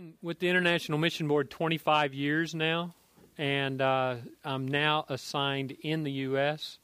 been 0.00 0.14
with 0.22 0.38
the 0.38 0.48
International 0.48 0.96
Mission 0.96 1.28
Board 1.28 1.50
25 1.50 2.14
years 2.14 2.54
now, 2.54 2.94
and 3.36 3.82
uh, 3.82 4.16
I'm 4.42 4.66
now 4.66 5.04
assigned 5.10 5.76
in 5.82 6.04
the 6.04 6.12
U.S. 6.12 6.78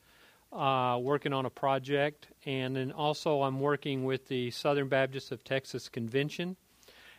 Uh, 0.52 0.98
working 1.00 1.32
on 1.32 1.46
a 1.46 1.50
project, 1.50 2.26
and 2.44 2.76
then 2.76 2.92
also 2.92 3.42
I'm 3.42 3.58
working 3.58 4.04
with 4.04 4.28
the 4.28 4.50
Southern 4.50 4.88
Baptists 4.88 5.32
of 5.32 5.42
Texas 5.44 5.88
Convention, 5.88 6.56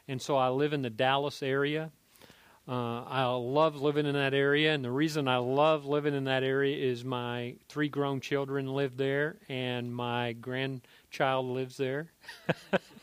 and 0.07 0.21
so 0.21 0.36
I 0.36 0.49
live 0.49 0.71
in 0.71 0.83
the 0.83 0.91
Dallas 0.91 1.41
area. 1.41 1.90
Uh, 2.68 3.02
I 3.04 3.26
love 3.26 3.82
living 3.82 4.06
in 4.06 4.14
that 4.14 4.36
area, 4.36 4.76
and 4.76 4.86
the 4.86 4.92
reason 4.92 5.28
I 5.28 5.38
love 5.38 5.86
living 5.86 6.14
in 6.14 6.26
that 6.26 6.44
area 6.44 6.78
is 6.78 7.04
my 7.04 7.56
three 7.70 7.90
grown 7.90 8.22
children 8.22 8.68
live 8.68 8.98
there, 8.98 9.38
and 9.50 9.96
my 9.96 10.34
grandchild 10.34 11.48
lives 11.48 11.78
there. 11.78 12.12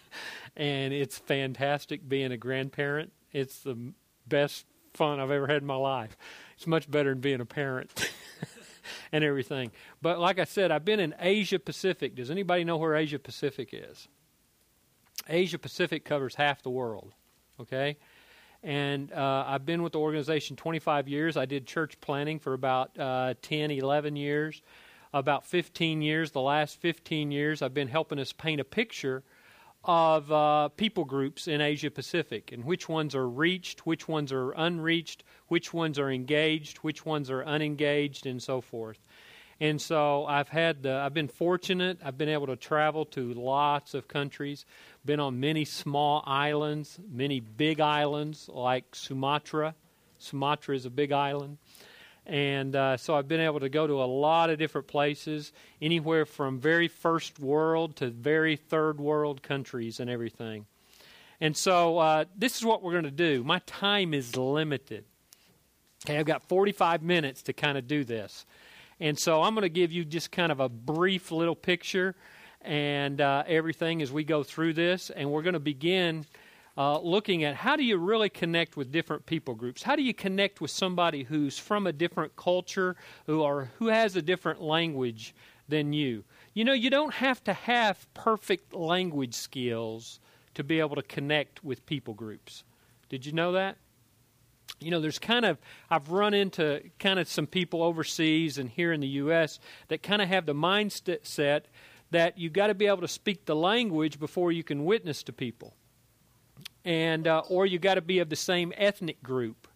and 0.57 0.93
it's 0.93 1.18
fantastic 1.18 2.09
being 2.09 2.32
a 2.32 2.37
grandparent. 2.37 3.12
It's 3.32 3.61
the 3.61 3.93
best 4.27 4.66
fun 4.95 5.20
I've 5.20 5.30
ever 5.30 5.46
had 5.46 5.62
in 5.62 5.66
my 5.66 5.77
life. 5.77 6.16
It's 6.56 6.66
much 6.66 6.91
better 6.91 7.10
than 7.10 7.20
being 7.20 7.41
a 7.41 7.46
parent 7.46 8.10
and 9.12 9.24
everything. 9.24 9.73
But 10.01 10.19
like 10.20 10.38
I 10.38 10.45
said, 10.45 10.70
I've 10.70 10.84
been 10.84 11.01
in 11.01 11.15
Asia 11.19 11.59
Pacific. 11.59 12.15
Does 12.15 12.30
anybody 12.30 12.65
know 12.65 12.77
where 12.77 12.95
Asia 12.95 13.19
Pacific 13.19 13.70
is? 13.73 14.09
Asia 15.29 15.59
Pacific 15.59 16.05
covers 16.05 16.34
half 16.37 16.62
the 16.62 16.71
world. 16.71 17.12
Okay? 17.60 17.96
And 18.62 19.12
uh, 19.12 19.45
I've 19.46 19.66
been 19.66 19.82
with 19.82 19.93
the 19.93 19.98
organization 19.98 20.57
25 20.57 21.09
years. 21.09 21.37
I 21.37 21.45
did 21.45 21.66
church 21.66 22.01
planning 22.01 22.38
for 22.38 22.55
about 22.55 22.98
uh, 22.98 23.34
10, 23.43 23.71
11 23.71 24.16
years. 24.16 24.62
About 25.12 25.46
15 25.46 26.02
years, 26.02 26.32
the 26.32 26.41
last 26.41 26.80
15 26.80 27.30
years, 27.30 27.62
I've 27.62 27.74
been 27.74 27.87
helping 27.87 28.18
us 28.18 28.32
paint 28.32 28.60
a 28.60 28.65
picture 28.65 29.23
of 29.84 30.33
uh, 30.33 30.69
people 30.70 31.05
groups 31.05 31.47
in 31.47 31.61
Asia 31.61 31.91
Pacific 31.91 32.52
and 32.52 32.65
which 32.65 32.88
ones 32.88 33.15
are 33.15 33.29
reached, 33.29 33.87
which 33.87 34.09
ones 34.09 34.33
are 34.33 34.52
unreached, 34.52 35.24
which 35.48 35.74
ones 35.74 35.98
are 35.98 36.10
engaged, 36.10 36.79
which 36.79 37.04
ones 37.04 37.30
are 37.30 37.45
unengaged, 37.45 38.27
and 38.27 38.43
so 38.43 38.60
forth. 38.60 38.99
And 39.60 39.80
so 39.80 40.24
I've 40.27 40.49
had 40.49 40.82
the, 40.82 40.95
I've 40.95 41.15
been 41.15 41.29
fortunate. 41.29 41.99
I've 42.05 42.18
been 42.18 42.29
able 42.29 42.46
to 42.49 42.57
travel 42.57 43.05
to 43.07 43.35
lots 43.35 43.95
of 43.95 44.09
countries, 44.09 44.65
been 45.05 45.21
on 45.21 45.38
many 45.38 45.65
small 45.65 46.24
islands, 46.27 46.99
many 47.10 47.40
big 47.40 47.80
islands 47.80 48.49
like 48.52 48.95
Sumatra. 48.95 49.74
Sumatra 50.18 50.74
is 50.74 50.87
a 50.87 50.90
big 50.90 51.12
island. 51.12 51.59
And 52.27 52.75
uh, 52.75 52.97
so 52.97 53.15
I've 53.15 53.29
been 53.29 53.41
able 53.41 53.61
to 53.61 53.69
go 53.69 53.87
to 53.87 54.03
a 54.03 54.07
lot 54.07 54.49
of 54.49 54.59
different 54.59 54.87
places, 54.87 55.53
anywhere 55.83 56.25
from 56.25 56.59
very 56.59 56.89
first 56.89 57.39
world 57.39 57.97
to 57.97 58.09
very 58.09 58.57
third 58.57 58.99
world 58.99 59.43
countries 59.43 60.01
and 60.01 60.09
everything. 60.09 60.67
And 61.41 61.57
so 61.57 61.99
uh, 61.99 62.25
this 62.37 62.57
is 62.57 62.65
what 62.65 62.83
we're 62.83 62.93
going 62.93 63.05
to 63.05 63.11
do. 63.11 63.45
My 63.45 63.61
time 63.67 64.15
is 64.15 64.37
limited. 64.37 65.05
Okay, 66.06 66.19
I've 66.19 66.27
got 66.27 66.49
45 66.49 67.03
minutes 67.03 67.43
to 67.43 67.53
kind 67.53 67.77
of 67.77 67.87
do 67.87 68.05
this. 68.05 68.47
And 69.00 69.19
so 69.19 69.43
I'm 69.43 69.55
going 69.55 69.62
to 69.62 69.69
give 69.69 69.93
you 69.93 70.05
just 70.05 70.31
kind 70.31 70.53
of 70.53 70.61
a 70.61 70.69
brief 70.69 71.31
little 71.31 71.56
picture 71.56 72.15
and 72.62 73.21
uh, 73.21 73.43
everything 73.47 74.00
as 74.00 74.12
we 74.12 74.25
go 74.25 74.43
through 74.43 74.75
this. 74.75 75.11
And 75.11 75.31
we're 75.31 75.43
going 75.43 75.55
to 75.55 75.61
begin 75.61 76.25
uh, 76.77 76.99
looking 77.00 77.44
at 77.44 77.55
how 77.55 77.77
do 77.77 77.84
you 77.84 77.97
really 77.97 78.28
connect 78.28 78.77
with 78.77 78.91
different 78.91 79.27
people 79.27 79.55
groups? 79.55 79.83
How 79.83 79.94
do 79.94 80.03
you 80.03 80.12
connect 80.12 80.61
with 80.61 80.71
somebody 80.71 81.22
who's 81.22 81.59
from 81.59 81.87
a 81.87 81.93
different 81.93 82.34
culture, 82.37 82.97
who 83.27 83.43
are 83.43 83.71
who 83.78 83.89
has 83.89 84.17
a 84.17 84.22
different 84.22 84.61
language 84.61 85.34
than 85.69 85.93
you? 85.93 86.25
You 86.53 86.65
know, 86.65 86.72
you 86.72 86.91
don't 86.91 87.15
have 87.15 87.43
to 87.45 87.53
have 87.53 88.12
perfect 88.15 88.75
language 88.75 89.34
skills 89.34 90.19
to 90.55 90.65
be 90.65 90.81
able 90.81 90.97
to 90.97 91.03
connect 91.03 91.62
with 91.62 91.87
people 91.87 92.15
groups. 92.15 92.65
Did 93.09 93.25
you 93.25 93.33
know 93.33 93.53
that? 93.53 93.77
You 94.81 94.91
know, 94.91 95.00
there's 95.00 95.19
kind 95.19 95.45
of, 95.45 95.59
I've 95.91 96.11
run 96.11 96.34
into 96.34 96.83
kind 96.99 97.19
of 97.19 97.28
some 97.28 97.47
people 97.47 97.83
overseas 97.83 98.59
and 98.59 98.69
here 98.69 98.93
in 98.93 99.00
the 99.00 99.09
U.S. 99.09 99.61
that 99.89 100.03
kind 100.03 100.21
of 100.21 100.28
have 100.28 100.47
the 100.47 100.55
mindset 100.55 101.63
that 102.11 102.39
you've 102.39 102.53
got 102.53 102.69
to 102.69 102.75
be 102.75 102.87
able 102.87 103.01
to 103.01 103.09
speak 103.09 103.45
the 103.45 103.57
language 103.57 104.19
before 104.19 104.51
you 104.53 104.65
can 104.65 104.84
witness 104.84 105.23
to 105.25 105.33
people 105.33 105.75
and 106.84 107.26
uh, 107.26 107.42
or 107.48 107.66
you 107.66 107.78
got 107.78 107.94
to 107.94 108.03
be 108.03 108.19
of 108.19 108.28
the 108.28 108.37
same 108.37 108.72
ethnic 108.76 109.22
group 109.22 109.69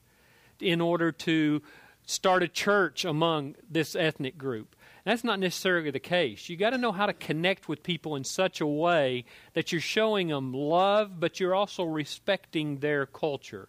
in 0.61 0.81
order 0.81 1.13
to 1.13 1.63
start 2.07 2.43
a 2.43 2.49
church 2.49 3.05
among 3.05 3.55
this 3.71 3.95
ethnic 3.95 4.39
group. 4.39 4.75
That's 5.05 5.25
not 5.25 5.41
necessarily 5.41 5.91
the 5.91 6.01
case. 6.01 6.49
You 6.49 6.57
got 6.57 6.71
to 6.71 6.79
know 6.79 6.93
how 6.93 7.07
to 7.07 7.13
connect 7.13 7.69
with 7.69 7.83
people 7.83 8.17
in 8.17 8.25
such 8.25 8.61
a 8.61 8.67
way 8.67 9.25
that 9.55 9.73
you're 9.73 9.81
showing 9.81 10.29
them 10.29 10.53
love, 10.53 11.19
but 11.19 11.41
you're 11.41 11.55
also 11.55 11.85
respecting 11.85 12.79
their 12.79 13.07
culture. 13.07 13.69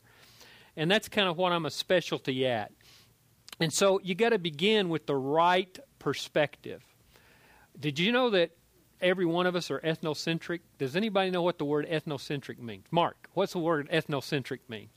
And 0.76 0.90
that's 0.90 1.08
kind 1.08 1.30
of 1.30 1.38
what 1.38 1.52
I'm 1.52 1.66
a 1.66 1.72
specialty 1.72 2.46
at. 2.46 2.72
And 3.60 3.72
so 3.72 4.00
you 4.04 4.16
got 4.16 4.30
to 4.30 4.40
begin 4.40 4.90
with 4.90 5.06
the 5.06 5.16
right 5.16 5.78
perspective. 6.00 6.84
Did 7.80 8.00
you 8.00 8.12
know 8.12 8.30
that 8.32 8.52
every 9.02 9.26
one 9.26 9.46
of 9.46 9.56
us 9.56 9.72
are 9.72 9.80
ethnocentric. 9.80 10.60
Does 10.78 10.96
anybody 10.96 11.32
know 11.32 11.42
what 11.42 11.58
the 11.58 11.66
word 11.66 11.88
ethnocentric 11.90 12.60
means? 12.60 12.86
Mark, 12.92 13.30
what's 13.34 13.54
the 13.54 13.60
word 13.60 13.90
ethnocentric 13.92 14.60
mean? 14.68 14.90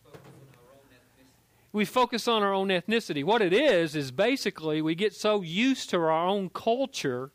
We 1.72 1.86
focus 1.86 2.28
on 2.28 2.42
our 2.42 2.52
own 2.52 2.68
ethnicity. 2.68 3.24
What 3.24 3.41
it 3.41 3.54
is, 3.54 3.96
is 3.96 4.10
basically 4.10 4.82
we 4.82 4.94
get 4.94 5.14
so 5.14 5.41
used 5.41 5.88
to 5.91 5.96
our 5.96 6.10
own 6.10 6.50
culture 6.50 7.30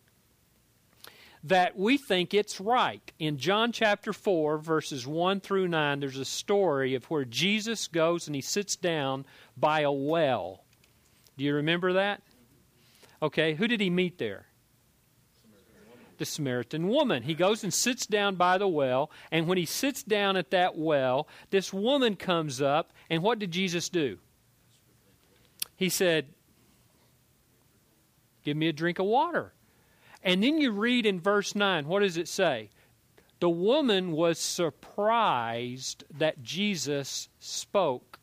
that 1.44 1.78
we 1.78 1.98
think 1.98 2.34
it's 2.34 2.60
right. 2.60 3.12
In 3.18 3.38
John 3.38 3.72
chapter 3.72 4.14
4, 4.14 4.60
verses 4.60 5.08
1 5.08 5.40
through 5.40 5.70
9, 5.70 6.00
there's 6.00 6.20
a 6.20 6.26
story 6.26 6.94
of 6.94 7.06
where 7.06 7.26
Jesus 7.26 7.88
goes 7.88 8.28
and 8.28 8.36
he 8.36 8.42
sits 8.42 8.76
down 8.76 9.26
by 9.56 9.82
a 9.82 9.92
well. 9.92 10.64
Do 11.38 11.44
you 11.44 11.56
remember 11.56 11.94
that? 11.94 12.22
Okay, 13.22 13.56
who 13.56 13.68
did 13.68 13.82
he 13.82 13.90
meet 13.90 14.18
there? 14.20 14.46
The 16.18 16.26
Samaritan 16.26 16.88
woman. 16.88 17.24
He 17.24 17.34
goes 17.34 17.64
and 17.64 17.74
sits 17.74 18.06
down 18.06 18.36
by 18.36 18.58
the 18.58 18.68
well, 18.68 19.12
and 19.32 19.48
when 19.48 19.58
he 19.58 19.66
sits 19.66 20.04
down 20.04 20.38
at 20.38 20.52
that 20.52 20.78
well, 20.78 21.28
this 21.50 21.72
woman 21.72 22.16
comes 22.16 22.62
up, 22.62 22.94
and 23.10 23.24
what 23.24 23.40
did 23.40 23.52
Jesus 23.52 23.90
do? 23.90 24.18
He 25.76 25.90
said, 25.90 26.28
Give 28.44 28.56
me 28.56 28.70
a 28.70 28.74
drink 28.74 28.98
of 29.00 29.06
water. 29.06 29.54
And 30.24 30.42
then 30.42 30.58
you 30.58 30.72
read 30.72 31.06
in 31.06 31.20
verse 31.20 31.56
9, 31.56 31.88
what 31.88 32.00
does 32.00 32.18
it 32.18 32.28
say? 32.28 32.70
The 33.40 33.50
woman 33.50 34.12
was 34.12 34.40
surprised 34.40 36.04
that 36.18 36.42
Jesus 36.42 37.30
spoke 37.40 38.20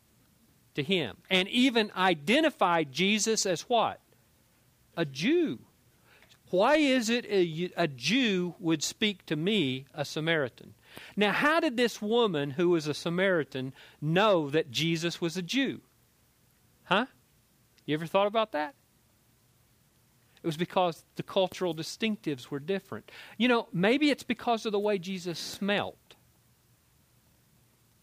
to 0.73 0.83
him 0.83 1.17
and 1.29 1.47
even 1.47 1.91
identified 1.95 2.91
Jesus 2.91 3.45
as 3.45 3.61
what? 3.61 4.01
A 4.97 5.05
Jew. 5.05 5.59
Why 6.49 6.75
is 6.77 7.09
it 7.09 7.25
a, 7.25 7.71
a, 7.75 7.87
Jew 7.87 8.55
would 8.59 8.83
speak 8.83 9.25
to 9.25 9.35
me, 9.35 9.85
a 9.93 10.05
Samaritan? 10.05 10.75
Now, 11.15 11.31
how 11.31 11.59
did 11.59 11.75
this 11.75 12.01
woman 12.01 12.51
who 12.51 12.69
was 12.69 12.87
a 12.87 12.93
Samaritan 12.93 13.73
know 13.99 14.49
that 14.51 14.71
Jesus 14.71 15.19
was 15.19 15.37
a 15.37 15.41
Jew? 15.41 15.81
Huh? 16.85 17.07
You 17.85 17.95
ever 17.95 18.05
thought 18.05 18.27
about 18.27 18.51
that? 18.51 18.75
It 20.43 20.47
was 20.47 20.57
because 20.57 21.03
the 21.15 21.23
cultural 21.23 21.73
distinctives 21.73 22.49
were 22.49 22.59
different. 22.59 23.11
You 23.37 23.47
know, 23.47 23.67
maybe 23.73 24.11
it's 24.11 24.23
because 24.23 24.65
of 24.67 24.71
the 24.71 24.79
way 24.79 24.99
Jesus 24.99 25.39
smelt. 25.39 25.97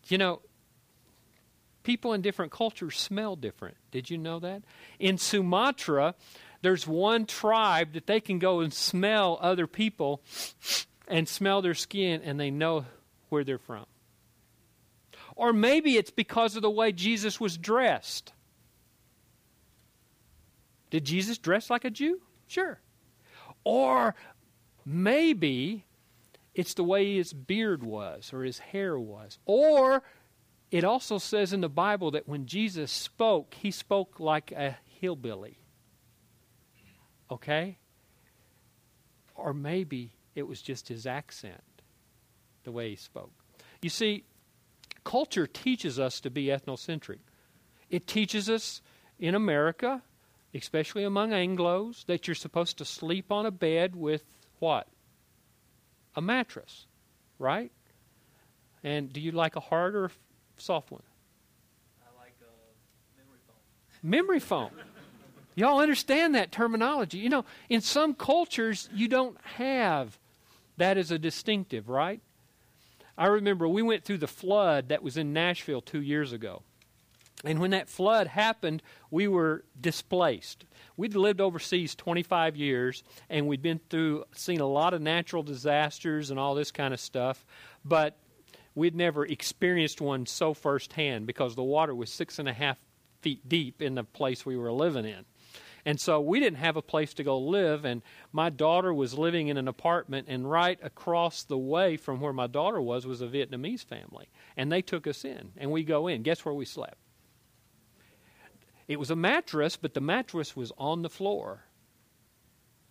You 0.09 0.19
know, 0.19 0.43
people 1.85 2.13
in 2.13 2.21
different 2.21 2.51
cultures 2.51 2.99
smell 2.99 3.37
different. 3.37 3.77
Did 3.93 4.11
you 4.11 4.19
know 4.19 4.41
that? 4.41 4.63
In 4.99 5.19
Sumatra, 5.19 6.17
there's 6.63 6.87
one 6.87 7.27
tribe 7.27 7.93
that 7.95 8.07
they 8.07 8.21
can 8.21 8.39
go 8.39 8.61
and 8.61 8.73
smell 8.73 9.39
other 9.41 9.67
people 9.67 10.23
and 11.09 11.29
smell 11.29 11.61
their 11.61 11.75
skin 11.75 12.23
and 12.25 12.39
they 12.39 12.51
know 12.51 12.87
where 13.29 13.45
they're 13.45 13.59
from. 13.59 13.85
Or 15.35 15.53
maybe 15.53 15.97
it's 15.97 16.11
because 16.11 16.57
of 16.57 16.63
the 16.63 16.71
way 16.71 16.93
Jesus 16.93 17.41
was 17.41 17.59
dressed. 17.59 18.33
Did 20.91 21.05
Jesus 21.05 21.39
dress 21.39 21.71
like 21.71 21.85
a 21.85 21.91
Jew? 21.91 22.21
Sure. 22.47 22.81
Or 23.65 24.15
maybe 24.85 25.85
it's 26.55 26.75
the 26.75 26.85
way 26.85 27.17
his 27.17 27.33
beard 27.33 27.83
was 27.83 28.33
or 28.33 28.45
his 28.45 28.59
hair 28.59 28.99
was. 28.99 29.39
Or 29.47 30.03
it 30.71 30.85
also 30.85 31.19
says 31.19 31.53
in 31.53 31.63
the 31.63 31.69
Bible 31.69 32.11
that 32.13 32.29
when 32.29 32.47
Jesus 32.47 32.93
spoke, 32.93 33.55
he 33.55 33.71
spoke 33.71 34.21
like 34.21 34.53
a 34.53 34.77
hillbilly. 35.01 35.62
Okay? 37.33 37.79
Or 39.35 39.55
maybe 39.55 40.13
it 40.35 40.47
was 40.47 40.61
just 40.61 40.89
his 40.89 41.07
accent, 41.07 41.63
the 42.65 42.73
way 42.73 42.91
he 42.91 42.97
spoke. 42.97 43.33
You 43.81 43.89
see, 43.89 44.25
culture 45.03 45.47
teaches 45.47 45.99
us 45.99 46.21
to 46.21 46.31
be 46.31 46.47
ethnocentric. 46.47 47.21
It 47.89 48.07
teaches 48.07 48.51
us 48.51 48.83
in 49.19 49.35
America, 49.35 50.03
especially 50.55 51.05
among 51.05 51.31
Anglos, 51.31 52.05
that 52.05 52.29
you're 52.29 52.35
supposed 52.35 52.77
to 52.79 52.85
sleep 52.85 53.33
on 53.33 53.47
a 53.47 53.51
bed 53.51 53.97
with 53.97 54.25
what? 54.59 54.87
A 56.15 56.21
mattress, 56.21 56.87
right? 57.39 57.73
And 58.85 59.11
do 59.11 59.23
you 59.23 59.33
like 59.33 59.57
a 59.57 59.61
hard 59.61 59.97
or 59.97 60.11
soft 60.59 60.91
one? 60.91 61.03
I 62.03 62.23
like 62.23 62.35
uh, 62.43 62.47
memory 63.17 63.39
foam. 63.47 63.57
Memory 64.03 64.41
foam. 64.41 64.92
Y'all 65.55 65.81
understand 65.81 66.35
that 66.35 66.53
terminology. 66.53 67.19
You 67.19 67.29
know, 67.29 67.45
in 67.69 67.81
some 67.81 68.15
cultures, 68.15 68.89
you 68.93 69.09
don't 69.09 69.37
have 69.57 70.19
that 70.79 70.97
as 70.97 71.11
a 71.11 71.19
distinctive, 71.19 71.89
right? 71.89 72.21
I 73.17 73.27
remember 73.27 73.69
we 73.69 73.83
went 73.83 74.05
through 74.05 74.19
the 74.19 74.27
flood 74.27 74.89
that 74.89 75.03
was 75.03 75.17
in 75.17 75.33
Nashville 75.33 75.83
two 75.83 76.01
years 76.01 76.33
ago. 76.33 76.63
And 77.45 77.59
when 77.59 77.73
that 77.73 77.89
flood 77.89 78.29
happened, 78.29 78.83
we 79.11 79.27
were 79.27 79.65
displaced. 79.81 80.65
We'd 80.97 81.17
lived 81.17 81.41
overseas 81.41 81.95
25 81.95 82.57
years, 82.57 83.03
and 83.29 83.49
we'd 83.49 83.63
been 83.63 83.81
through, 83.91 84.25
seen 84.33 84.61
a 84.61 84.67
lot 84.67 84.95
of 84.95 85.03
natural 85.03 85.43
disasters 85.43 86.31
and 86.31 86.39
all 86.39 86.55
this 86.55 86.71
kind 86.71 86.95
of 86.95 87.01
stuff, 87.01 87.45
but 87.85 88.17
we'd 88.75 88.95
never 88.95 89.27
experienced 89.27 90.01
one 90.01 90.25
so 90.27 90.55
firsthand 90.55 91.27
because 91.27 91.57
the 91.57 91.63
water 91.63 91.95
was 91.95 92.11
six 92.11 92.39
and 92.39 92.49
a 92.49 92.53
half 92.53 92.79
feet 93.21 93.49
deep 93.49 93.83
in 93.83 93.97
the 93.97 94.05
place 94.05 94.47
we 94.47 94.57
were 94.57 94.73
living 94.73 95.05
in. 95.05 95.25
And 95.85 96.01
so 96.01 96.21
we 96.21 96.39
didn't 96.39 96.59
have 96.59 96.77
a 96.77 96.83
place 96.83 97.13
to 97.15 97.25
go 97.25 97.39
live, 97.39 97.85
and 97.85 98.03
my 98.33 98.51
daughter 98.51 98.95
was 98.95 99.19
living 99.19 99.49
in 99.49 99.57
an 99.57 99.67
apartment, 99.67 100.29
and 100.29 100.49
right 100.49 100.79
across 100.81 101.43
the 101.43 101.59
way 101.59 101.97
from 101.97 102.21
where 102.21 102.33
my 102.33 102.47
daughter 102.47 102.81
was 102.81 103.05
was 103.05 103.21
a 103.21 103.27
Vietnamese 103.27 103.85
family. 103.85 104.29
And 104.57 104.71
they 104.71 104.83
took 104.83 105.09
us 105.09 105.25
in, 105.25 105.51
and 105.57 105.73
we 105.73 105.83
go 105.83 106.07
in. 106.07 106.23
Guess 106.23 106.45
where 106.45 106.55
we 106.55 106.65
slept? 106.65 106.99
It 108.87 108.99
was 108.99 109.11
a 109.11 109.17
mattress, 109.17 109.77
but 109.77 109.95
the 109.95 110.01
mattress 110.01 110.55
was 110.55 110.73
on 110.79 111.03
the 111.03 111.11
floor. 111.11 111.65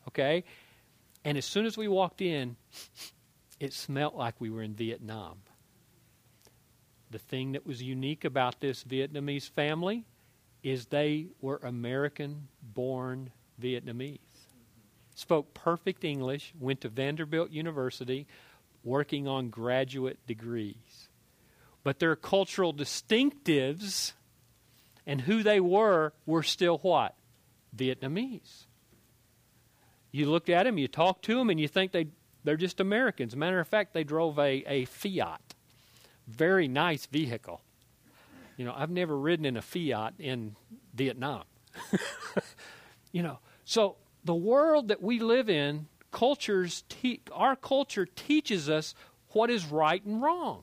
Okay? 0.09 0.43
And 1.23 1.37
as 1.37 1.45
soon 1.45 1.65
as 1.65 1.77
we 1.77 1.87
walked 1.87 2.21
in, 2.21 2.57
it 3.59 3.71
smelled 3.71 4.15
like 4.15 4.35
we 4.39 4.49
were 4.49 4.63
in 4.63 4.73
Vietnam. 4.73 5.37
The 7.09 7.19
thing 7.19 7.53
that 7.53 7.65
was 7.65 7.81
unique 7.81 8.25
about 8.25 8.59
this 8.59 8.83
Vietnamese 8.83 9.49
family 9.49 10.05
is 10.63 10.87
they 10.87 11.27
were 11.41 11.57
American 11.63 12.47
born 12.61 13.31
Vietnamese. 13.61 14.19
Spoke 15.15 15.53
perfect 15.53 16.03
English, 16.03 16.53
went 16.59 16.81
to 16.81 16.89
Vanderbilt 16.89 17.51
University, 17.51 18.27
working 18.83 19.27
on 19.27 19.49
graduate 19.49 20.19
degrees. 20.25 21.09
But 21.83 21.99
their 21.99 22.15
cultural 22.15 22.73
distinctives 22.73 24.13
and 25.05 25.21
who 25.21 25.43
they 25.43 25.59
were 25.59 26.13
were 26.25 26.43
still 26.43 26.77
what? 26.79 27.15
Vietnamese. 27.75 28.65
You 30.11 30.29
look 30.29 30.49
at 30.49 30.63
them, 30.63 30.77
you 30.77 30.87
talk 30.87 31.21
to 31.23 31.35
them, 31.35 31.49
and 31.49 31.59
you 31.59 31.67
think 31.67 31.91
they, 31.91 32.07
they're 32.43 32.57
just 32.57 32.79
Americans. 32.79 33.35
Matter 33.35 33.59
of 33.59 33.67
fact, 33.67 33.93
they 33.93 34.03
drove 34.03 34.37
a, 34.37 34.63
a 34.67 34.85
Fiat. 34.85 35.55
Very 36.27 36.67
nice 36.67 37.05
vehicle. 37.05 37.61
You 38.61 38.67
know, 38.67 38.75
I've 38.77 38.91
never 38.91 39.17
ridden 39.17 39.47
in 39.47 39.57
a 39.57 39.61
Fiat 39.63 40.13
in 40.19 40.55
Vietnam. 40.93 41.45
you 43.11 43.23
know, 43.23 43.39
so 43.65 43.95
the 44.23 44.35
world 44.35 44.89
that 44.89 45.01
we 45.01 45.17
live 45.17 45.49
in, 45.49 45.87
cultures, 46.11 46.83
te- 46.87 47.21
our 47.31 47.55
culture 47.55 48.05
teaches 48.05 48.69
us 48.69 48.93
what 49.29 49.49
is 49.49 49.65
right 49.65 50.05
and 50.05 50.21
wrong. 50.21 50.61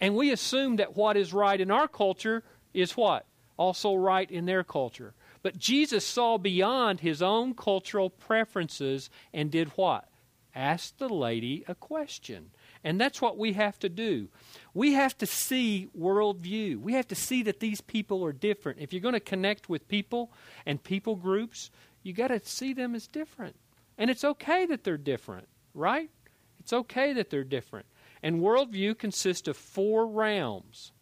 And 0.00 0.16
we 0.16 0.32
assume 0.32 0.74
that 0.76 0.96
what 0.96 1.16
is 1.16 1.32
right 1.32 1.60
in 1.60 1.70
our 1.70 1.86
culture 1.86 2.42
is 2.74 2.96
what? 2.96 3.24
Also 3.56 3.94
right 3.94 4.28
in 4.28 4.46
their 4.46 4.64
culture. 4.64 5.14
But 5.44 5.56
Jesus 5.56 6.04
saw 6.04 6.38
beyond 6.38 6.98
his 6.98 7.22
own 7.22 7.54
cultural 7.54 8.10
preferences 8.10 9.10
and 9.32 9.48
did 9.48 9.68
what? 9.76 10.08
Asked 10.56 10.98
the 10.98 11.08
lady 11.08 11.62
a 11.68 11.76
question. 11.76 12.50
And 12.84 13.00
that's 13.00 13.22
what 13.22 13.38
we 13.38 13.52
have 13.52 13.78
to 13.80 13.88
do. 13.88 14.28
We 14.74 14.94
have 14.94 15.16
to 15.18 15.26
see 15.26 15.88
worldview. 15.96 16.80
We 16.80 16.94
have 16.94 17.06
to 17.08 17.14
see 17.14 17.42
that 17.44 17.60
these 17.60 17.80
people 17.80 18.24
are 18.24 18.32
different. 18.32 18.80
If 18.80 18.92
you're 18.92 19.00
going 19.00 19.14
to 19.14 19.20
connect 19.20 19.68
with 19.68 19.86
people 19.88 20.32
and 20.66 20.82
people 20.82 21.14
groups, 21.14 21.70
you 22.02 22.12
got 22.12 22.28
to 22.28 22.40
see 22.44 22.72
them 22.72 22.94
as 22.94 23.06
different. 23.06 23.54
And 23.98 24.10
it's 24.10 24.24
okay 24.24 24.66
that 24.66 24.82
they're 24.82 24.96
different, 24.96 25.46
right? 25.74 26.10
It's 26.58 26.72
okay 26.72 27.12
that 27.12 27.30
they're 27.30 27.44
different. 27.44 27.86
And 28.22 28.40
worldview 28.40 28.98
consists 28.98 29.48
of 29.48 29.56
four 29.56 30.06
realms. 30.06 30.92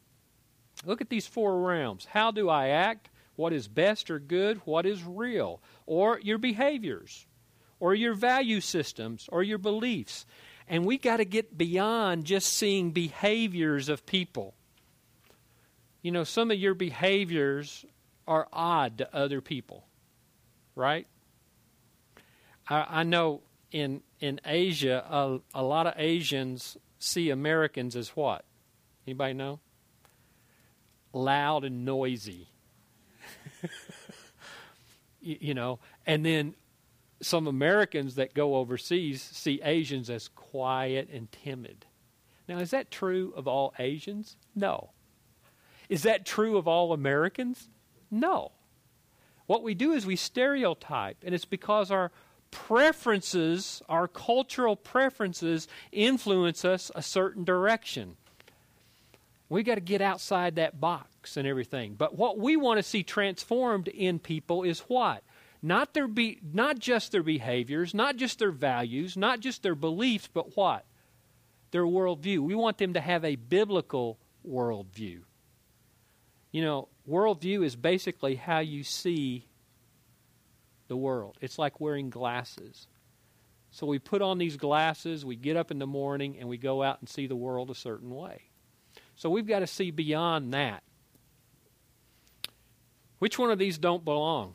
Look 0.85 1.00
at 1.00 1.11
these 1.11 1.26
four 1.26 1.61
realms. 1.61 2.06
How 2.11 2.31
do 2.31 2.49
I 2.49 2.69
act? 2.69 3.11
What 3.37 3.53
is 3.53 3.69
best 3.69 4.11
or 4.11 4.19
good? 4.19 4.59
What 4.65 4.87
is 4.87 5.03
real? 5.05 5.61
Or 5.87 6.21
your 6.23 6.38
behaviors, 6.38 7.26
or 7.79 7.94
your 7.94 8.15
value 8.15 8.61
systems, 8.61 9.29
or 9.33 9.43
your 9.43 9.59
beliefs. 9.59 10.26
And 10.70 10.84
we 10.84 10.99
got 10.99 11.17
to 11.17 11.25
get 11.25 11.58
beyond 11.58 12.25
just 12.25 12.52
seeing 12.52 12.93
behaviors 12.93 13.88
of 13.88 14.06
people. 14.06 14.55
You 16.00 16.12
know, 16.12 16.22
some 16.22 16.52
of 16.52 16.58
your 16.58 16.75
behaviors 16.75 17.84
are 18.28 18.46
odd 18.52 18.99
to 18.99 19.14
other 19.14 19.40
people, 19.40 19.84
right? 20.76 21.08
I, 22.69 22.87
I 22.88 23.02
know 23.02 23.43
in 23.72 24.02
in 24.20 24.40
Asia, 24.44 25.05
a, 25.11 25.40
a 25.52 25.62
lot 25.64 25.88
of 25.88 25.94
Asians 25.96 26.76
see 27.00 27.31
Americans 27.31 27.96
as 27.96 28.11
what? 28.11 28.44
Anybody 29.08 29.34
know? 29.34 29.58
Loud 31.12 31.64
and 31.64 31.84
noisy. 31.84 32.46
you, 35.20 35.37
you 35.40 35.55
know, 35.55 35.81
and 36.06 36.25
then 36.25 36.55
some 37.22 37.46
Americans 37.46 38.14
that 38.14 38.34
go 38.34 38.56
overseas 38.56 39.22
see 39.22 39.61
Asians 39.62 40.08
as 40.08 40.28
quiet 40.28 41.08
and 41.12 41.31
timid. 41.31 41.87
Now, 42.49 42.58
is 42.58 42.70
that 42.70 42.90
true 42.90 43.32
of 43.37 43.46
all 43.46 43.75
Asians? 43.78 44.37
No. 44.55 44.90
Is 45.88 46.02
that 46.02 46.25
true 46.25 46.56
of 46.56 46.67
all 46.67 46.93
Americans? 46.93 47.69
No. 48.11 48.52
What 49.46 49.62
we 49.62 49.75
do 49.75 49.93
is 49.93 50.06
we 50.06 50.17
stereotype, 50.17 51.19
and 51.25 51.34
it's 51.34 51.44
because 51.44 51.90
our 51.90 52.11
preferences, 52.50 53.82
our 53.88 54.08
cultural 54.08 54.76
preferences, 54.76 55.69
influence 55.93 56.64
us 56.64 56.90
a 56.94 57.02
certain 57.02 57.44
direction. 57.44 58.16
We 59.49 59.62
got 59.64 59.75
to 59.75 59.81
get 59.81 60.00
outside 60.00 60.55
that 60.56 60.81
box 60.81 61.37
and 61.37 61.46
everything. 61.46 61.94
But 61.94 62.16
what 62.16 62.38
we 62.38 62.56
want 62.56 62.78
to 62.78 62.82
see 62.82 63.02
transformed 63.02 63.88
in 63.88 64.20
people 64.20 64.62
is 64.62 64.81
what? 64.81 65.25
Not 65.62 65.93
their 65.93 66.09
be, 66.09 66.39
not 66.43 66.79
just 66.79 67.12
their 67.12 67.23
behaviors, 67.23 67.93
not 67.93 68.17
just 68.17 68.39
their 68.39 68.51
values, 68.51 69.17
not 69.17 69.41
just 69.41 69.62
their 69.62 69.75
beliefs, 69.75 70.29
but 70.33 70.57
what? 70.57 70.87
Their 71.71 71.85
worldview. 71.85 72.39
We 72.39 72.55
want 72.55 72.79
them 72.79 72.95
to 72.95 73.01
have 73.01 73.25
a 73.25 73.37
biblical 73.37 74.19
worldview. 74.47 75.21
You 76.51 76.65
know, 76.65 76.89
worldview 77.09 77.64
is 77.64 77.76
basically 77.76 78.37
how 78.37 78.61
you 78.61 78.83
see 78.83 79.47
the 80.88 80.97
world. 80.97 81.37
It's 81.40 81.59
like 81.59 81.81
wearing 81.81 82.11
glasses. 82.11 82.88
So 83.71 83.87
we 83.87 83.99
put 83.99 84.23
on 84.23 84.38
these 84.38 84.57
glasses, 84.57 85.25
we 85.25 85.37
get 85.37 85.57
up 85.57 85.71
in 85.71 85.79
the 85.79 85.87
morning, 85.87 86.37
and 86.40 86.49
we 86.49 86.59
go 86.59 86.83
out 86.83 86.99
and 87.00 87.09
see 87.09 87.26
the 87.26 87.37
world 87.37 87.71
a 87.71 87.75
certain 87.75 88.11
way. 88.11 88.43
So 89.14 89.31
we've 89.31 89.47
got 89.47 89.61
to 89.61 89.67
see 89.67 89.90
beyond 89.93 90.52
that. 90.55 90.83
Which 93.21 93.38
one 93.38 93.50
of 93.50 93.59
these 93.59 93.79
don't 93.79 94.05
belong? 94.05 94.55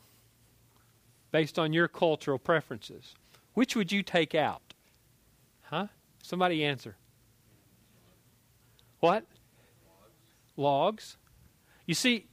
Based 1.30 1.58
on 1.58 1.72
your 1.72 1.88
cultural 1.88 2.38
preferences. 2.38 3.14
Which 3.54 3.74
would 3.74 3.92
you 3.92 4.02
take 4.02 4.34
out? 4.34 4.74
Huh? 5.62 5.86
Somebody 6.22 6.64
answer. 6.64 6.96
What? 9.00 9.24
Logs. 10.56 11.16
You 11.86 11.94
see, 11.94 12.26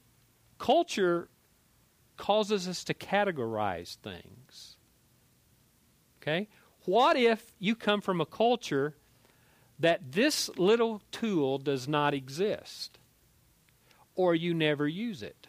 culture 0.58 1.30
causes 2.18 2.68
us 2.68 2.84
to 2.86 2.94
categorize 2.94 3.96
things. 3.98 4.78
Okay? 6.22 6.48
What 6.86 7.18
if 7.18 7.54
you 7.60 7.76
come 7.76 8.02
from 8.02 8.22
a 8.22 8.26
culture 8.26 8.96
that 9.80 10.12
this 10.12 10.50
little 10.58 11.02
tool 11.12 11.58
does 11.58 11.88
not 11.88 12.14
exist? 12.14 12.98
Or 14.16 14.36
you 14.36 14.54
never 14.54 14.88
use 14.88 15.24
it? 15.24 15.48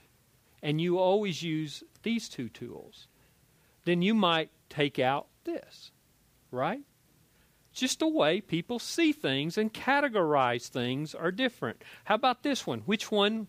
And 0.63 0.81
you 0.81 0.99
always 0.99 1.43
use 1.43 1.83
these 2.03 2.29
two 2.29 2.49
tools 2.49 3.07
then 3.85 4.03
you 4.03 4.15
might 4.15 4.51
take 4.69 4.99
out 4.99 5.27
this, 5.45 5.91
right? 6.51 6.81
Just 7.73 7.99
the 7.99 8.09
way 8.09 8.41
people 8.41 8.79
see 8.79 9.13
things 9.13 9.59
and 9.59 9.73
categorize 9.73 10.69
things 10.69 11.15
are 11.15 11.33
different. 11.33 11.83
How 12.05 12.15
about 12.15 12.43
this 12.43 12.67
one? 12.67 12.81
Which 12.81 13.11
one 13.11 13.49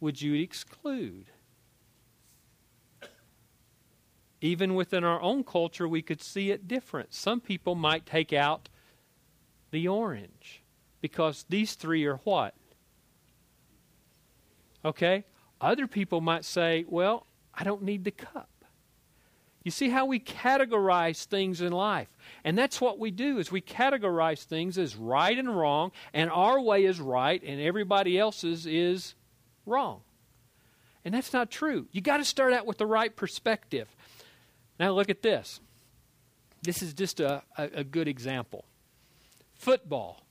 would 0.00 0.20
you 0.20 0.34
exclude? 0.34 1.26
Even 4.40 4.74
within 4.74 5.02
our 5.02 5.20
own 5.20 5.42
culture, 5.42 5.88
we 5.88 6.02
could 6.02 6.22
see 6.22 6.50
it 6.50 6.68
different. 6.68 7.12
Some 7.12 7.40
people 7.40 7.74
might 7.74 8.06
take 8.06 8.32
out 8.32 8.68
the 9.70 9.88
orange 9.88 10.62
because 11.00 11.44
these 11.48 11.74
three 11.74 12.04
are 12.04 12.20
what? 12.24 12.54
Okay? 14.84 15.24
Other 15.60 15.86
people 15.86 16.20
might 16.20 16.44
say, 16.44 16.84
well, 16.88 17.26
I 17.52 17.64
don't 17.64 17.82
need 17.82 18.04
the 18.04 18.12
cup. 18.12 18.48
You 19.68 19.72
see 19.72 19.90
how 19.90 20.06
we 20.06 20.18
categorize 20.18 21.26
things 21.26 21.60
in 21.60 21.72
life. 21.72 22.08
And 22.42 22.56
that's 22.56 22.80
what 22.80 22.98
we 22.98 23.10
do 23.10 23.36
is 23.36 23.52
we 23.52 23.60
categorize 23.60 24.44
things 24.44 24.78
as 24.78 24.96
right 24.96 25.36
and 25.36 25.54
wrong, 25.54 25.92
and 26.14 26.30
our 26.30 26.58
way 26.58 26.86
is 26.86 26.98
right 26.98 27.42
and 27.42 27.60
everybody 27.60 28.18
else's 28.18 28.64
is 28.64 29.14
wrong. 29.66 30.00
And 31.04 31.12
that's 31.12 31.34
not 31.34 31.50
true. 31.50 31.86
You 31.92 32.00
got 32.00 32.16
to 32.16 32.24
start 32.24 32.54
out 32.54 32.64
with 32.64 32.78
the 32.78 32.86
right 32.86 33.14
perspective. 33.14 33.94
Now 34.80 34.92
look 34.92 35.10
at 35.10 35.20
this. 35.20 35.60
This 36.62 36.80
is 36.80 36.94
just 36.94 37.20
a, 37.20 37.42
a, 37.58 37.64
a 37.74 37.84
good 37.84 38.08
example. 38.08 38.64
Football. 39.54 40.24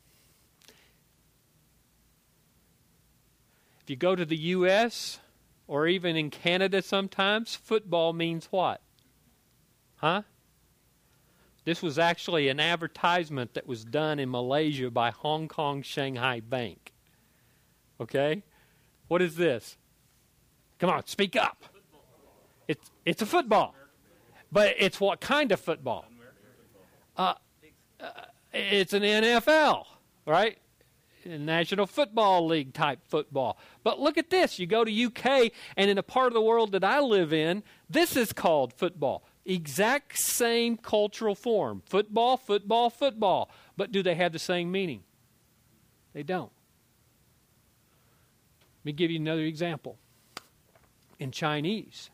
If 3.83 3.91
you 3.91 3.97
go 3.97 4.15
to 4.15 4.25
the 4.25 4.37
U.S. 4.57 5.19
or 5.67 5.85
even 5.85 6.15
in 6.15 6.31
Canada 6.31 6.81
sometimes, 6.81 7.55
football 7.55 8.13
means 8.13 8.47
what? 8.49 8.81
Huh? 9.97 10.23
This 11.65 11.81
was 11.81 11.99
actually 11.99 12.47
an 12.47 12.59
advertisement 12.59 13.53
that 13.55 13.67
was 13.67 13.83
done 13.83 14.19
in 14.19 14.31
Malaysia 14.31 14.89
by 14.89 15.11
Hong 15.11 15.47
Kong 15.47 15.81
Shanghai 15.81 16.39
Bank. 16.39 16.93
Okay? 17.99 18.43
What 19.07 19.21
is 19.21 19.35
this? 19.35 19.77
Come 20.79 20.89
on, 20.89 21.05
speak 21.07 21.35
up. 21.35 21.63
It's, 22.67 22.91
it's 23.05 23.21
a 23.21 23.25
football. 23.25 23.75
But 24.51 24.75
it's 24.77 24.99
what 25.01 25.19
kind 25.19 25.51
of 25.51 25.59
football? 25.59 26.05
Uh, 27.17 27.33
uh, 27.99 28.09
it's 28.53 28.93
an 28.93 29.03
NFL, 29.03 29.85
right? 30.25 30.57
National 31.25 31.85
Football 31.85 32.47
League 32.47 32.73
type 32.73 32.99
football. 33.07 33.57
But 33.83 33.99
look 33.99 34.17
at 34.17 34.29
this. 34.29 34.59
You 34.59 34.67
go 34.67 34.85
to 34.85 35.05
UK, 35.05 35.51
and 35.75 35.89
in 35.89 35.97
a 35.97 36.03
part 36.03 36.27
of 36.27 36.33
the 36.33 36.41
world 36.41 36.71
that 36.71 36.83
I 36.83 36.99
live 36.99 37.33
in, 37.33 37.63
this 37.89 38.15
is 38.15 38.31
called 38.31 38.73
football. 38.73 39.23
Exact 39.49 40.19
same 40.19 40.75
cultural 40.75 41.33
form. 41.33 41.81
Football, 41.85 42.35
football, 42.35 42.89
football. 42.89 43.49
But 43.77 43.93
do 43.93 44.03
they 44.03 44.15
have 44.15 44.33
the 44.33 44.39
same 44.39 44.69
meaning? 44.69 45.03
They 46.13 46.21
don't. 46.21 46.51
Let 48.81 48.85
me 48.85 48.91
give 48.91 49.09
you 49.09 49.19
another 49.19 49.43
example. 49.43 49.97
In 51.17 51.31
Chinese, 51.31 52.09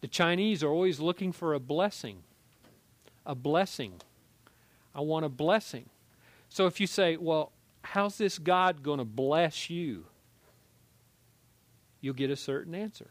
the 0.00 0.06
Chinese 0.06 0.62
are 0.62 0.68
always 0.68 1.00
looking 1.00 1.32
for 1.32 1.52
a 1.52 1.60
blessing. 1.60 2.22
A 3.26 3.34
blessing. 3.34 3.94
I 4.94 5.00
want 5.00 5.24
a 5.24 5.28
blessing. 5.28 5.86
So 6.48 6.66
if 6.66 6.80
you 6.80 6.86
say, 6.86 7.16
well, 7.16 7.50
how's 7.82 8.18
this 8.18 8.38
God 8.38 8.84
going 8.84 8.98
to 8.98 9.04
bless 9.04 9.68
you? 9.68 10.06
You'll 12.00 12.14
get 12.14 12.30
a 12.30 12.36
certain 12.36 12.74
answer. 12.76 13.10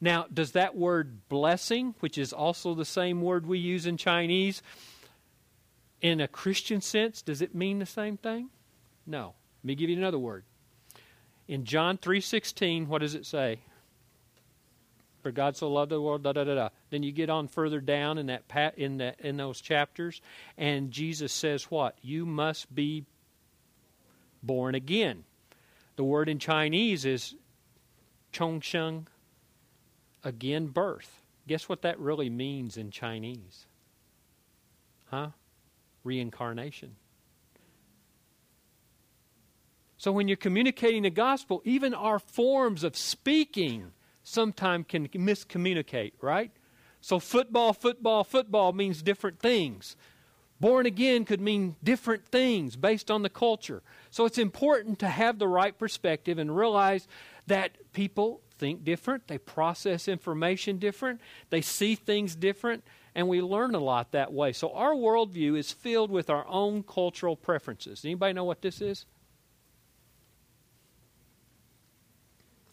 Now, 0.00 0.26
does 0.32 0.52
that 0.52 0.76
word 0.76 1.28
blessing, 1.28 1.94
which 2.00 2.18
is 2.18 2.32
also 2.32 2.74
the 2.74 2.84
same 2.84 3.20
word 3.20 3.46
we 3.46 3.58
use 3.58 3.86
in 3.86 3.96
Chinese, 3.96 4.62
in 6.00 6.20
a 6.20 6.28
Christian 6.28 6.80
sense, 6.80 7.22
does 7.22 7.42
it 7.42 7.54
mean 7.54 7.80
the 7.80 7.86
same 7.86 8.16
thing? 8.16 8.50
No. 9.06 9.34
Let 9.62 9.64
me 9.64 9.74
give 9.74 9.90
you 9.90 9.96
another 9.96 10.18
word. 10.18 10.44
In 11.48 11.64
John 11.64 11.98
3:16, 11.98 12.86
what 12.86 13.00
does 13.00 13.14
it 13.14 13.26
say? 13.26 13.60
For 15.22 15.32
God 15.32 15.56
so 15.56 15.70
loved 15.70 15.90
the 15.90 16.00
world, 16.00 16.22
da 16.22 16.32
da 16.32 16.44
da 16.44 16.54
da. 16.54 16.68
Then 16.90 17.02
you 17.02 17.10
get 17.10 17.28
on 17.28 17.48
further 17.48 17.80
down 17.80 18.18
in 18.18 18.26
that 18.26 18.44
in 18.76 18.98
that 18.98 19.20
in 19.20 19.36
those 19.36 19.60
chapters, 19.60 20.20
and 20.56 20.92
Jesus 20.92 21.32
says 21.32 21.64
what? 21.64 21.98
You 22.02 22.24
must 22.24 22.72
be 22.72 23.04
born 24.42 24.76
again. 24.76 25.24
The 25.96 26.04
word 26.04 26.28
in 26.28 26.38
Chinese 26.38 27.04
is 27.04 27.34
chongsheng, 28.32 29.06
again 30.24 30.66
birth. 30.66 31.22
Guess 31.46 31.68
what 31.68 31.82
that 31.82 31.98
really 31.98 32.30
means 32.30 32.76
in 32.76 32.90
Chinese? 32.90 33.66
Huh? 35.06 35.28
Reincarnation. 36.04 36.96
So 39.96 40.12
when 40.12 40.28
you're 40.28 40.36
communicating 40.36 41.02
the 41.02 41.10
gospel, 41.10 41.60
even 41.64 41.92
our 41.92 42.18
forms 42.18 42.84
of 42.84 42.96
speaking 42.96 43.92
sometimes 44.22 44.86
can 44.88 45.08
miscommunicate, 45.08 46.12
right? 46.20 46.52
So 47.00 47.18
football, 47.18 47.72
football, 47.72 48.24
football 48.24 48.72
means 48.72 49.02
different 49.02 49.40
things. 49.40 49.96
Born 50.60 50.86
again 50.86 51.24
could 51.24 51.40
mean 51.40 51.76
different 51.82 52.26
things 52.26 52.76
based 52.76 53.10
on 53.10 53.22
the 53.22 53.30
culture. 53.30 53.82
So 54.10 54.24
it's 54.24 54.38
important 54.38 54.98
to 55.00 55.08
have 55.08 55.38
the 55.38 55.48
right 55.48 55.76
perspective 55.76 56.38
and 56.38 56.56
realize 56.56 57.08
that 57.46 57.92
people 57.92 58.40
think 58.58 58.84
different, 58.84 59.28
they 59.28 59.38
process 59.38 60.08
information 60.08 60.78
different, 60.78 61.20
they 61.50 61.60
see 61.60 61.94
things 61.94 62.34
different, 62.34 62.84
and 63.14 63.28
we 63.28 63.40
learn 63.40 63.74
a 63.74 63.78
lot 63.78 64.12
that 64.12 64.32
way. 64.32 64.52
So 64.52 64.72
our 64.72 64.92
worldview 64.92 65.56
is 65.58 65.72
filled 65.72 66.10
with 66.10 66.30
our 66.30 66.46
own 66.48 66.82
cultural 66.82 67.36
preferences. 67.36 68.04
Anybody 68.04 68.32
know 68.32 68.44
what 68.44 68.62
this 68.62 68.80
is? 68.80 69.06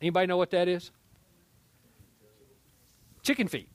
Anybody 0.01 0.27
know 0.27 0.37
what 0.37 0.51
that 0.51 0.67
is? 0.67 0.91
Chicken 3.23 3.47
feet 3.47 3.69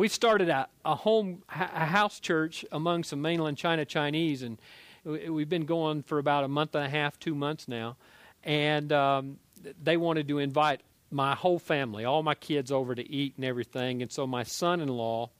we 0.00 0.08
started 0.08 0.48
a, 0.48 0.66
a 0.84 0.94
home 0.94 1.42
a 1.50 1.84
house 1.84 2.20
church 2.20 2.64
among 2.72 3.04
some 3.04 3.20
mainland 3.20 3.58
China 3.58 3.84
Chinese, 3.84 4.42
and 4.42 4.58
we've 5.04 5.48
been 5.48 5.66
going 5.66 6.02
for 6.02 6.18
about 6.18 6.42
a 6.42 6.48
month 6.48 6.74
and 6.74 6.84
a 6.84 6.88
half, 6.88 7.18
two 7.18 7.34
months 7.34 7.68
now, 7.68 7.96
and 8.42 8.92
um, 8.94 9.38
they 9.82 9.96
wanted 9.96 10.28
to 10.28 10.38
invite 10.38 10.82
my 11.10 11.34
whole 11.34 11.58
family, 11.58 12.04
all 12.04 12.22
my 12.22 12.34
kids, 12.34 12.70
over 12.70 12.94
to 12.94 13.10
eat 13.10 13.34
and 13.36 13.44
everything, 13.44 14.02
and 14.02 14.12
so 14.12 14.26
my 14.26 14.42
son-in-law, 14.42 15.30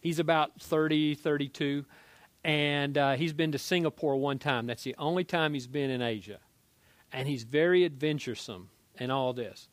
he's 0.00 0.18
about 0.18 0.60
30, 0.60 1.14
32, 1.14 1.84
and 2.44 2.98
uh, 2.98 3.14
he's 3.14 3.32
been 3.32 3.52
to 3.52 3.58
Singapore 3.58 4.16
one 4.16 4.38
time. 4.38 4.66
That's 4.66 4.84
the 4.84 4.94
only 4.98 5.24
time 5.24 5.54
he's 5.54 5.66
been 5.66 5.90
in 5.90 6.02
Asia, 6.02 6.38
and 7.12 7.26
he's 7.26 7.44
very 7.44 7.84
adventuresome 7.84 8.68
and 8.98 9.10
all 9.10 9.32
this. 9.32 9.68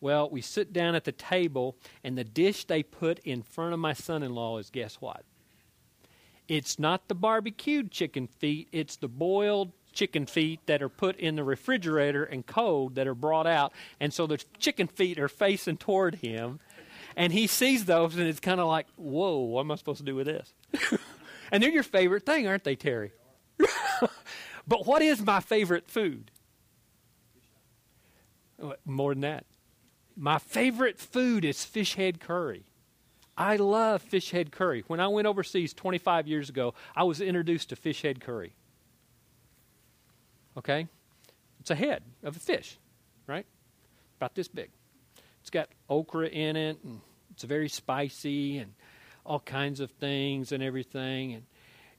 Well, 0.00 0.30
we 0.30 0.42
sit 0.42 0.72
down 0.72 0.94
at 0.94 1.04
the 1.04 1.12
table, 1.12 1.76
and 2.04 2.16
the 2.16 2.24
dish 2.24 2.64
they 2.64 2.82
put 2.82 3.18
in 3.20 3.42
front 3.42 3.72
of 3.72 3.80
my 3.80 3.92
son 3.92 4.22
in 4.22 4.34
law 4.34 4.58
is 4.58 4.70
guess 4.70 4.96
what? 4.96 5.24
It's 6.46 6.78
not 6.78 7.08
the 7.08 7.14
barbecued 7.14 7.90
chicken 7.90 8.26
feet, 8.26 8.68
it's 8.72 8.96
the 8.96 9.08
boiled 9.08 9.72
chicken 9.98 10.26
feet 10.26 10.60
that 10.66 10.80
are 10.80 10.88
put 10.88 11.16
in 11.16 11.34
the 11.34 11.42
refrigerator 11.42 12.22
and 12.22 12.46
cold 12.46 12.94
that 12.94 13.08
are 13.08 13.16
brought 13.16 13.48
out. 13.48 13.72
And 13.98 14.14
so 14.14 14.28
the 14.28 14.38
chicken 14.60 14.86
feet 14.86 15.18
are 15.18 15.28
facing 15.28 15.76
toward 15.76 16.16
him. 16.16 16.60
And 17.16 17.32
he 17.32 17.48
sees 17.48 17.84
those, 17.84 18.14
and 18.14 18.28
it's 18.28 18.38
kind 18.38 18.60
of 18.60 18.68
like, 18.68 18.86
whoa, 18.94 19.38
what 19.38 19.62
am 19.62 19.72
I 19.72 19.74
supposed 19.74 19.98
to 19.98 20.04
do 20.04 20.14
with 20.14 20.26
this? 20.26 20.54
and 21.50 21.60
they're 21.60 21.70
your 21.70 21.82
favorite 21.82 22.24
thing, 22.24 22.46
aren't 22.46 22.62
they, 22.62 22.76
Terry? 22.76 23.10
but 24.68 24.86
what 24.86 25.02
is 25.02 25.20
my 25.20 25.40
favorite 25.40 25.90
food? 25.90 26.30
More 28.84 29.14
than 29.14 29.22
that. 29.22 29.46
My 30.16 30.38
favorite 30.38 31.00
food 31.00 31.44
is 31.44 31.64
fish 31.64 31.94
head 31.94 32.20
curry. 32.20 32.66
I 33.36 33.56
love 33.56 34.02
fish 34.02 34.30
head 34.30 34.52
curry. 34.52 34.84
When 34.86 35.00
I 35.00 35.08
went 35.08 35.26
overseas 35.26 35.74
25 35.74 36.28
years 36.28 36.48
ago, 36.48 36.74
I 36.94 37.02
was 37.02 37.20
introduced 37.20 37.70
to 37.70 37.76
fish 37.76 38.02
head 38.02 38.20
curry. 38.20 38.52
Okay? 40.58 40.86
It's 41.60 41.70
a 41.70 41.74
head 41.74 42.02
of 42.22 42.36
a 42.36 42.40
fish, 42.40 42.76
right? 43.26 43.46
About 44.18 44.34
this 44.34 44.48
big. 44.48 44.70
It's 45.40 45.50
got 45.50 45.68
okra 45.88 46.28
in 46.28 46.56
it, 46.56 46.78
and 46.84 47.00
it's 47.30 47.44
very 47.44 47.68
spicy, 47.68 48.58
and 48.58 48.74
all 49.28 49.40
kinds 49.40 49.78
of 49.78 49.90
things 49.92 50.52
and 50.52 50.62
everything. 50.62 51.34
And, 51.34 51.42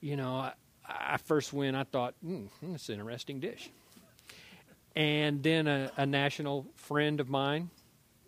you 0.01 0.17
know, 0.17 0.33
I, 0.33 0.53
I 0.87 1.17
first 1.17 1.53
went, 1.53 1.77
I 1.77 1.83
thought, 1.83 2.15
hmm, 2.23 2.47
that's 2.63 2.89
an 2.89 2.95
interesting 2.95 3.39
dish. 3.39 3.69
And 4.95 5.43
then 5.43 5.67
a, 5.67 5.91
a 5.95 6.05
national 6.05 6.65
friend 6.75 7.19
of 7.19 7.29
mine 7.29 7.69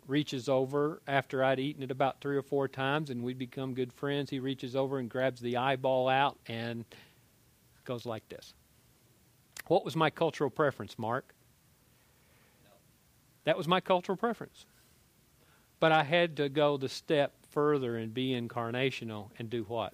reaches 0.08 0.48
over 0.48 1.02
after 1.08 1.44
I'd 1.44 1.60
eaten 1.60 1.82
it 1.82 1.90
about 1.90 2.22
three 2.22 2.38
or 2.38 2.44
four 2.44 2.68
times 2.68 3.10
and 3.10 3.24
we'd 3.24 3.40
become 3.40 3.74
good 3.74 3.92
friends. 3.92 4.30
He 4.30 4.40
reaches 4.40 4.76
over 4.76 5.00
and 5.00 5.10
grabs 5.10 5.42
the 5.42 5.58
eyeball 5.58 6.08
out 6.08 6.38
and 6.46 6.86
goes 7.84 8.06
like 8.06 8.28
this. 8.30 8.54
What 9.72 9.86
was 9.86 9.96
my 9.96 10.10
cultural 10.10 10.50
preference, 10.50 11.00
Mark? 11.00 11.34
That 13.46 13.56
was 13.56 13.70
my 13.70 13.80
cultural 13.80 14.18
preference. 14.18 14.66
But 15.80 15.94
I 15.94 16.04
had 16.04 16.36
to 16.36 16.50
go 16.50 16.76
the 16.76 16.90
step 16.90 17.32
further 17.52 17.96
and 17.96 18.14
be 18.14 18.32
incarnational 18.32 19.30
and 19.40 19.50
do 19.50 19.64
what? 19.64 19.94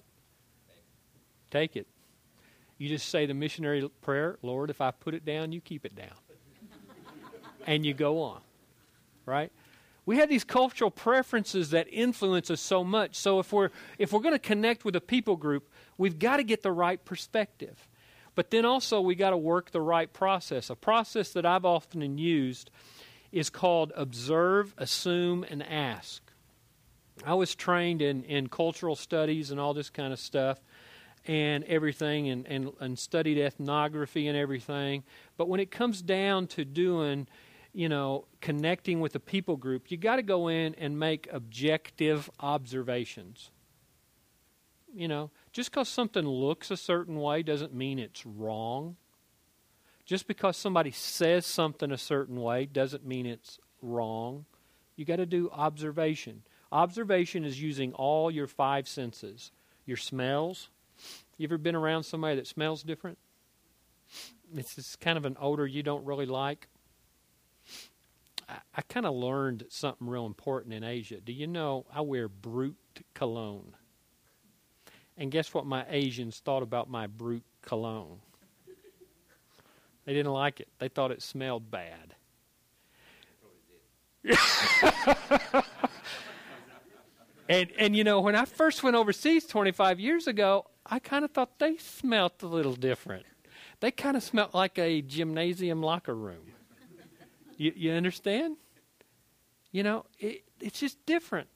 Take 1.52 1.76
it. 1.76 1.86
You 2.76 2.88
just 2.88 3.08
say 3.08 3.26
the 3.26 3.34
missionary 3.34 3.88
prayer, 4.00 4.36
Lord, 4.42 4.68
if 4.68 4.80
I 4.80 4.90
put 4.90 5.14
it 5.14 5.24
down, 5.24 5.52
you 5.52 5.60
keep 5.60 5.86
it 5.86 5.94
down. 5.94 6.16
and 7.68 7.86
you 7.86 7.94
go 7.94 8.20
on. 8.20 8.40
Right? 9.26 9.52
we 10.06 10.16
have 10.16 10.30
these 10.30 10.42
cultural 10.42 10.90
preferences 10.90 11.70
that 11.70 11.86
influence 11.92 12.50
us 12.50 12.62
so 12.62 12.82
much. 12.82 13.14
So 13.14 13.38
if 13.38 13.52
we're 13.52 13.68
if 13.98 14.12
we're 14.12 14.22
going 14.22 14.34
to 14.34 14.40
connect 14.40 14.84
with 14.84 14.96
a 14.96 15.00
people 15.02 15.36
group, 15.36 15.70
we've 15.98 16.18
got 16.18 16.38
to 16.38 16.42
get 16.42 16.62
the 16.62 16.72
right 16.72 17.04
perspective. 17.04 17.86
But 18.38 18.52
then 18.52 18.64
also 18.64 19.00
we 19.00 19.16
got 19.16 19.30
to 19.30 19.36
work 19.36 19.72
the 19.72 19.80
right 19.80 20.12
process. 20.12 20.70
A 20.70 20.76
process 20.76 21.32
that 21.32 21.44
I've 21.44 21.64
often 21.64 22.18
used 22.18 22.70
is 23.32 23.50
called 23.50 23.92
observe, 23.96 24.74
assume, 24.78 25.44
and 25.50 25.60
ask. 25.60 26.22
I 27.26 27.34
was 27.34 27.56
trained 27.56 28.00
in, 28.00 28.22
in 28.22 28.46
cultural 28.46 28.94
studies 28.94 29.50
and 29.50 29.58
all 29.58 29.74
this 29.74 29.90
kind 29.90 30.12
of 30.12 30.20
stuff 30.20 30.60
and 31.26 31.64
everything 31.64 32.28
and, 32.28 32.46
and, 32.46 32.70
and 32.78 32.96
studied 32.96 33.38
ethnography 33.38 34.28
and 34.28 34.38
everything. 34.38 35.02
But 35.36 35.48
when 35.48 35.58
it 35.58 35.72
comes 35.72 36.00
down 36.00 36.46
to 36.46 36.64
doing, 36.64 37.26
you 37.72 37.88
know, 37.88 38.26
connecting 38.40 39.00
with 39.00 39.16
a 39.16 39.20
people 39.20 39.56
group, 39.56 39.90
you 39.90 39.96
got 39.96 40.14
to 40.14 40.22
go 40.22 40.46
in 40.46 40.76
and 40.76 40.96
make 40.96 41.28
objective 41.32 42.30
observations. 42.38 43.50
You 44.94 45.08
know, 45.08 45.32
just 45.52 45.70
because 45.70 45.88
something 45.88 46.26
looks 46.26 46.70
a 46.70 46.76
certain 46.76 47.16
way 47.16 47.42
doesn't 47.42 47.74
mean 47.74 47.98
it's 47.98 48.24
wrong. 48.26 48.96
Just 50.04 50.26
because 50.26 50.56
somebody 50.56 50.90
says 50.90 51.44
something 51.44 51.92
a 51.92 51.98
certain 51.98 52.40
way 52.40 52.66
doesn't 52.66 53.06
mean 53.06 53.26
it's 53.26 53.58
wrong. 53.82 54.46
You 54.96 55.04
got 55.04 55.16
to 55.16 55.26
do 55.26 55.50
observation. 55.52 56.42
Observation 56.72 57.44
is 57.44 57.60
using 57.60 57.92
all 57.92 58.30
your 58.30 58.46
five 58.46 58.88
senses 58.88 59.52
your 59.88 59.96
smells. 59.96 60.68
You 61.38 61.48
ever 61.48 61.56
been 61.56 61.74
around 61.74 62.02
somebody 62.02 62.36
that 62.36 62.46
smells 62.46 62.82
different? 62.82 63.16
It's 64.54 64.74
just 64.74 65.00
kind 65.00 65.16
of 65.16 65.24
an 65.24 65.36
odor 65.40 65.66
you 65.66 65.82
don't 65.82 66.04
really 66.04 66.26
like. 66.26 66.68
I, 68.48 68.56
I 68.76 68.82
kind 68.82 69.06
of 69.06 69.14
learned 69.14 69.64
something 69.70 70.06
real 70.06 70.26
important 70.26 70.74
in 70.74 70.84
Asia. 70.84 71.20
Do 71.20 71.32
you 71.32 71.46
know 71.46 71.86
I 71.92 72.02
wear 72.02 72.28
Brut 72.28 72.74
cologne? 73.14 73.74
And 75.18 75.30
guess 75.32 75.52
what 75.52 75.66
my 75.66 75.84
Asians 75.90 76.38
thought 76.38 76.62
about 76.62 76.88
my 76.88 77.08
Brut 77.08 77.42
cologne? 77.60 78.20
They 80.04 80.14
didn't 80.14 80.32
like 80.32 80.60
it. 80.60 80.68
They 80.78 80.88
thought 80.88 81.10
it 81.10 81.20
smelled 81.20 81.70
bad. 81.70 82.14
and 87.48 87.68
and 87.78 87.96
you 87.96 88.04
know 88.04 88.20
when 88.20 88.34
I 88.34 88.44
first 88.44 88.82
went 88.82 88.96
overseas 88.96 89.44
25 89.46 90.00
years 90.00 90.26
ago, 90.26 90.66
I 90.86 90.98
kind 90.98 91.24
of 91.24 91.32
thought 91.32 91.58
they 91.58 91.76
smelt 91.76 92.42
a 92.42 92.46
little 92.46 92.74
different. 92.74 93.26
They 93.80 93.90
kind 93.90 94.16
of 94.16 94.22
smelt 94.22 94.54
like 94.54 94.78
a 94.78 95.02
gymnasium 95.02 95.82
locker 95.82 96.14
room. 96.14 96.52
You 97.56 97.72
you 97.76 97.92
understand? 97.92 98.56
You 99.72 99.82
know, 99.82 100.06
it, 100.18 100.44
it's 100.60 100.80
just 100.80 101.04
different. 101.06 101.48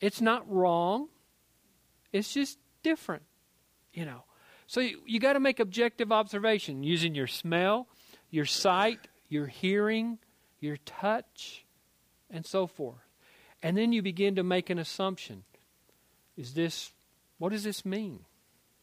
It's 0.00 0.20
not 0.20 0.50
wrong. 0.50 1.08
It's 2.12 2.32
just 2.32 2.58
different. 2.82 3.22
You 3.92 4.04
know. 4.04 4.24
So 4.66 4.80
you, 4.80 5.00
you 5.06 5.20
got 5.20 5.34
to 5.34 5.40
make 5.40 5.60
objective 5.60 6.10
observation 6.10 6.82
using 6.82 7.14
your 7.14 7.28
smell, 7.28 7.86
your 8.30 8.46
sight, 8.46 8.98
your 9.28 9.46
hearing, 9.46 10.18
your 10.60 10.76
touch, 10.78 11.64
and 12.30 12.44
so 12.44 12.66
forth. 12.66 12.98
And 13.62 13.76
then 13.76 13.92
you 13.92 14.02
begin 14.02 14.34
to 14.36 14.42
make 14.42 14.70
an 14.70 14.78
assumption. 14.78 15.44
Is 16.36 16.54
this, 16.54 16.92
what 17.38 17.52
does 17.52 17.64
this 17.64 17.84
mean? 17.84 18.24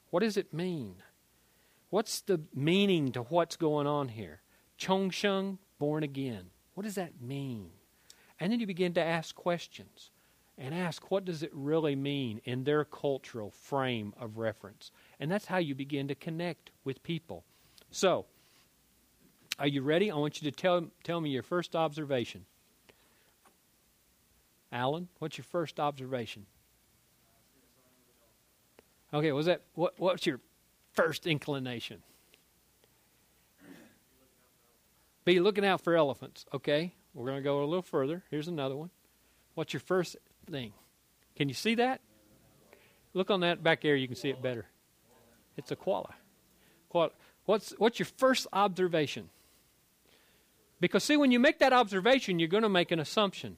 What 0.10 0.22
does 0.22 0.38
it 0.38 0.53
mean? 0.53 0.96
What's 1.89 2.22
the 2.22 2.42
meaning 2.56 3.12
to 3.12 3.22
what's 3.22 3.56
going 3.56 3.88
on 3.88 4.10
here? 4.10 4.42
Chongsheng, 4.80 5.60
born 5.80 6.03
again. 6.03 6.50
What 6.74 6.84
does 6.84 6.96
that 6.96 7.22
mean? 7.22 7.70
And 8.39 8.51
then 8.51 8.60
you 8.60 8.65
begin 8.65 8.94
to 8.96 9.03
ask 9.03 9.36
questions 9.36 10.10
and 10.57 10.74
ask 10.74 11.10
what 11.10 11.25
does 11.25 11.43
it 11.43 11.51
really 11.53 11.95
mean 11.95 12.41
in 12.45 12.63
their 12.63 12.86
cultural 12.86 13.51
frame 13.51 14.13
of 14.19 14.38
reference. 14.38 14.91
And 15.19 15.31
that's 15.31 15.45
how 15.45 15.57
you 15.57 15.75
begin 15.75 16.07
to 16.07 16.15
connect 16.15 16.72
with 16.83 17.01
people. 17.03 17.43
So, 17.91 18.25
are 19.60 19.67
you 19.67 19.81
ready? 19.81 20.12
I 20.12 20.15
want 20.15 20.41
you 20.41 20.50
to 20.50 20.55
tell, 20.55 20.88
tell 21.03 21.22
me 21.22 21.29
your 21.29 21.43
first 21.43 21.75
observation. 21.75 22.45
Alan, 24.72 25.07
what's 25.19 25.38
your 25.38 25.45
first 25.45 25.79
observation? 25.79 26.48
Okay, 29.13 29.31
was 29.31 29.45
that 29.45 29.62
what 29.75 29.93
what's 30.00 30.25
your 30.25 30.39
first 30.93 31.27
inclination? 31.27 32.01
Be 35.24 35.39
looking 35.39 35.63
out 35.63 35.81
for 35.81 35.95
elephants. 35.95 36.45
Okay, 36.53 36.93
we're 37.13 37.27
going 37.27 37.38
to 37.38 37.43
go 37.43 37.63
a 37.63 37.65
little 37.65 37.83
further. 37.83 38.24
Here's 38.31 38.48
another 38.48 38.75
one. 38.75 38.89
What's 39.53 39.72
your 39.72 39.79
first 39.79 40.18
thing? 40.50 40.74
Can 41.36 41.48
you 41.48 41.56
see 41.56 41.75
that? 41.75 42.01
Look 43.14 43.32
on 43.32 43.42
that 43.42 43.64
back 43.64 43.82
there. 43.82 43.96
You 43.96 44.08
can 44.08 44.16
see 44.16 44.29
it 44.29 44.42
better. 44.42 44.66
It's 45.58 45.72
a 45.72 45.75
koala. 45.75 46.14
What's 47.46 47.74
what's 47.77 48.00
your 48.00 48.08
first 48.18 48.48
observation? 48.53 49.29
Because 50.79 51.03
see, 51.03 51.18
when 51.18 51.32
you 51.32 51.40
make 51.40 51.60
that 51.60 51.74
observation, 51.74 52.40
you're 52.40 52.50
going 52.50 52.64
to 52.64 52.70
make 52.70 52.92
an 52.92 53.00
assumption. 53.00 53.58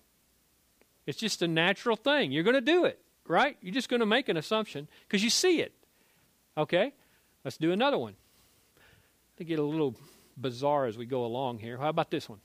It's 1.05 1.17
just 1.17 1.41
a 1.41 1.47
natural 1.47 1.95
thing. 1.95 2.31
You're 2.31 2.43
going 2.43 2.55
to 2.55 2.61
do 2.61 2.85
it, 2.85 2.99
right? 3.27 3.57
You're 3.61 3.73
just 3.73 3.89
going 3.89 3.99
to 3.99 4.05
make 4.05 4.29
an 4.29 4.37
assumption 4.37 4.87
because 5.07 5.23
you 5.23 5.29
see 5.29 5.61
it. 5.61 5.73
Okay? 6.57 6.93
Let's 7.43 7.57
do 7.57 7.71
another 7.71 7.97
one. 7.97 8.15
To 9.37 9.43
get 9.43 9.59
a 9.59 9.63
little 9.63 9.95
bizarre 10.37 10.85
as 10.85 10.97
we 10.97 11.05
go 11.05 11.25
along 11.25 11.59
here. 11.59 11.77
How 11.77 11.89
about 11.89 12.09
this 12.09 12.29
one? 12.29 12.39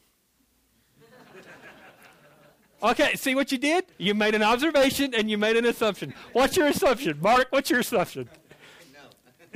Okay, 2.82 3.14
see 3.14 3.34
what 3.34 3.52
you 3.52 3.58
did? 3.58 3.84
You 3.98 4.14
made 4.14 4.34
an 4.34 4.42
observation 4.42 5.14
and 5.14 5.30
you 5.30 5.36
made 5.36 5.56
an 5.56 5.66
assumption. 5.66 6.14
What's 6.32 6.56
your 6.56 6.68
assumption? 6.68 7.18
Mark, 7.20 7.48
what's 7.50 7.68
your 7.70 7.80
assumption? 7.80 8.28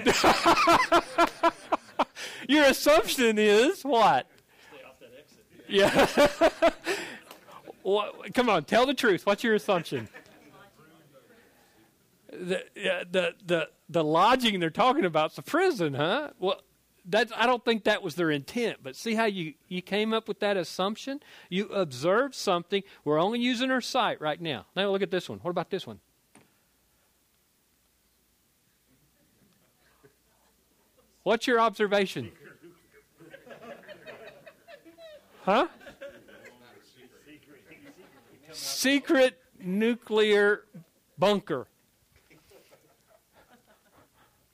No. 0.05 0.13
your 2.49 2.65
assumption 2.65 3.39
is 3.39 3.83
what? 3.83 4.27
Yeah. 5.69 6.07
What, 7.85 8.33
come 8.33 8.49
on, 8.49 8.65
tell 8.65 8.87
the 8.87 8.95
truth. 8.95 9.27
What's 9.27 9.45
your 9.45 9.55
assumption? 9.55 10.09
The, 12.33 12.65
the, 12.75 13.35
the, 13.45 13.69
the 13.91 14.03
lodging 14.03 14.59
they're 14.59 14.71
talking 14.71 15.05
about 15.05 15.33
is 15.33 15.39
a 15.39 15.43
prison, 15.43 15.93
huh? 15.93 16.31
Well, 16.39 16.63
that's, 17.05 17.33
I 17.37 17.47
don't 17.47 17.65
think 17.65 17.85
that 17.85 18.03
was 18.03 18.15
their 18.15 18.31
intent, 18.31 18.79
but 18.83 18.97
see 18.97 19.15
how 19.15 19.25
you, 19.25 19.55
you 19.69 19.83
came 19.83 20.13
up 20.13 20.29
with 20.29 20.41
that 20.41 20.57
assumption? 20.57 21.21
You 21.49 21.67
observed 21.69 22.35
something. 22.35 22.83
We're 23.05 23.21
only 23.21 23.41
using 23.41 23.71
our 23.71 23.81
sight 23.81 24.21
right 24.21 24.41
now. 24.41 24.67
Now 24.75 24.91
look 24.91 25.03
at 25.03 25.11
this 25.11 25.29
one. 25.29 25.39
What 25.41 25.51
about 25.51 25.71
this 25.71 25.87
one? 25.87 26.01
What's 31.23 31.47
your 31.47 31.61
observation? 31.61 32.33
Huh? 35.43 35.69
secret 38.55 39.39
nuclear 39.59 40.65
bunker. 41.19 41.67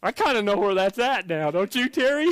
I 0.02 0.12
kind 0.12 0.38
of 0.38 0.44
know 0.44 0.56
where 0.56 0.74
that's 0.74 0.98
at 0.98 1.28
now, 1.28 1.50
don't 1.50 1.74
you, 1.74 1.88
Terry? 1.88 2.30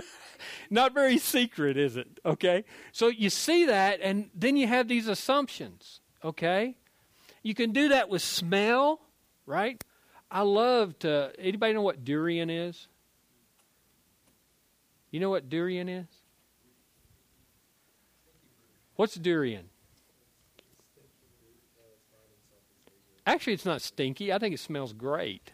Not 0.70 0.94
very 0.94 1.18
secret, 1.18 1.76
is 1.76 1.96
it? 1.96 2.20
Okay? 2.24 2.64
So 2.92 3.08
you 3.08 3.28
see 3.28 3.66
that, 3.66 4.00
and 4.00 4.30
then 4.34 4.56
you 4.56 4.66
have 4.68 4.88
these 4.88 5.08
assumptions, 5.08 6.00
okay? 6.24 6.76
You 7.42 7.54
can 7.54 7.72
do 7.72 7.88
that 7.88 8.08
with 8.08 8.22
smell, 8.22 9.00
right? 9.46 9.82
I 10.30 10.42
love 10.42 10.98
to. 11.00 11.32
Anybody 11.38 11.74
know 11.74 11.82
what 11.82 12.04
durian 12.04 12.48
is? 12.48 12.88
You 15.10 15.20
know 15.20 15.28
what 15.28 15.50
durian 15.50 15.88
is? 15.88 16.06
What's 18.96 19.14
durian? 19.16 19.68
Actually, 23.26 23.52
it's 23.52 23.66
not 23.66 23.82
stinky. 23.82 24.32
I 24.32 24.38
think 24.38 24.54
it 24.54 24.60
smells 24.60 24.92
great. 24.92 25.52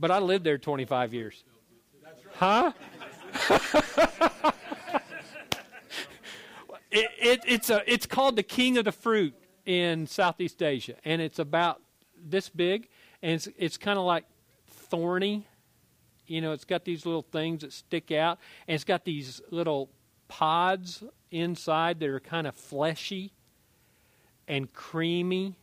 But 0.00 0.10
I 0.10 0.18
lived 0.18 0.44
there 0.44 0.58
25 0.58 1.14
years. 1.14 1.44
Huh? 2.32 2.72
it, 6.90 7.10
it, 7.20 7.40
it's, 7.46 7.68
a, 7.70 7.82
it's 7.86 8.06
called 8.06 8.36
the 8.36 8.42
king 8.42 8.78
of 8.78 8.86
the 8.86 8.92
fruit 8.92 9.34
in 9.66 10.06
Southeast 10.06 10.62
Asia. 10.62 10.94
And 11.04 11.20
it's 11.20 11.38
about 11.38 11.82
this 12.18 12.48
big. 12.48 12.88
And 13.22 13.32
it's, 13.32 13.48
it's 13.58 13.76
kind 13.76 13.98
of 13.98 14.06
like 14.06 14.24
thorny. 14.66 15.46
You 16.26 16.40
know, 16.40 16.52
it's 16.52 16.64
got 16.64 16.86
these 16.86 17.04
little 17.04 17.26
things 17.30 17.60
that 17.60 17.72
stick 17.74 18.10
out. 18.10 18.38
And 18.66 18.74
it's 18.74 18.84
got 18.84 19.04
these 19.04 19.42
little 19.50 19.90
pods 20.28 21.04
inside 21.30 22.00
that 22.00 22.08
are 22.08 22.20
kind 22.20 22.46
of 22.46 22.54
fleshy 22.54 23.34
and 24.48 24.72
creamy 24.72 25.56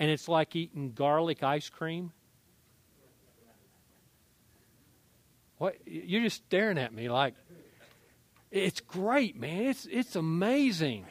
and 0.00 0.10
it's 0.10 0.28
like 0.28 0.56
eating 0.56 0.92
garlic 0.92 1.42
ice 1.42 1.68
cream. 1.68 2.10
What 5.60 5.76
you're 5.84 6.22
just 6.22 6.38
staring 6.46 6.78
at 6.78 6.94
me 6.94 7.10
like 7.10 7.34
it's 8.50 8.80
great, 8.80 9.38
man. 9.38 9.64
It's 9.64 9.84
it's 9.84 10.16
amazing. 10.16 11.04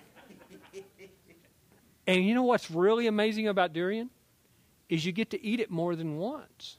And 2.07 2.25
you 2.25 2.33
know 2.33 2.41
what's 2.41 2.71
really 2.71 3.05
amazing 3.05 3.47
about 3.47 3.73
durian? 3.73 4.09
Is 4.89 5.05
you 5.05 5.11
get 5.11 5.29
to 5.29 5.45
eat 5.45 5.59
it 5.59 5.69
more 5.69 5.95
than 5.95 6.17
once. 6.17 6.77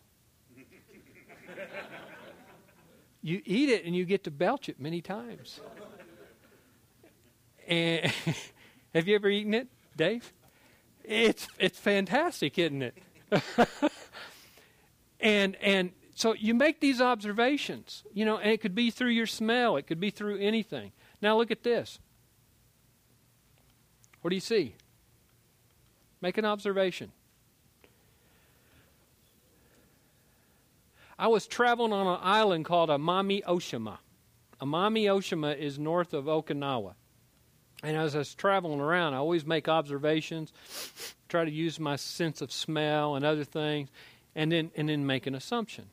you 3.23 3.41
eat 3.45 3.69
it 3.69 3.85
and 3.85 3.95
you 3.95 4.05
get 4.05 4.25
to 4.25 4.33
belch 4.33 4.69
it 4.69 4.81
many 4.81 5.01
times. 5.01 5.61
And 7.69 8.13
have 8.95 9.07
you 9.07 9.15
ever 9.15 9.29
eaten 9.29 9.55
it, 9.55 9.69
Dave? 9.97 10.33
It's 11.05 11.47
it's 11.57 11.79
fantastic, 11.79 12.59
isn't 12.59 12.83
it? 12.83 12.99
and 15.21 15.55
and 15.63 15.93
so 16.21 16.35
you 16.35 16.53
make 16.53 16.81
these 16.81 17.01
observations, 17.01 18.05
you 18.13 18.27
know, 18.27 18.37
and 18.37 18.51
it 18.51 18.61
could 18.61 18.75
be 18.75 18.91
through 18.91 19.11
your 19.11 19.27
smell, 19.27 19.77
it 19.77 19.87
could 19.87 20.01
be 20.01 20.11
through 20.11 20.37
anything. 20.39 20.93
Now 21.23 21.39
look 21.39 21.51
at 21.51 21.63
this. 21.63 21.99
What 24.21 24.29
do 24.29 24.35
you 24.35 24.41
see? 24.41 24.75
Make 26.21 26.37
an 26.37 26.45
observation. 26.45 27.13
I 31.19 31.29
was 31.29 31.47
traveling 31.47 31.95
on 31.95 32.07
an 32.07 32.19
island 32.23 32.67
called 32.67 32.91
Amami 32.91 33.43
Oshima. 33.45 33.97
Amami 34.61 35.05
Oshima 35.05 35.57
is 35.57 35.79
north 35.79 36.13
of 36.13 36.27
Okinawa. 36.27 36.95
And 37.83 37.97
as 37.97 38.15
I 38.15 38.19
was 38.19 38.35
traveling 38.35 38.81
around, 38.81 39.15
I 39.15 39.19
always 39.19 39.47
make 39.47 39.69
observations, 39.69 40.53
try 41.31 41.47
to 41.47 41.51
use 41.51 41.81
my 41.81 41.97
sense 41.97 42.43
of 42.43 42.53
smell 42.53 43.15
and 43.15 43.25
other 43.25 43.45
things, 43.45 43.89
and 44.35 44.53
then 44.53 44.71
and 44.77 44.91
then 44.91 45.07
make 45.07 45.27
an 45.27 45.35
assumption. 45.35 45.87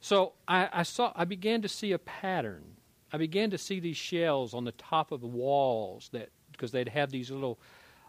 So 0.00 0.32
I, 0.48 0.68
I 0.72 0.82
saw 0.82 1.12
I 1.14 1.24
began 1.24 1.62
to 1.62 1.68
see 1.68 1.92
a 1.92 1.98
pattern. 1.98 2.64
I 3.12 3.18
began 3.18 3.50
to 3.50 3.58
see 3.58 3.80
these 3.80 3.96
shells 3.96 4.54
on 4.54 4.64
the 4.64 4.72
top 4.72 5.12
of 5.12 5.20
the 5.20 5.26
walls 5.26 6.08
that 6.12 6.30
because 6.52 6.72
they'd 6.72 6.88
have 6.88 7.10
these 7.10 7.30
little 7.30 7.58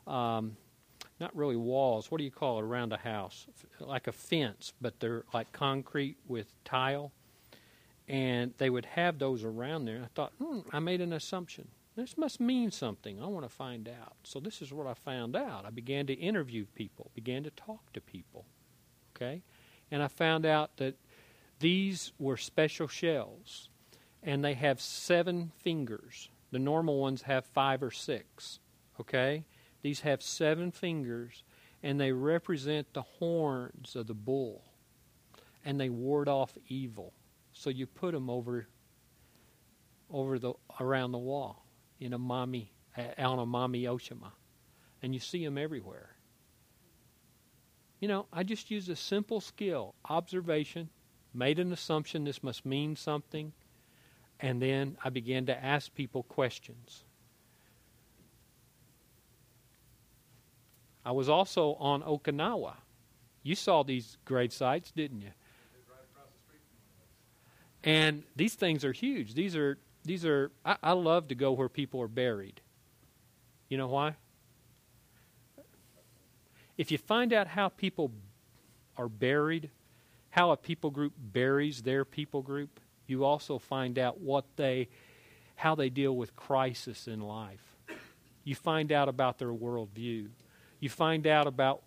um, 0.07 0.55
not 1.19 1.35
really 1.35 1.55
walls. 1.55 2.11
What 2.11 2.17
do 2.17 2.23
you 2.23 2.31
call 2.31 2.59
it 2.59 2.63
around 2.63 2.91
a 2.91 2.97
house? 2.97 3.47
Like 3.79 4.07
a 4.07 4.11
fence, 4.11 4.73
but 4.81 4.99
they're 4.99 5.23
like 5.33 5.51
concrete 5.51 6.17
with 6.27 6.51
tile. 6.63 7.11
And 8.07 8.53
they 8.57 8.69
would 8.69 8.85
have 8.85 9.19
those 9.19 9.43
around 9.43 9.85
there. 9.85 10.01
I 10.03 10.07
thought, 10.13 10.33
hmm, 10.41 10.59
I 10.73 10.79
made 10.79 10.99
an 10.99 11.13
assumption. 11.13 11.69
This 11.95 12.17
must 12.17 12.39
mean 12.39 12.71
something. 12.71 13.21
I 13.21 13.27
want 13.27 13.45
to 13.45 13.53
find 13.53 13.87
out. 13.87 14.15
So 14.23 14.39
this 14.39 14.61
is 14.61 14.73
what 14.73 14.87
I 14.87 14.93
found 14.93 15.35
out. 15.35 15.65
I 15.65 15.69
began 15.69 16.07
to 16.07 16.13
interview 16.13 16.65
people, 16.75 17.11
began 17.13 17.43
to 17.43 17.51
talk 17.51 17.93
to 17.93 18.01
people. 18.01 18.45
Okay? 19.15 19.43
And 19.91 20.01
I 20.01 20.07
found 20.07 20.45
out 20.45 20.77
that 20.77 20.95
these 21.61 22.11
were 22.19 22.37
special 22.37 22.87
shells. 22.87 23.69
And 24.23 24.43
they 24.43 24.53
have 24.53 24.79
seven 24.79 25.51
fingers. 25.57 26.29
The 26.51 26.59
normal 26.59 26.99
ones 26.99 27.23
have 27.23 27.45
five 27.45 27.81
or 27.81 27.89
six. 27.89 28.59
Okay? 28.99 29.45
These 29.81 30.01
have 30.01 30.21
seven 30.21 30.71
fingers, 30.71 31.43
and 31.81 31.99
they 31.99 32.11
represent 32.11 32.93
the 32.93 33.01
horns 33.01 33.95
of 33.95 34.07
the 34.07 34.13
bull, 34.13 34.63
and 35.65 35.79
they 35.79 35.89
ward 35.89 36.27
off 36.27 36.55
evil. 36.67 37.13
So 37.53 37.69
you 37.69 37.87
put 37.87 38.13
them 38.13 38.29
over, 38.29 38.67
over 40.09 40.39
the 40.39 40.53
around 40.79 41.11
the 41.11 41.17
wall 41.17 41.65
in 41.99 42.11
Amami 42.11 42.67
on 42.95 43.37
Amami 43.39 43.83
Oshima, 43.83 44.31
and 45.01 45.13
you 45.13 45.19
see 45.19 45.43
them 45.43 45.57
everywhere. 45.57 46.15
You 47.99 48.07
know, 48.07 48.27
I 48.33 48.43
just 48.43 48.71
use 48.71 48.89
a 48.89 48.95
simple 48.95 49.41
skill, 49.41 49.95
observation, 50.09 50.89
made 51.33 51.59
an 51.59 51.71
assumption 51.71 52.23
this 52.23 52.43
must 52.43 52.65
mean 52.65 52.95
something, 52.95 53.53
and 54.39 54.61
then 54.61 54.97
I 55.03 55.09
began 55.09 55.45
to 55.45 55.65
ask 55.65 55.93
people 55.93 56.23
questions. 56.23 57.03
I 61.05 61.11
was 61.11 61.29
also 61.29 61.73
on 61.75 62.03
Okinawa. 62.03 62.75
You 63.43 63.55
saw 63.55 63.83
these 63.83 64.17
grave 64.25 64.53
sites, 64.53 64.91
didn't 64.91 65.21
you? 65.21 65.31
And 67.83 68.23
these 68.35 68.53
things 68.53 68.85
are 68.85 68.91
huge. 68.91 69.33
These 69.33 69.55
are 69.55 69.79
these 70.03 70.25
are 70.25 70.51
I, 70.63 70.77
I 70.83 70.91
love 70.91 71.27
to 71.29 71.35
go 71.35 71.51
where 71.51 71.69
people 71.69 72.01
are 72.01 72.07
buried. 72.07 72.61
You 73.69 73.77
know 73.77 73.87
why? 73.87 74.15
If 76.77 76.91
you 76.91 76.97
find 76.97 77.33
out 77.33 77.47
how 77.47 77.69
people 77.69 78.11
are 78.97 79.09
buried, 79.09 79.69
how 80.31 80.51
a 80.51 80.57
people 80.57 80.89
group 80.89 81.13
buries 81.17 81.83
their 81.83 82.03
people 82.03 82.41
group, 82.41 82.79
you 83.07 83.23
also 83.23 83.59
find 83.59 83.97
out 83.97 84.19
what 84.19 84.45
they 84.55 84.89
how 85.55 85.75
they 85.75 85.89
deal 85.89 86.15
with 86.15 86.35
crisis 86.35 87.07
in 87.07 87.21
life. 87.21 87.77
You 88.43 88.55
find 88.55 88.91
out 88.91 89.07
about 89.07 89.37
their 89.37 89.53
worldview 89.53 90.29
you 90.81 90.89
find 90.89 91.25
out 91.25 91.47
about 91.47 91.83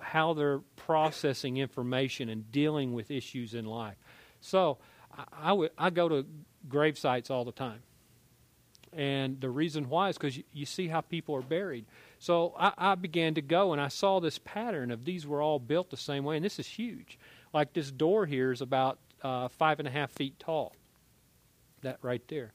how 0.00 0.34
they're 0.34 0.60
processing 0.76 1.56
information 1.56 2.28
and 2.28 2.52
dealing 2.52 2.92
with 2.92 3.10
issues 3.10 3.54
in 3.54 3.64
life. 3.64 3.96
So 4.40 4.78
I, 5.16 5.52
I, 5.52 5.68
I 5.78 5.90
go 5.90 6.08
to 6.08 6.26
grave 6.68 6.98
sites 6.98 7.30
all 7.30 7.44
the 7.44 7.52
time. 7.52 7.80
And 8.92 9.40
the 9.40 9.50
reason 9.50 9.88
why 9.88 10.10
is 10.10 10.18
because 10.18 10.36
you, 10.36 10.44
you, 10.52 10.66
see 10.66 10.88
how 10.88 11.00
people 11.00 11.34
are 11.34 11.42
buried. 11.42 11.86
So 12.18 12.54
I, 12.58 12.72
I, 12.78 12.94
began 12.94 13.34
to 13.34 13.42
go 13.42 13.72
and 13.72 13.80
I 13.80 13.88
saw 13.88 14.20
this 14.20 14.38
pattern 14.38 14.90
of 14.90 15.04
these 15.04 15.26
were 15.26 15.42
all 15.42 15.58
built 15.58 15.90
the 15.90 15.96
same 15.96 16.24
way. 16.24 16.36
And 16.36 16.44
this 16.44 16.58
is 16.58 16.66
huge. 16.66 17.18
Like 17.56 17.72
this 17.72 17.90
door 17.90 18.26
here 18.26 18.52
is 18.52 18.60
about 18.60 18.98
uh, 19.22 19.48
five 19.48 19.78
and 19.78 19.88
a 19.88 19.90
half 19.90 20.10
feet 20.10 20.38
tall. 20.38 20.76
That 21.80 21.96
right 22.02 22.20
there. 22.28 22.52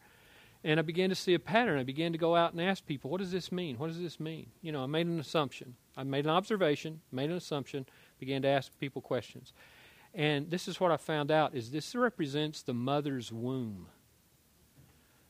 And 0.63 0.79
I 0.79 0.83
began 0.83 1.09
to 1.09 1.15
see 1.15 1.33
a 1.33 1.39
pattern. 1.39 1.79
I 1.79 1.83
began 1.83 2.11
to 2.11 2.19
go 2.19 2.35
out 2.35 2.51
and 2.51 2.61
ask 2.61 2.85
people, 2.85 3.09
what 3.09 3.19
does 3.19 3.31
this 3.31 3.51
mean? 3.51 3.79
What 3.79 3.87
does 3.87 3.99
this 3.99 4.19
mean? 4.19 4.51
You 4.61 4.71
know, 4.71 4.83
I 4.83 4.85
made 4.85 5.07
an 5.07 5.19
assumption. 5.19 5.73
I 5.97 6.03
made 6.03 6.25
an 6.25 6.29
observation, 6.29 7.01
made 7.11 7.31
an 7.31 7.35
assumption, 7.35 7.87
began 8.19 8.43
to 8.43 8.47
ask 8.47 8.77
people 8.77 9.01
questions. 9.01 9.53
And 10.13 10.51
this 10.51 10.67
is 10.67 10.79
what 10.79 10.91
I 10.91 10.97
found 10.97 11.31
out 11.31 11.55
is 11.55 11.71
this 11.71 11.95
represents 11.95 12.61
the 12.61 12.75
mother's 12.75 13.31
womb. 13.31 13.87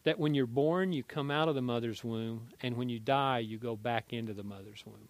That 0.04 0.20
when 0.20 0.34
you're 0.34 0.48
born, 0.48 0.92
you 0.92 1.02
come 1.02 1.32
out 1.32 1.48
of 1.48 1.56
the 1.56 1.62
mother's 1.62 2.04
womb, 2.04 2.50
and 2.62 2.76
when 2.76 2.90
you 2.90 3.00
die, 3.00 3.40
you 3.40 3.58
go 3.58 3.78
back 3.78 4.12
into 4.12 4.34
the 4.34 4.44
mother's 4.44 4.84
womb. 4.86 5.08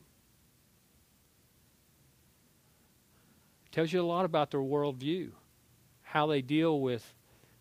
Tells 3.71 3.93
you 3.93 4.01
a 4.01 4.03
lot 4.03 4.25
about 4.25 4.51
their 4.51 4.59
worldview, 4.59 5.31
how 6.03 6.27
they 6.27 6.41
deal 6.41 6.79
with 6.79 7.13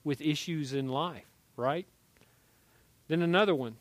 with 0.03 0.21
issues 0.21 0.73
in 0.73 0.89
life, 0.89 1.27
right? 1.57 1.87
Then 3.09 3.23
another 3.23 3.55
one. 3.55 3.77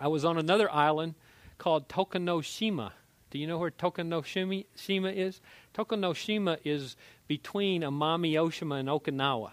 I 0.00 0.08
was 0.08 0.24
on 0.24 0.38
another 0.38 0.70
island 0.70 1.14
called 1.58 1.88
Tokunoshima. 1.88 2.92
Do 3.30 3.38
you 3.38 3.46
know 3.46 3.58
where 3.58 3.70
Tokunoshima 3.70 5.14
is? 5.14 5.40
Tokunoshima 5.74 6.58
is 6.64 6.96
between 7.26 7.82
Amami 7.82 8.32
Oshima 8.32 8.80
and 8.80 8.88
Okinawa. 8.88 9.52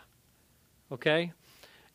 Okay? 0.91 1.33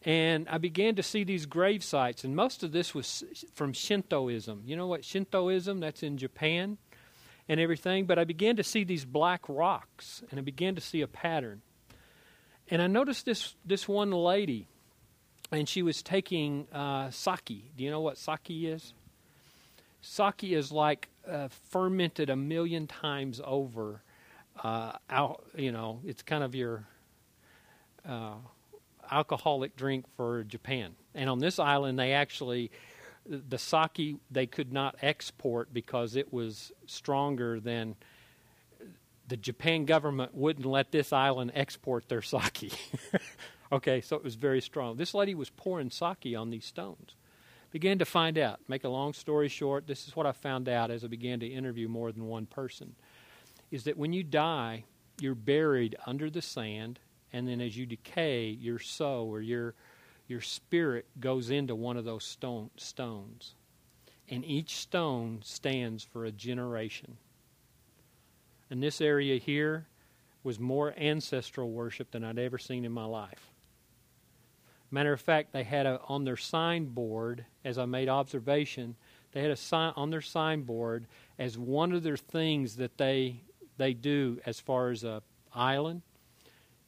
And 0.03 0.49
I 0.49 0.59
began 0.59 0.95
to 0.97 1.03
see 1.03 1.25
these 1.25 1.47
grave 1.47 1.85
sites, 1.85 2.25
and 2.25 2.35
most 2.35 2.63
of 2.63 2.73
this 2.73 2.95
was 2.95 3.23
from 3.55 3.73
Shintoism. 3.73 4.63
You 4.65 4.77
know 4.77 4.87
what 4.87 5.05
Shintoism? 5.05 5.81
That's 5.81 6.03
in 6.03 6.17
Japan 6.17 6.79
and 7.49 7.61
everything. 7.61 8.07
But 8.07 8.19
I 8.19 8.25
began 8.25 8.57
to 8.57 8.65
see 8.65 8.85
these 8.85 9.05
black 9.05 9.43
rocks, 9.49 10.23
and 10.31 10.39
I 10.39 10.43
began 10.43 10.75
to 10.75 10.81
see 10.81 11.01
a 11.01 11.09
pattern. 11.09 11.63
And 12.69 12.81
I 12.81 12.87
noticed 12.87 13.27
this 13.27 13.57
this 13.65 13.89
one 13.89 14.13
lady 14.13 14.69
and 15.53 15.69
she 15.69 15.83
was 15.83 16.03
taking 16.03 16.67
uh, 16.73 17.11
sake. 17.11 17.65
Do 17.77 17.85
you 17.85 17.91
know 17.91 18.01
what 18.01 18.19
sake 18.19 18.49
is? 18.49 18.93
Sake 20.01 20.45
is 20.45 20.73
like 20.73 21.09
uh, 21.29 21.49
fermented 21.71 22.31
a 22.31 22.37
million 22.37 22.87
times 22.87 23.41
over. 23.45 24.03
Uh, 24.63 24.93
al- 25.09 25.43
you 25.57 25.73
know, 25.73 26.01
it's 26.05 26.23
kind 26.23 26.45
of 26.45 26.55
your 26.55 26.87
uh, 28.09 28.35
alcoholic 29.11 29.77
drink 29.77 30.05
for 30.17 30.45
Japan. 30.45 30.95
And 31.15 31.29
on 31.29 31.39
this 31.39 31.59
island, 31.59 31.99
they 31.99 32.13
actually 32.13 32.71
the 33.27 33.59
sake 33.59 34.17
they 34.31 34.47
could 34.47 34.73
not 34.73 34.97
export 35.03 35.73
because 35.73 36.17
it 36.17 36.33
was 36.33 36.73
stronger 36.87 37.61
than 37.61 37.95
the 39.29 39.37
Japan 39.37 39.85
government 39.85 40.35
wouldn't 40.35 40.67
let 40.67 40.91
this 40.91 41.13
island 41.13 41.53
export 41.55 42.09
their 42.09 42.23
sake. 42.23 42.73
Okay, 43.73 44.01
so 44.01 44.17
it 44.17 44.25
was 44.25 44.35
very 44.35 44.61
strong. 44.61 44.97
This 44.97 45.15
lady 45.15 45.35
was 45.35 45.51
pouring 45.51 45.91
sake 45.91 46.35
on 46.37 46.51
these 46.51 46.65
stones. 46.65 47.15
Began 47.71 47.99
to 48.01 48.05
find 48.05 48.37
out. 48.37 48.59
Make 48.67 48.83
a 48.83 48.89
long 48.89 49.13
story 49.13 49.49
short, 49.49 49.87
this 49.87 50.09
is 50.09 50.17
what 50.17 50.27
I 50.27 50.33
found 50.33 50.69
out 50.69 50.91
as 50.91 51.05
I 51.05 51.07
began 51.07 51.39
to 51.41 51.47
interview 51.47 51.89
more 51.89 52.11
than 52.11 52.27
one 52.27 52.47
person. 52.47 52.97
Is 53.71 53.85
that 53.85 53.97
when 53.97 54.13
you 54.13 54.25
die, 54.25 54.85
you're 55.21 55.37
buried 55.37 55.95
under 56.05 56.29
the 56.29 56.43
sand, 56.43 56.99
and 57.33 57.47
then 57.47 57.61
as 57.61 57.77
you 57.77 57.87
decay, 57.87 58.49
your 58.49 58.81
soul 58.81 59.29
or 59.29 59.41
your 59.41 59.77
your 60.31 60.41
spirit 60.41 61.07
goes 61.19 61.51
into 61.51 61.75
one 61.75 61.97
of 61.97 62.05
those 62.05 62.25
stone, 62.25 62.71
stones. 62.77 63.55
And 64.29 64.45
each 64.45 64.77
stone 64.77 65.41
stands 65.43 66.05
for 66.05 66.25
a 66.25 66.31
generation. 66.31 67.17
And 68.71 68.81
this 68.81 69.01
area 69.01 69.39
here 69.39 69.89
was 70.45 70.61
more 70.61 70.95
ancestral 70.97 71.71
worship 71.71 72.13
than 72.13 72.23
I'd 72.23 72.39
ever 72.39 72.59
seen 72.59 72.85
in 72.85 72.93
my 72.93 73.05
life. 73.05 73.51
Matter 74.93 75.13
of 75.13 75.21
fact, 75.21 75.53
they 75.53 75.65
had 75.65 75.87
a, 75.87 76.01
on 76.09 76.23
their 76.23 76.37
signboard, 76.37 77.45
as 77.65 77.77
I 77.77 77.87
made 77.87 78.09
observation, 78.09 78.95
they 79.33 79.43
had 79.43 79.51
a 79.51 79.57
sign 79.57 79.93
on 79.97 80.11
their 80.11 80.21
signboard 80.21 81.07
as 81.41 81.59
one 81.59 81.93
of 81.93 82.05
their 82.05 82.17
things 82.17 82.77
that 82.77 82.99
they 82.99 83.41
they 83.79 83.95
do 83.95 84.39
as 84.45 84.61
far 84.61 84.91
as 84.91 85.05
a 85.05 85.23
island 85.55 86.03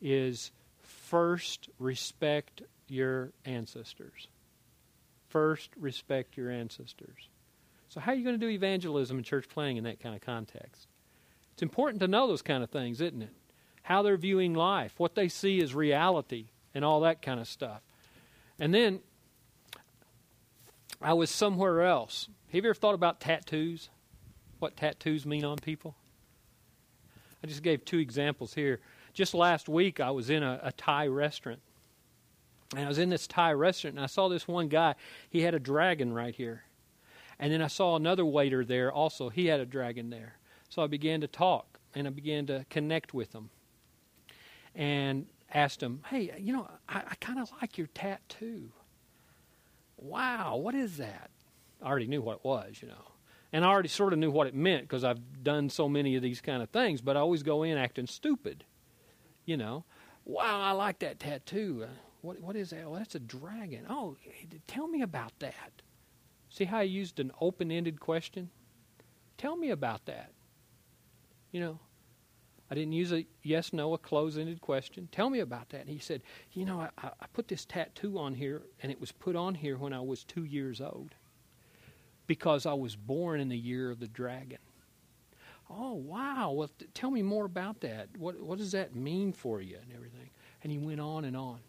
is 0.01 0.53
first 0.83 1.71
respect 1.79 2.63
your 2.93 3.33
ancestors. 3.45 4.29
First 5.29 5.71
respect 5.79 6.37
your 6.37 6.51
ancestors. 6.51 7.29
So, 7.89 8.01
how 8.01 8.13
are 8.13 8.15
you 8.15 8.25
going 8.25 8.39
to 8.39 8.47
do 8.47 8.51
evangelism 8.51 9.17
and 9.17 9.25
church 9.25 9.49
planning 9.49 9.79
in 9.79 9.85
that 9.85 10.01
kind 10.01 10.15
of 10.15 10.21
context? 10.21 10.87
It's 11.55 11.63
important 11.63 12.01
to 12.01 12.09
know 12.09 12.27
those 12.27 12.43
kind 12.43 12.63
of 12.63 12.71
things, 12.71 13.01
isn't 13.01 13.23
it? 13.23 13.35
How 13.83 14.03
they're 14.03 14.17
viewing 14.17 14.55
life, 14.55 14.95
what 14.99 15.15
they 15.15 15.29
see 15.29 15.63
as 15.63 15.75
reality, 15.75 16.47
and 16.75 16.85
all 16.85 17.01
that 17.01 17.23
kind 17.23 17.41
of 17.41 17.49
stuff. 17.49 17.81
And 18.59 18.75
then 18.75 19.01
I 21.01 21.15
was 21.15 21.31
somewhere 21.31 21.83
else. 21.83 22.29
Have 22.49 22.65
you 22.65 22.71
ever 22.71 22.75
thought 22.75 22.95
about 22.95 23.21
tattoos? 23.21 23.89
What 24.59 24.77
tattoos 24.77 25.27
mean 25.27 25.45
on 25.45 25.57
people? 25.57 25.97
I 27.43 27.47
just 27.47 27.63
gave 27.63 27.85
two 27.85 27.99
examples 27.99 28.55
here. 28.55 28.81
Just 29.13 29.35
last 29.35 29.69
week, 29.69 29.99
I 29.99 30.11
was 30.11 30.31
in 30.31 30.43
a, 30.43 30.61
a 30.63 30.73
Thai 30.73 31.09
restaurant. 31.09 31.61
And 32.75 32.85
I 32.85 32.89
was 32.89 32.99
in 32.99 33.11
this 33.11 33.27
Thai 33.27 33.53
restaurant, 33.53 33.97
and 33.97 34.05
I 34.05 34.07
saw 34.07 34.29
this 34.29 34.49
one 34.49 34.69
guy. 34.69 34.95
He 35.29 35.43
had 35.43 35.55
a 35.55 35.59
dragon 35.59 36.13
right 36.13 36.35
here. 36.35 36.65
And 37.39 37.53
then 37.53 37.61
I 37.61 37.67
saw 37.67 37.97
another 37.97 38.25
waiter 38.25 38.65
there 38.65 38.93
also. 38.93 39.29
He 39.29 39.47
had 39.47 39.61
a 39.61 39.67
dragon 39.67 40.11
there. 40.11 40.39
So 40.69 40.83
I 40.83 40.87
began 40.87 41.21
to 41.21 41.27
talk, 41.27 41.81
and 41.95 42.07
I 42.07 42.11
began 42.11 42.47
to 42.47 42.65
connect 42.71 43.13
with 43.13 43.35
him. 43.35 43.51
And 44.75 45.27
asked 45.53 45.83
him, 45.83 46.01
Hey, 46.09 46.33
you 46.39 46.53
know, 46.53 46.69
I, 46.89 47.03
I 47.11 47.15
kind 47.21 47.39
of 47.39 47.51
like 47.61 47.77
your 47.77 47.89
tattoo. 47.89 48.71
Wow, 49.97 50.57
what 50.57 50.75
is 50.75 50.97
that? 50.97 51.31
I 51.83 51.87
already 51.87 52.07
knew 52.07 52.23
what 52.23 52.37
it 52.37 52.45
was, 52.45 52.77
you 52.81 52.89
know. 52.89 53.13
And 53.53 53.65
I 53.65 53.69
already 53.69 53.89
sort 53.89 54.13
of 54.13 54.19
knew 54.19 54.31
what 54.31 54.47
it 54.47 54.55
meant 54.55 54.83
because 54.83 55.05
I've 55.05 55.43
done 55.43 55.69
so 55.69 55.89
many 55.89 56.17
of 56.17 56.23
these 56.23 56.41
kind 56.41 56.63
of 56.63 56.71
things, 56.71 57.03
but 57.03 57.17
I 57.17 57.21
always 57.21 57.43
go 57.43 57.63
in 57.63 57.77
acting 57.77 58.07
stupid, 58.07 58.65
you 59.45 59.57
know. 59.57 59.85
Wow, 60.25 60.61
I 60.63 60.73
like 60.73 61.01
that 61.01 61.21
tattoo. 61.21 61.85
Uh, 61.85 61.93
What, 62.23 62.41
what 62.41 62.57
is 62.57 62.71
that? 62.71 62.89
Well, 62.89 62.99
that's 62.99 63.17
a 63.17 63.21
dragon. 63.21 63.85
Oh, 63.89 64.17
tell 64.67 64.87
me 64.87 65.03
about 65.03 65.33
that. 65.41 65.83
See 66.49 66.65
how 66.65 66.79
I 66.79 66.83
used 66.83 67.19
an 67.21 67.33
open 67.41 67.71
ended 67.71 68.01
question? 68.01 68.51
Tell 69.39 69.57
me 69.57 69.71
about 69.71 70.07
that. 70.07 70.31
You 71.51 71.61
know, 71.61 71.81
I 72.71 72.75
didn't 72.75 72.93
use 72.93 73.13
a 73.13 73.27
yes, 73.43 73.73
no, 73.73 73.93
a 73.93 73.99
close 73.99 74.39
ended 74.39 74.61
question. 74.61 75.09
Tell 75.13 75.29
me 75.29 75.41
about 75.41 75.71
that. 75.71 75.83
And 75.83 75.91
he 75.91 75.99
said, 75.99 76.23
You 76.53 76.65
know, 76.65 76.81
I, 76.81 76.89
I 77.03 77.27
put 77.33 77.49
this 77.49 77.65
tattoo 77.65 78.19
on 78.19 78.35
here, 78.35 78.63
and 78.83 78.91
it 78.93 79.01
was 79.01 79.13
put 79.13 79.37
on 79.37 79.55
here 79.55 79.77
when 79.77 79.93
I 79.93 80.01
was 80.01 80.25
two 80.25 80.45
years 80.45 80.81
old 80.81 81.15
because 82.27 82.67
I 82.67 82.73
was 82.73 82.97
born 82.97 83.41
in 83.41 83.49
the 83.49 83.59
year 83.59 83.91
of 83.91 83.99
the 83.99 84.09
dragon. 84.09 84.59
Oh, 85.69 85.95
wow. 85.95 86.53
Well, 86.53 86.71
tell 86.95 87.11
me 87.11 87.23
more 87.23 87.47
about 87.47 87.81
that. 87.81 88.09
What, 88.17 88.41
what 88.41 88.59
does 88.59 88.73
that 88.73 88.95
mean 88.95 89.33
for 89.33 89.61
you 89.61 89.79
and 89.83 89.93
everything? 89.93 90.31
And 90.63 90.71
he 90.71 90.79
went 90.79 91.01
on 91.01 91.25
and 91.25 91.37
on. 91.37 91.61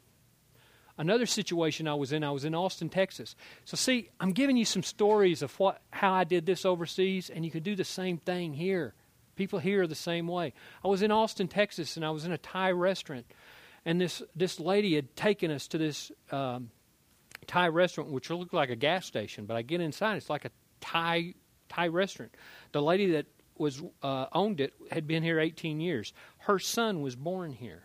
Another 0.98 1.26
situation 1.26 1.88
I 1.88 1.96
was 1.96 2.12
in, 2.12 2.24
I 2.24 2.30
was 2.32 2.46
in 2.46 2.54
Austin, 2.54 2.90
Texas. 2.90 3.36
So, 3.66 3.76
see, 3.76 4.10
I'm 4.20 4.32
giving 4.32 4.58
you 4.58 4.66
some 4.66 4.84
stories 4.84 5.42
of 5.42 5.58
what, 5.60 5.82
how 5.90 6.14
I 6.14 6.24
did 6.24 6.46
this 6.46 6.66
overseas, 6.66 7.32
and 7.32 7.44
you 7.44 7.50
can 7.50 7.64
do 7.64 7.76
the 7.76 7.84
same 7.84 8.18
thing 8.18 8.54
here. 8.54 8.94
People 9.36 9.58
here 9.58 9.84
are 9.84 9.88
the 9.88 9.96
same 9.96 10.28
way. 10.28 10.54
I 10.86 10.88
was 10.88 11.02
in 11.02 11.10
Austin, 11.10 11.48
Texas, 11.48 11.96
and 11.96 12.06
I 12.06 12.12
was 12.12 12.26
in 12.26 12.32
a 12.32 12.38
Thai 12.38 12.72
restaurant, 12.72 13.26
and 13.86 14.00
this 14.00 14.22
this 14.36 14.60
lady 14.60 14.94
had 14.94 15.16
taken 15.16 15.50
us 15.50 15.68
to 15.70 15.80
this 15.80 16.12
um, 16.32 16.70
Thai 17.48 17.70
restaurant, 17.70 18.12
which 18.12 18.30
looked 18.30 18.54
like 18.54 18.70
a 18.70 18.76
gas 18.76 19.08
station. 19.08 19.46
But 19.46 19.58
I 19.58 19.64
get 19.64 19.82
inside, 19.82 20.18
it's 20.18 20.30
like 20.30 20.46
a 20.46 20.52
Thai 20.80 21.34
Thai 21.70 21.88
restaurant. 21.88 22.36
The 22.72 22.84
lady 22.84 23.12
that 23.12 23.26
was 23.58 23.82
uh, 24.04 24.28
owned 24.32 24.62
it 24.62 24.74
had 24.92 25.08
been 25.08 25.24
here 25.24 25.40
18 25.40 25.80
years. 25.80 26.14
Her 26.38 26.60
son 26.60 27.02
was 27.02 27.16
born 27.16 27.52
here. 27.52 27.84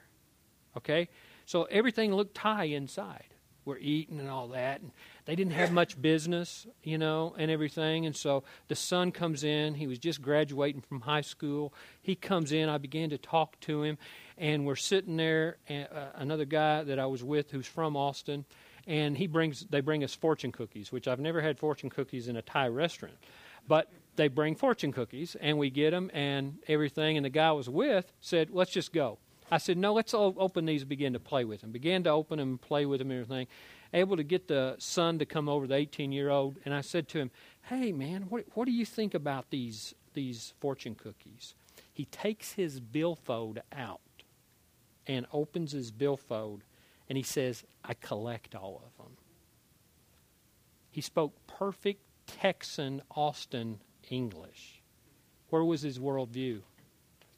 Okay, 0.77 1.09
so 1.49 1.63
everything 1.71 2.15
looked 2.15 2.35
Thai 2.35 2.65
inside. 2.65 3.25
We're 3.65 3.79
eating 3.79 4.21
and 4.21 4.29
all 4.29 4.49
that, 4.49 4.83
and 4.83 4.91
they 5.25 5.35
didn't 5.35 5.55
have 5.55 5.73
much 5.73 6.01
business, 6.01 6.67
you 6.83 6.99
know, 6.99 7.35
and 7.39 7.51
everything. 7.51 8.05
And 8.05 8.15
so 8.15 8.45
the 8.69 8.75
son 8.75 9.13
comes 9.13 9.45
in. 9.45 9.73
He 9.73 9.87
was 9.87 9.99
just 9.99 10.21
graduating 10.21 10.83
from 10.83 11.01
high 11.01 11.23
school. 11.23 11.73
He 12.03 12.15
comes 12.15 12.53
in. 12.53 12.69
I 12.69 12.77
began 12.77 13.09
to 13.11 13.19
talk 13.19 13.59
to 13.61 13.83
him, 13.83 13.97
and 14.37 14.67
we're 14.67 14.77
sitting 14.77 15.17
there. 15.17 15.57
And, 15.71 15.89
uh, 15.91 16.09
another 16.17 16.45
guy 16.45 16.83
that 16.83 16.99
I 16.99 17.07
was 17.07 17.25
with, 17.25 17.51
who's 17.51 17.67
from 17.67 17.97
Austin, 17.97 18.45
and 18.87 19.17
he 19.17 19.27
brings. 19.27 19.65
They 19.71 19.81
bring 19.81 20.05
us 20.05 20.15
fortune 20.15 20.53
cookies, 20.53 20.93
which 20.93 21.09
I've 21.09 21.21
never 21.21 21.41
had 21.41 21.59
fortune 21.59 21.89
cookies 21.89 22.29
in 22.29 22.37
a 22.37 22.43
Thai 22.43 22.69
restaurant, 22.69 23.17
but 23.67 23.91
they 24.17 24.29
bring 24.29 24.55
fortune 24.55 24.93
cookies, 24.93 25.35
and 25.41 25.57
we 25.57 25.71
get 25.71 25.93
them 25.93 26.11
and 26.13 26.59
everything. 26.69 27.17
And 27.17 27.25
the 27.25 27.31
guy 27.31 27.49
I 27.49 27.53
was 27.53 27.71
with 27.71 28.13
said, 28.21 28.51
"Let's 28.51 28.71
just 28.71 28.93
go." 28.93 29.19
I 29.51 29.59
said, 29.59 29.79
"No, 29.79 29.95
let's 29.95 30.15
open 30.15 30.67
these." 30.67 30.83
and 30.83 30.89
Begin 30.89 31.13
to 31.15 31.21
play 31.21 31.45
with 31.45 31.63
them. 31.63 31.73
Began 31.73 32.03
to 32.05 32.11
open 32.11 32.39
them 32.39 32.51
and 32.51 32.61
play 32.61 32.87
with 32.87 32.99
them 32.99 33.11
and 33.11 33.23
everything 33.23 33.47
able 33.93 34.17
to 34.17 34.23
get 34.23 34.49
the 34.49 34.77
son 34.79 35.19
to 35.19 35.27
come 35.27 35.49
over, 35.49 35.67
the 35.67 35.75
18 35.75 36.13
year 36.13 36.31
old, 36.31 36.59
and 36.65 36.75
I 36.75 36.81
said 36.81 37.09
to 37.09 37.19
him, 37.19 37.31
Hey, 37.63 37.93
man, 37.93 38.23
what, 38.29 38.45
what 38.55 38.67
do 38.67 38.73
you 38.73 38.85
think 38.85 39.15
about 39.15 39.51
these, 39.51 39.95
these 40.15 40.55
fortune 40.61 40.95
cookies? 40.95 41.55
He 41.93 42.05
takes 42.07 42.53
his 42.53 42.81
billfold 42.81 43.61
out 43.73 44.01
and 45.07 45.27
opens 45.33 45.73
his 45.73 45.91
billfold, 45.91 46.63
and 47.09 47.17
he 47.17 47.23
says, 47.23 47.65
I 47.85 47.95
collect 47.95 48.55
all 48.55 48.83
of 48.85 49.05
them. 49.05 49.17
He 50.91 51.01
spoke 51.01 51.35
perfect 51.47 52.03
Texan 52.27 53.03
Austin 53.15 53.81
English. 54.11 54.83
Where 55.51 55.65
was 55.65 55.83
his 55.83 55.99
worldview? 55.99 56.61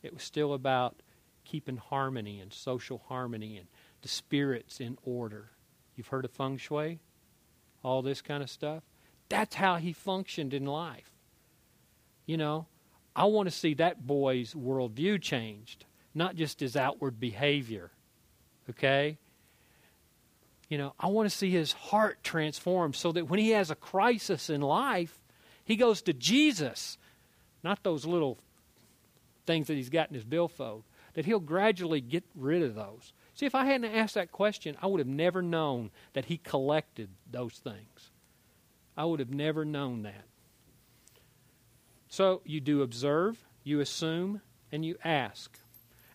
It 0.03 0.15
was 0.15 0.23
still 0.23 0.53
about 0.53 0.97
keeping 1.45 1.77
harmony 1.77 2.41
and 2.41 2.53
social 2.53 3.03
harmony 3.09 3.57
and 3.57 3.67
the 4.03 4.09
spirits 4.09 4.81
in 4.81 4.97
order. 5.05 5.51
You've 5.97 6.09
heard 6.09 6.25
of 6.25 6.31
feng 6.31 6.57
shui? 6.57 7.01
All 7.83 8.03
this 8.03 8.21
kind 8.21 8.43
of 8.43 8.51
stuff. 8.51 8.83
That's 9.29 9.55
how 9.55 9.77
he 9.77 9.93
functioned 9.93 10.55
in 10.55 10.65
life. 10.67 11.11
You 12.27 12.37
know, 12.37 12.67
I 13.15 13.25
want 13.25 13.49
to 13.49 13.55
see 13.55 13.75
that 13.75 14.07
boy's 14.07 14.55
worldview 14.55 15.21
changed, 15.21 15.85
not 16.15 16.37
just 16.37 16.61
his 16.61 16.77
outward 16.77 17.19
behavior. 17.19 17.91
Okay? 18.69 19.19
You 20.69 20.79
know, 20.79 20.95
I 21.01 21.09
want 21.09 21.29
to 21.29 21.37
see 21.37 21.51
his 21.51 21.73
heart 21.73 22.23
transformed 22.23 22.95
so 22.95 23.13
that 23.13 23.29
when 23.29 23.41
he 23.41 23.51
has 23.51 23.71
a 23.71 23.75
crisis 23.75 24.49
in 24.49 24.61
life, 24.61 25.19
he 25.65 25.77
goes 25.77 26.03
to 26.03 26.13
Jesus, 26.13 26.97
not 27.65 27.83
those 27.83 28.07
little 28.07 28.39
things 29.47 29.67
that 29.67 29.75
he's 29.75 29.91
got 29.91 30.09
in 30.09 30.15
his 30.15 30.25
billfold, 30.25 30.85
that 31.15 31.27
he'll 31.27 31.41
gradually 31.41 32.01
get 32.01 32.25
rid 32.35 32.63
of 32.63 32.75
those. 32.75 33.13
See, 33.35 33.47
if 33.47 33.55
I 33.55 33.65
hadn't 33.65 33.95
asked 33.95 34.15
that 34.15 34.33
question, 34.33 34.77
I 34.83 34.87
would 34.87 34.99
have 34.99 35.09
never 35.09 35.43
known 35.43 35.91
that 36.13 36.27
he 36.27 36.37
collected 36.39 37.09
those 37.31 37.55
things. 37.55 38.11
I 38.97 39.05
would 39.05 39.21
have 39.21 39.33
never 39.33 39.65
known 39.65 40.03
that. 40.03 40.25
So 42.09 42.43
you 42.45 42.61
do 42.61 42.83
observe, 42.83 43.47
you 43.63 43.81
assume, 43.81 44.43
and 44.73 44.85
you 44.85 44.97
ask. 45.05 45.59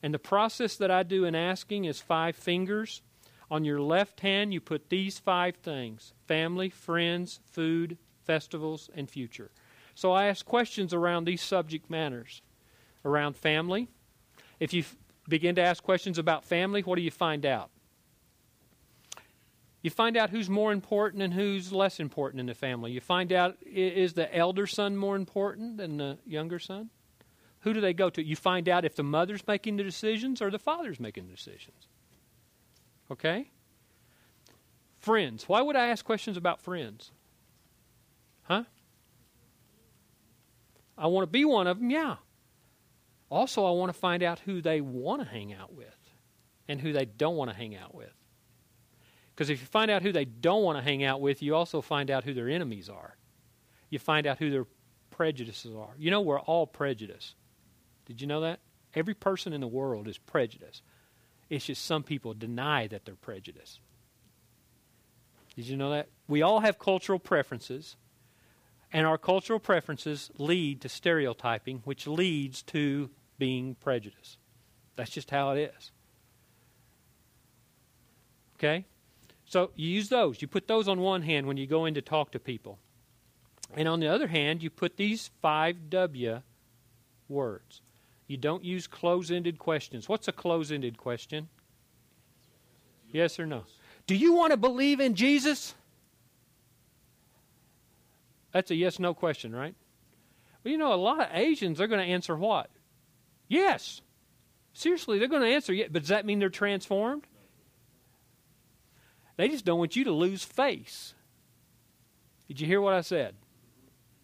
And 0.03 0.13
the 0.13 0.19
process 0.19 0.75
that 0.75 0.91
I 0.91 1.03
do 1.03 1.25
in 1.25 1.33
asking 1.33 1.85
is 1.85 1.99
five 2.01 2.35
fingers. 2.35 3.01
On 3.49 3.63
your 3.63 3.81
left 3.81 4.19
hand, 4.19 4.53
you 4.53 4.61
put 4.61 4.89
these 4.89 5.17
five 5.17 5.55
things 5.55 6.13
family, 6.27 6.69
friends, 6.69 7.39
food, 7.49 7.97
festivals, 8.23 8.89
and 8.93 9.09
future. 9.09 9.51
So 9.95 10.11
I 10.11 10.25
ask 10.25 10.45
questions 10.45 10.93
around 10.93 11.25
these 11.25 11.41
subject 11.41 11.89
matters. 11.89 12.41
Around 13.03 13.37
family. 13.37 13.87
If 14.59 14.73
you 14.73 14.83
begin 15.27 15.55
to 15.55 15.61
ask 15.61 15.83
questions 15.83 16.17
about 16.17 16.45
family, 16.45 16.81
what 16.81 16.95
do 16.95 17.01
you 17.01 17.11
find 17.11 17.45
out? 17.45 17.69
You 19.81 19.91
find 19.91 20.17
out 20.17 20.31
who's 20.31 20.49
more 20.49 20.71
important 20.71 21.21
and 21.21 21.33
who's 21.33 21.71
less 21.71 21.99
important 21.99 22.39
in 22.39 22.47
the 22.47 22.55
family. 22.55 22.91
You 22.91 23.01
find 23.01 23.31
out 23.31 23.57
is 23.63 24.13
the 24.13 24.35
elder 24.35 24.65
son 24.65 24.97
more 24.97 25.15
important 25.15 25.77
than 25.77 25.97
the 25.97 26.17
younger 26.25 26.57
son? 26.57 26.89
Who 27.59 27.73
do 27.73 27.81
they 27.81 27.93
go 27.93 28.09
to? 28.09 28.23
You 28.23 28.35
find 28.35 28.67
out 28.67 28.83
if 28.85 28.95
the 28.95 29.03
mother's 29.03 29.45
making 29.47 29.77
the 29.77 29.83
decisions 29.83 30.41
or 30.41 30.49
the 30.49 30.59
father's 30.59 30.99
making 30.99 31.27
the 31.27 31.33
decisions. 31.33 31.87
Okay? 33.11 33.51
Friends. 34.97 35.47
Why 35.47 35.61
would 35.61 35.75
I 35.75 35.87
ask 35.87 36.03
questions 36.03 36.35
about 36.35 36.61
friends? 36.61 37.11
Huh? 38.43 38.63
I 40.97 41.07
want 41.07 41.23
to 41.23 41.31
be 41.31 41.45
one 41.45 41.67
of 41.67 41.79
them, 41.79 41.91
yeah. 41.91 42.15
Also, 43.29 43.65
I 43.65 43.71
want 43.71 43.91
to 43.91 43.99
find 43.99 44.23
out 44.23 44.39
who 44.39 44.61
they 44.61 44.81
want 44.81 45.21
to 45.21 45.27
hang 45.27 45.53
out 45.53 45.73
with 45.73 45.97
and 46.67 46.79
who 46.79 46.93
they 46.93 47.05
don't 47.05 47.35
want 47.35 47.49
to 47.51 47.55
hang 47.57 47.75
out 47.75 47.93
with. 47.93 48.13
Because 49.33 49.49
if 49.49 49.59
you 49.59 49.67
find 49.67 49.91
out 49.91 50.01
who 50.01 50.11
they 50.11 50.25
don't 50.25 50.63
want 50.63 50.77
to 50.77 50.83
hang 50.83 51.03
out 51.03 51.19
with, 51.19 51.41
you 51.41 51.55
also 51.55 51.81
find 51.81 52.09
out 52.09 52.23
who 52.23 52.33
their 52.33 52.49
enemies 52.49 52.89
are. 52.89 53.17
You 53.89 53.99
find 53.99 54.25
out 54.25 54.37
who 54.37 54.49
their 54.49 54.65
prejudices 55.11 55.75
are. 55.75 55.93
You 55.97 56.11
know, 56.11 56.21
we're 56.21 56.39
all 56.39 56.65
prejudiced. 56.67 57.35
Did 58.05 58.21
you 58.21 58.27
know 58.27 58.41
that? 58.41 58.59
Every 58.93 59.13
person 59.13 59.51
in 59.51 59.61
the 59.61 59.67
world 59.67 60.07
is 60.07 60.17
prejudiced. 60.17 60.81
It's 61.49 61.65
just 61.65 61.83
some 61.83 62.03
people 62.03 62.33
deny 62.33 62.87
that 62.87 63.05
they're 63.05 63.15
prejudiced. 63.15 63.79
Did 65.55 65.67
you 65.67 65.77
know 65.77 65.91
that? 65.91 66.07
We 66.27 66.41
all 66.41 66.61
have 66.61 66.79
cultural 66.79 67.19
preferences, 67.19 67.95
and 68.91 69.05
our 69.05 69.17
cultural 69.17 69.59
preferences 69.59 70.31
lead 70.37 70.81
to 70.81 70.89
stereotyping, 70.89 71.81
which 71.83 72.07
leads 72.07 72.61
to 72.63 73.09
being 73.37 73.75
prejudiced. 73.75 74.37
That's 74.95 75.11
just 75.11 75.29
how 75.29 75.51
it 75.51 75.73
is. 75.77 75.91
Okay? 78.57 78.85
So 79.45 79.71
you 79.75 79.89
use 79.89 80.09
those. 80.09 80.41
You 80.41 80.47
put 80.47 80.67
those 80.67 80.87
on 80.87 80.99
one 80.99 81.21
hand 81.21 81.45
when 81.45 81.57
you 81.57 81.67
go 81.67 81.85
in 81.85 81.93
to 81.95 82.01
talk 82.01 82.31
to 82.31 82.39
people. 82.39 82.79
And 83.75 83.87
on 83.87 83.99
the 83.99 84.07
other 84.07 84.27
hand, 84.27 84.63
you 84.63 84.69
put 84.69 84.97
these 84.97 85.31
five 85.41 85.89
W 85.89 86.41
words. 87.27 87.81
You 88.27 88.37
don't 88.37 88.63
use 88.63 88.87
close 88.87 89.29
ended 89.29 89.59
questions. 89.59 90.09
What's 90.09 90.27
a 90.27 90.31
close 90.31 90.71
ended 90.71 90.97
question? 90.97 91.49
Yes 93.11 93.39
or 93.39 93.45
no? 93.45 93.63
Do 94.07 94.15
you 94.15 94.33
want 94.33 94.51
to 94.51 94.57
believe 94.57 94.99
in 94.99 95.15
Jesus? 95.15 95.75
That's 98.55 98.71
a 98.71 98.75
yes 98.75 98.99
no 98.99 99.13
question, 99.13 99.53
right? 99.53 99.75
Well, 100.63 100.71
you 100.71 100.77
know, 100.77 100.93
a 100.93 100.95
lot 100.95 101.19
of 101.19 101.27
Asians 101.33 101.81
are 101.81 101.87
going 101.87 101.99
to 101.99 102.09
answer 102.09 102.37
what? 102.37 102.69
Yes. 103.49 103.99
Seriously, 104.71 105.19
they're 105.19 105.27
going 105.27 105.41
to 105.41 105.53
answer 105.53 105.73
yes. 105.73 105.89
But 105.91 106.03
does 106.03 106.09
that 106.09 106.25
mean 106.25 106.39
they're 106.39 106.47
transformed? 106.47 107.27
They 109.35 109.49
just 109.49 109.65
don't 109.65 109.77
want 109.77 109.97
you 109.97 110.05
to 110.05 110.13
lose 110.13 110.45
face. 110.45 111.13
Did 112.47 112.61
you 112.61 112.65
hear 112.65 112.79
what 112.79 112.93
I 112.93 113.01
said? 113.01 113.35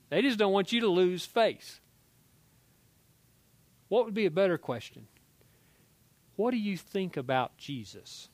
They 0.10 0.22
just 0.22 0.40
don't 0.40 0.54
want 0.54 0.72
you 0.72 0.80
to 0.80 0.88
lose 0.88 1.26
face. 1.26 1.82
What 3.90 4.06
would 4.06 4.14
be 4.14 4.28
a 4.28 4.32
better 4.32 4.58
question? 4.58 5.08
What 6.38 6.52
do 6.52 6.58
you 6.58 6.78
think 6.78 7.18
about 7.18 7.58
Jesus? 7.58 8.30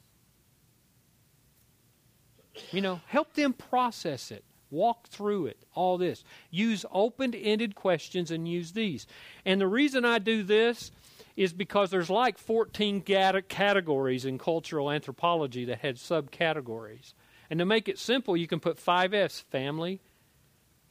You 2.72 2.82
know, 2.82 3.02
help 3.08 3.34
them 3.34 3.54
process 3.54 4.30
it. 4.30 4.44
Walk 4.70 5.08
through 5.08 5.48
it, 5.48 5.58
all 5.74 5.98
this. 5.98 6.24
Use 6.50 6.86
open 6.92 7.34
ended 7.34 7.76
questions 7.76 8.32
and 8.32 8.48
use 8.48 8.74
these. 8.74 9.08
And 9.46 9.62
the 9.62 9.68
reason 9.68 10.04
I 10.04 10.20
do 10.20 10.44
this 10.44 10.92
is 11.38 11.54
because 11.54 11.92
there's 11.92 12.10
like 12.10 12.38
14 12.38 13.02
categories 13.02 14.26
in 14.26 14.38
cultural 14.38 14.92
anthropology 14.92 15.66
that 15.66 15.80
had 15.80 15.96
subcategories. 15.96 17.14
And 17.50 17.60
to 17.60 17.66
make 17.66 17.88
it 17.88 18.00
simple, 18.00 18.36
you 18.36 18.48
can 18.48 18.60
put 18.60 18.78
five 18.80 19.14
family, 19.50 20.02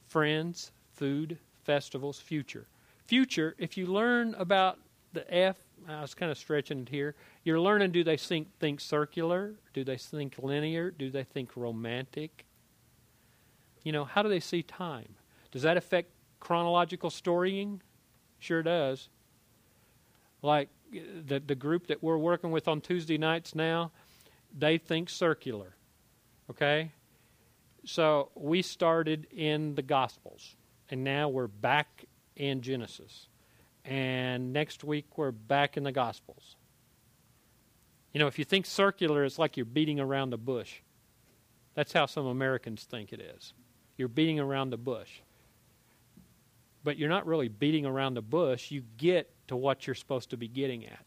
friends, 0.07 0.71
food, 0.93 1.37
festivals, 1.63 2.19
future. 2.19 2.65
Future, 3.05 3.55
if 3.57 3.77
you 3.77 3.85
learn 3.85 4.33
about 4.35 4.79
the 5.13 5.31
F, 5.33 5.57
I 5.87 6.01
was 6.01 6.15
kind 6.15 6.31
of 6.31 6.37
stretching 6.37 6.79
it 6.79 6.89
here. 6.89 7.13
You're 7.43 7.59
learning 7.59 7.91
do 7.91 8.03
they 8.03 8.17
think, 8.17 8.47
think 8.59 8.79
circular? 8.79 9.53
Do 9.73 9.83
they 9.83 9.97
think 9.97 10.35
linear? 10.41 10.91
Do 10.91 11.11
they 11.11 11.23
think 11.23 11.55
romantic? 11.55 12.46
You 13.87 13.93
know, 13.93 14.03
how 14.03 14.21
do 14.21 14.27
they 14.27 14.41
see 14.41 14.63
time? 14.63 15.15
Does 15.49 15.61
that 15.61 15.77
affect 15.77 16.11
chronological 16.41 17.09
storying? 17.09 17.81
Sure 18.37 18.61
does. 18.61 19.07
Like 20.41 20.67
the 20.91 21.39
the 21.39 21.55
group 21.55 21.87
that 21.87 22.03
we're 22.03 22.17
working 22.17 22.51
with 22.51 22.67
on 22.67 22.81
Tuesday 22.81 23.17
nights 23.17 23.55
now, 23.55 23.93
they 24.53 24.77
think 24.77 25.09
circular. 25.09 25.77
Okay? 26.49 26.91
So 27.85 28.27
we 28.35 28.61
started 28.61 29.25
in 29.31 29.75
the 29.75 29.83
Gospels, 29.83 30.57
and 30.89 31.05
now 31.05 31.29
we're 31.29 31.47
back 31.47 32.03
in 32.35 32.59
Genesis. 32.59 33.29
And 33.85 34.51
next 34.51 34.83
week 34.83 35.17
we're 35.17 35.31
back 35.31 35.77
in 35.77 35.83
the 35.83 35.93
Gospels. 35.93 36.57
You 38.11 38.19
know, 38.19 38.27
if 38.27 38.37
you 38.37 38.43
think 38.43 38.65
circular, 38.65 39.23
it's 39.23 39.39
like 39.39 39.55
you're 39.55 39.65
beating 39.65 40.01
around 40.01 40.31
the 40.31 40.37
bush. 40.37 40.81
That's 41.73 41.93
how 41.93 42.05
some 42.05 42.25
Americans 42.25 42.83
think 42.83 43.13
it 43.13 43.21
is. 43.21 43.53
You're 43.97 44.07
beating 44.07 44.39
around 44.39 44.69
the 44.69 44.77
bush. 44.77 45.09
But 46.83 46.97
you're 46.97 47.09
not 47.09 47.25
really 47.25 47.47
beating 47.47 47.85
around 47.85 48.13
the 48.13 48.21
bush. 48.21 48.71
You 48.71 48.83
get 48.97 49.29
to 49.47 49.55
what 49.55 49.85
you're 49.85 49.95
supposed 49.95 50.29
to 50.29 50.37
be 50.37 50.47
getting 50.47 50.85
at. 50.85 51.03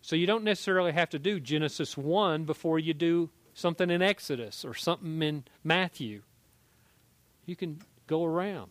So 0.00 0.16
you 0.16 0.26
don't 0.26 0.44
necessarily 0.44 0.92
have 0.92 1.10
to 1.10 1.18
do 1.18 1.38
Genesis 1.38 1.96
1 1.96 2.44
before 2.44 2.78
you 2.78 2.94
do 2.94 3.30
something 3.54 3.90
in 3.90 4.02
Exodus 4.02 4.64
or 4.64 4.74
something 4.74 5.22
in 5.22 5.44
Matthew. 5.62 6.22
You 7.46 7.56
can 7.56 7.80
go 8.06 8.24
around, 8.24 8.70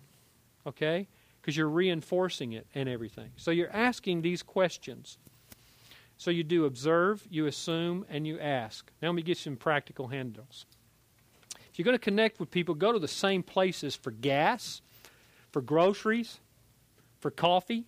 okay? 0.65 1.07
Because 1.39 1.55
you're 1.55 1.69
reinforcing 1.69 2.53
it 2.53 2.67
and 2.75 2.89
everything. 2.89 3.31
So 3.37 3.51
you're 3.51 3.71
asking 3.71 4.21
these 4.21 4.43
questions. 4.43 5.17
So 6.17 6.31
you 6.31 6.43
do 6.43 6.65
observe, 6.65 7.25
you 7.29 7.47
assume, 7.47 8.05
and 8.09 8.27
you 8.27 8.39
ask. 8.39 8.91
Now 9.01 9.09
let 9.09 9.15
me 9.15 9.23
get 9.23 9.37
some 9.37 9.55
practical 9.55 10.07
handles. 10.07 10.65
You're 11.81 11.85
going 11.85 11.97
to 11.97 12.03
connect 12.03 12.39
with 12.39 12.51
people, 12.51 12.75
go 12.75 12.91
to 12.91 12.99
the 12.99 13.07
same 13.07 13.41
places 13.41 13.95
for 13.95 14.11
gas, 14.11 14.83
for 15.51 15.63
groceries, 15.63 16.39
for 17.19 17.31
coffee, 17.31 17.85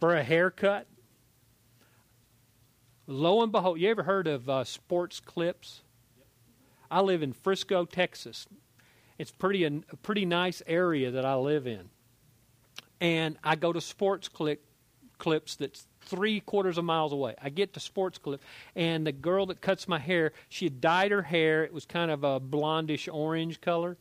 for 0.00 0.16
a 0.16 0.24
haircut. 0.24 0.88
Lo 3.06 3.40
and 3.40 3.52
behold, 3.52 3.78
you 3.78 3.88
ever 3.88 4.02
heard 4.02 4.26
of 4.26 4.50
uh, 4.50 4.64
Sports 4.64 5.20
Clips? 5.20 5.82
I 6.90 7.02
live 7.02 7.22
in 7.22 7.32
Frisco, 7.32 7.84
Texas. 7.84 8.48
It's 9.16 9.30
pretty 9.30 9.62
a, 9.62 9.70
a 9.92 9.96
pretty 9.98 10.24
nice 10.24 10.60
area 10.66 11.12
that 11.12 11.24
I 11.24 11.36
live 11.36 11.68
in, 11.68 11.88
and 13.00 13.38
I 13.44 13.54
go 13.54 13.72
to 13.72 13.80
Sports 13.80 14.26
Clip 14.26 14.64
clips 15.18 15.54
that's 15.54 15.86
three 16.08 16.40
quarters 16.40 16.78
of 16.78 16.84
miles 16.84 17.12
away. 17.12 17.34
I 17.42 17.50
get 17.50 17.74
to 17.74 17.80
Sports 17.80 18.18
Clip, 18.18 18.42
and 18.74 19.06
the 19.06 19.12
girl 19.12 19.46
that 19.46 19.60
cuts 19.60 19.86
my 19.86 19.98
hair, 19.98 20.32
she 20.48 20.66
had 20.66 20.80
dyed 20.80 21.10
her 21.10 21.22
hair. 21.22 21.64
It 21.64 21.72
was 21.72 21.84
kind 21.84 22.10
of 22.10 22.24
a 22.24 22.40
blondish 22.40 23.12
orange 23.12 23.60
color. 23.60 23.96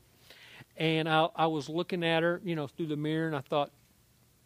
And 0.75 1.09
I, 1.09 1.29
I 1.35 1.47
was 1.47 1.69
looking 1.69 2.03
at 2.03 2.23
her, 2.23 2.41
you 2.43 2.55
know, 2.55 2.67
through 2.67 2.87
the 2.87 2.97
mirror, 2.97 3.27
and 3.27 3.35
I 3.35 3.41
thought, 3.41 3.71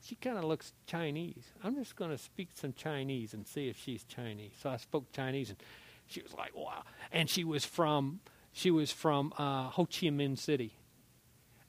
she 0.04 0.15
kind 0.15 0.38
of 0.38 0.45
looks 0.45 0.74
Chinese. 0.88 1.43
I'm 1.63 1.76
just 1.76 1.95
going 1.95 2.10
to 2.12 2.17
speak 2.17 2.50
some 2.54 2.74
Chinese 2.74 3.34
and 3.34 3.45
see 3.45 3.69
if 3.69 3.78
she's 3.78 4.04
Chinese. 4.04 4.54
So 4.62 4.69
I 4.69 4.78
spoke 4.78 5.12
Chinese, 5.12 5.50
and 5.50 5.60
she 6.08 6.21
was 6.21 6.34
like, 6.34 6.56
"Wow!" 6.56 6.84
And 7.12 7.30
she 7.30 7.43
was 7.43 7.65
from 7.65 8.19
she 8.52 8.71
was 8.71 8.91
from 8.91 9.34
uh, 9.38 9.69
Ho 9.69 9.86
Chi 9.86 10.08
Minh 10.08 10.38
City, 10.38 10.74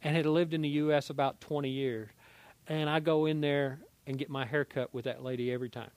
and 0.02 0.16
had 0.16 0.26
lived 0.26 0.54
in 0.54 0.62
the 0.62 0.68
U.S. 0.70 1.10
about 1.10 1.40
20 1.40 1.68
years. 1.68 2.08
And 2.68 2.88
I 2.88 3.00
go 3.00 3.26
in 3.26 3.40
there 3.40 3.80
and 4.06 4.18
get 4.18 4.30
my 4.30 4.44
hair 4.44 4.64
cut 4.64 4.92
with 4.92 5.04
that 5.04 5.22
lady 5.22 5.52
every 5.52 5.70
time. 5.70 5.90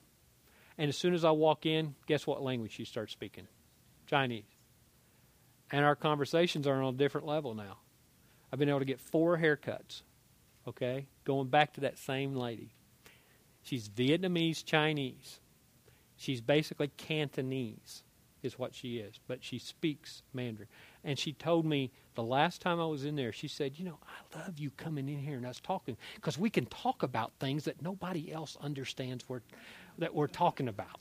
And 0.78 0.88
as 0.88 0.96
soon 0.96 1.14
as 1.14 1.24
I 1.24 1.30
walk 1.30 1.66
in, 1.66 1.94
guess 2.06 2.26
what 2.26 2.42
language 2.42 2.72
she 2.72 2.84
starts 2.84 3.12
speaking? 3.12 3.46
Chinese. 4.06 4.44
And 5.72 5.84
our 5.84 5.96
conversations 5.96 6.66
are 6.66 6.82
on 6.82 6.94
a 6.94 6.96
different 6.96 7.26
level 7.26 7.54
now. 7.54 7.78
I've 8.52 8.58
been 8.58 8.68
able 8.68 8.78
to 8.78 8.84
get 8.84 9.00
four 9.00 9.38
haircuts, 9.38 10.02
okay, 10.68 11.06
going 11.24 11.48
back 11.48 11.74
to 11.74 11.80
that 11.80 11.98
same 11.98 12.34
lady. 12.34 12.74
She's 13.62 13.88
Vietnamese 13.88 14.64
Chinese. 14.64 15.40
She's 16.16 16.40
basically 16.40 16.88
Cantonese, 16.96 18.04
is 18.42 18.58
what 18.58 18.74
she 18.74 18.98
is, 18.98 19.18
but 19.26 19.42
she 19.42 19.58
speaks 19.58 20.22
Mandarin. 20.32 20.68
And 21.06 21.16
she 21.16 21.32
told 21.32 21.64
me 21.64 21.92
the 22.16 22.24
last 22.24 22.60
time 22.60 22.80
I 22.80 22.84
was 22.84 23.04
in 23.04 23.14
there, 23.14 23.30
she 23.30 23.46
said, 23.46 23.78
You 23.78 23.84
know, 23.84 23.98
I 24.34 24.38
love 24.40 24.58
you 24.58 24.70
coming 24.70 25.08
in 25.08 25.20
here 25.20 25.36
and 25.36 25.46
us 25.46 25.60
talking 25.60 25.96
because 26.16 26.36
we 26.36 26.50
can 26.50 26.66
talk 26.66 27.04
about 27.04 27.32
things 27.38 27.64
that 27.64 27.80
nobody 27.80 28.32
else 28.32 28.58
understands 28.60 29.26
we're, 29.28 29.42
that 29.98 30.12
we're 30.12 30.26
talking 30.26 30.66
about. 30.66 30.98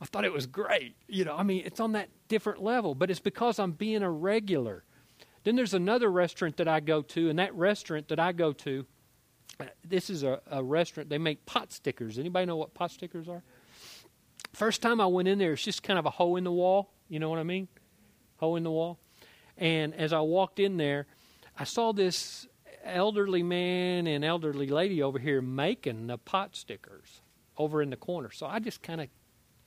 I 0.00 0.04
thought 0.04 0.24
it 0.24 0.32
was 0.32 0.46
great. 0.46 0.94
You 1.08 1.24
know, 1.24 1.36
I 1.36 1.42
mean, 1.42 1.64
it's 1.66 1.80
on 1.80 1.92
that 1.92 2.10
different 2.28 2.62
level, 2.62 2.94
but 2.94 3.10
it's 3.10 3.18
because 3.18 3.58
I'm 3.58 3.72
being 3.72 4.04
a 4.04 4.10
regular. 4.10 4.84
Then 5.42 5.56
there's 5.56 5.74
another 5.74 6.10
restaurant 6.10 6.56
that 6.58 6.68
I 6.68 6.78
go 6.78 7.02
to, 7.02 7.28
and 7.30 7.40
that 7.40 7.52
restaurant 7.56 8.06
that 8.08 8.20
I 8.20 8.30
go 8.30 8.52
to, 8.52 8.86
uh, 9.58 9.64
this 9.84 10.10
is 10.10 10.22
a, 10.22 10.40
a 10.48 10.62
restaurant, 10.62 11.08
they 11.10 11.18
make 11.18 11.44
pot 11.44 11.72
stickers. 11.72 12.20
Anybody 12.20 12.46
know 12.46 12.56
what 12.56 12.72
pot 12.72 12.92
stickers 12.92 13.28
are? 13.28 13.42
First 14.52 14.80
time 14.80 15.00
I 15.00 15.06
went 15.06 15.26
in 15.26 15.38
there, 15.38 15.54
it's 15.54 15.64
just 15.64 15.82
kind 15.82 15.98
of 15.98 16.06
a 16.06 16.10
hole 16.10 16.36
in 16.36 16.44
the 16.44 16.52
wall. 16.52 16.90
You 17.08 17.18
know 17.18 17.28
what 17.28 17.40
I 17.40 17.42
mean? 17.42 17.66
Hole 18.44 18.56
in 18.56 18.62
the 18.62 18.70
wall. 18.70 18.98
And 19.56 19.94
as 19.94 20.12
I 20.12 20.20
walked 20.20 20.58
in 20.58 20.76
there, 20.76 21.06
I 21.58 21.64
saw 21.64 21.92
this 21.92 22.46
elderly 22.84 23.42
man 23.42 24.06
and 24.06 24.24
elderly 24.24 24.66
lady 24.66 25.02
over 25.02 25.18
here 25.18 25.40
making 25.40 26.08
the 26.08 26.18
pot 26.18 26.54
stickers 26.56 27.20
over 27.56 27.80
in 27.80 27.90
the 27.90 27.96
corner. 27.96 28.30
So 28.30 28.46
I 28.46 28.58
just 28.58 28.82
kind 28.82 29.00
of 29.00 29.08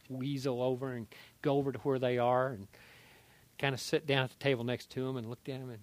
weasel 0.10 0.62
over 0.62 0.94
and 0.94 1.08
go 1.42 1.58
over 1.58 1.72
to 1.72 1.80
where 1.80 2.00
they 2.00 2.18
are 2.18 2.50
and 2.50 2.68
kind 3.58 3.74
of 3.74 3.82
sit 3.82 4.06
down 4.06 4.26
at 4.26 4.30
the 4.30 4.38
table 4.38 4.64
next 4.64 4.90
to 4.92 5.06
them 5.06 5.18
and 5.18 5.30
looked 5.30 5.50
at 5.50 5.60
them 5.60 5.70
and 5.70 5.82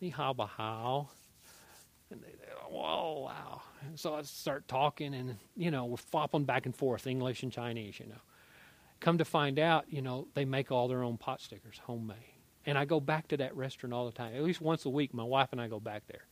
ni 0.00 0.10
hao 0.10 0.32
ba 0.32 0.46
hao. 0.46 1.10
And 2.10 2.20
they, 2.22 2.28
they 2.28 2.52
whoa, 2.68 3.28
wow. 3.28 3.62
And 3.86 3.98
so 3.98 4.14
I 4.14 4.22
start 4.22 4.66
talking 4.66 5.14
and, 5.14 5.36
you 5.56 5.70
know, 5.70 5.84
we're 5.84 5.96
flopping 5.96 6.44
back 6.44 6.66
and 6.66 6.74
forth, 6.74 7.06
English 7.06 7.42
and 7.42 7.52
Chinese, 7.52 8.00
you 8.00 8.06
know. 8.06 8.20
Come 9.02 9.18
to 9.18 9.24
find 9.24 9.58
out, 9.58 9.86
you 9.88 10.00
know, 10.00 10.28
they 10.34 10.44
make 10.44 10.70
all 10.70 10.86
their 10.86 11.02
own 11.02 11.18
pot 11.18 11.40
stickers, 11.40 11.80
homemade. 11.86 12.18
And 12.64 12.78
I 12.78 12.84
go 12.84 13.00
back 13.00 13.26
to 13.28 13.36
that 13.38 13.56
restaurant 13.56 13.92
all 13.92 14.06
the 14.06 14.12
time. 14.12 14.32
At 14.32 14.44
least 14.44 14.60
once 14.60 14.84
a 14.84 14.90
week, 14.90 15.12
my 15.12 15.24
wife 15.24 15.48
and 15.50 15.60
I 15.60 15.66
go 15.66 15.80
back 15.80 16.04
there. 16.06 16.26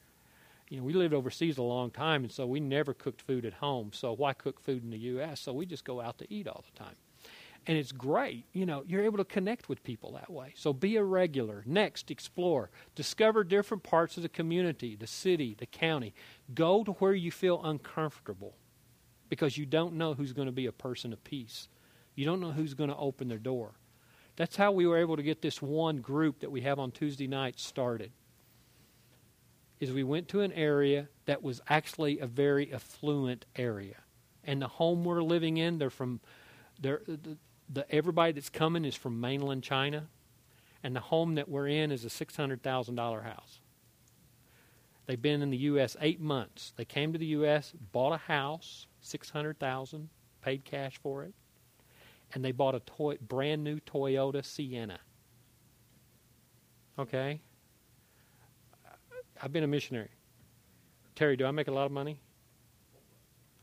You 0.68 0.79
know, 0.79 0.85
we 0.85 0.93
lived 0.93 1.12
overseas 1.12 1.59
a 1.59 1.64
long 1.64 1.91
time, 1.91 2.23
and 2.23 2.33
so 2.33 2.47
we 2.47 2.61
never 2.61 2.95
cooked 2.95 3.23
food 3.23 3.45
at 3.45 3.55
home. 3.55 3.91
So 3.93 4.12
why 4.12 4.35
cook 4.35 4.61
food 4.61 4.85
in 4.85 4.91
the 4.91 4.99
U.S.? 4.99 5.41
So 5.41 5.53
we 5.53 5.66
just 5.66 5.85
go 5.85 6.01
out 6.01 6.18
to 6.18 6.33
eat 6.33 6.47
all 6.47 6.64
the 6.73 6.79
time. 6.79 6.95
And 7.66 7.77
it's 7.77 7.91
great. 7.91 8.45
You 8.53 8.66
know, 8.66 8.85
you're 8.87 9.03
able 9.03 9.18
to 9.18 9.25
connect 9.25 9.68
with 9.68 9.83
people 9.83 10.12
that 10.12 10.31
way. 10.31 10.53
So 10.55 10.73
be 10.73 10.95
a 10.95 11.03
regular. 11.03 11.64
Next, 11.66 12.09
explore. 12.09 12.71
Discover 12.95 13.43
different 13.45 13.83
parts 13.83 14.16
of 14.16 14.23
the 14.23 14.29
community, 14.29 14.95
the 14.95 15.09
city, 15.09 15.57
the 15.59 15.66
county. 15.66 16.14
Go 16.55 16.85
to 16.85 16.93
where 16.93 17.14
you 17.14 17.33
feel 17.33 17.61
uncomfortable 17.64 18.55
because 19.29 19.59
you 19.59 19.66
don't 19.66 19.95
know 19.95 20.14
who's 20.14 20.33
going 20.33 20.47
to 20.47 20.53
be 20.53 20.66
a 20.66 20.73
person 20.73 21.12
of 21.12 21.25
peace. 21.25 21.68
You 22.21 22.27
don't 22.27 22.41
know 22.41 22.53
who's 22.53 22.75
going 22.75 22.91
to 22.91 22.97
open 22.99 23.29
their 23.29 23.39
door. 23.39 23.73
That's 24.37 24.55
how 24.55 24.73
we 24.73 24.87
were 24.87 24.99
able 24.99 25.16
to 25.16 25.23
get 25.23 25.41
this 25.41 25.62
one 25.62 26.03
group 26.03 26.41
that 26.41 26.51
we 26.51 26.61
have 26.61 26.79
on 26.79 26.91
Tuesday 26.91 27.27
nights 27.27 27.62
started. 27.62 28.12
is 29.81 29.91
we 29.91 30.05
went 30.05 30.29
to 30.29 30.43
an 30.43 30.53
area 30.53 31.09
that 31.25 31.43
was 31.43 31.62
actually 31.66 32.18
a 32.18 32.27
very 32.27 32.75
affluent 32.75 33.47
area. 33.57 33.97
And 34.45 34.61
the 34.61 34.68
home 34.68 35.03
we're 35.03 35.23
living 35.23 35.57
in, 35.57 35.79
they're 35.79 35.89
from, 35.89 36.21
they're, 36.79 37.01
the, 37.07 37.39
the, 37.71 37.91
everybody 37.91 38.33
that's 38.33 38.51
coming 38.51 38.85
is 38.85 38.95
from 38.95 39.18
mainland 39.18 39.62
China. 39.62 40.07
And 40.83 40.95
the 40.95 41.01
home 41.01 41.37
that 41.37 41.49
we're 41.49 41.68
in 41.68 41.91
is 41.91 42.05
a 42.05 42.11
$600,000 42.11 43.25
house. 43.25 43.61
They've 45.07 45.23
been 45.23 45.41
in 45.41 45.49
the 45.49 45.57
U.S. 45.57 45.97
eight 46.03 46.21
months. 46.21 46.75
They 46.77 46.85
came 46.85 47.14
to 47.14 47.18
the 47.18 47.25
U.S., 47.41 47.73
bought 47.93 48.12
a 48.12 48.18
house, 48.18 48.89
600000 49.01 50.11
paid 50.43 50.64
cash 50.66 50.99
for 51.03 51.25
it, 51.25 51.33
and 52.33 52.45
they 52.45 52.53
bought 52.53 52.74
a 52.74 52.81
toy, 52.81 53.16
brand 53.20 53.64
new 53.64 53.81
Toyota 53.81 54.45
Sienna. 54.45 55.01
Okay? 56.99 57.41
I've 59.43 59.53
been 59.53 59.64
a 59.64 59.68
missionary. 59.68 60.11
Terry, 61.14 61.37
do 61.37 61.47
I 61.47 61.51
make 61.51 61.68
a 61.68 61.72
lot 61.72 61.87
of 61.87 61.93
money? 61.93 62.20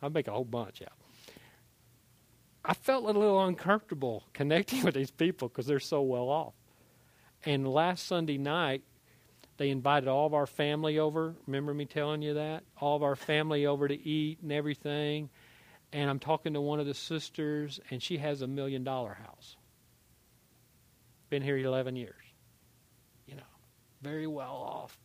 I 0.02 0.10
make 0.10 0.28
a 0.28 0.32
whole 0.32 0.46
bunch, 0.46 0.82
yeah. 0.82 0.88
I 2.64 2.74
felt 2.74 3.04
a 3.04 3.08
little 3.08 3.44
uncomfortable 3.44 4.24
connecting 4.34 4.84
with 4.84 4.96
these 4.96 5.12
people 5.12 5.48
because 5.48 5.66
they're 5.66 5.80
so 5.80 6.02
well 6.02 6.30
off. 6.30 6.54
And 7.46 7.68
last 7.68 8.06
Sunday 8.08 8.38
night, 8.38 8.84
they 9.58 9.70
invited 9.70 10.08
all 10.08 10.26
of 10.26 10.34
our 10.34 10.46
family 10.46 11.00
over. 11.00 11.34
Remember 11.46 11.74
me 11.74 11.86
telling 11.86 12.22
you 12.22 12.36
that? 12.36 12.64
All 12.80 12.96
of 12.96 13.04
our 13.04 13.16
family 13.16 13.66
over 13.66 13.88
to 13.88 13.96
eat 13.96 14.40
and 14.42 14.52
everything. 14.52 15.30
And 15.94 16.10
I'm 16.10 16.20
talking 16.20 16.54
to 16.54 16.62
one 16.62 16.80
of 16.80 16.86
the 16.86 16.94
sisters, 16.94 17.80
and 17.90 18.02
she 18.02 18.18
has 18.18 18.42
a 18.42 18.48
million 18.48 18.84
dollar 18.84 19.14
house. 19.14 19.56
Been 21.30 21.42
here 21.42 21.58
11 21.58 21.96
years. 21.96 22.16
You 23.26 23.36
know, 23.36 23.44
very 24.02 24.28
well 24.28 24.56
off. 24.56 24.98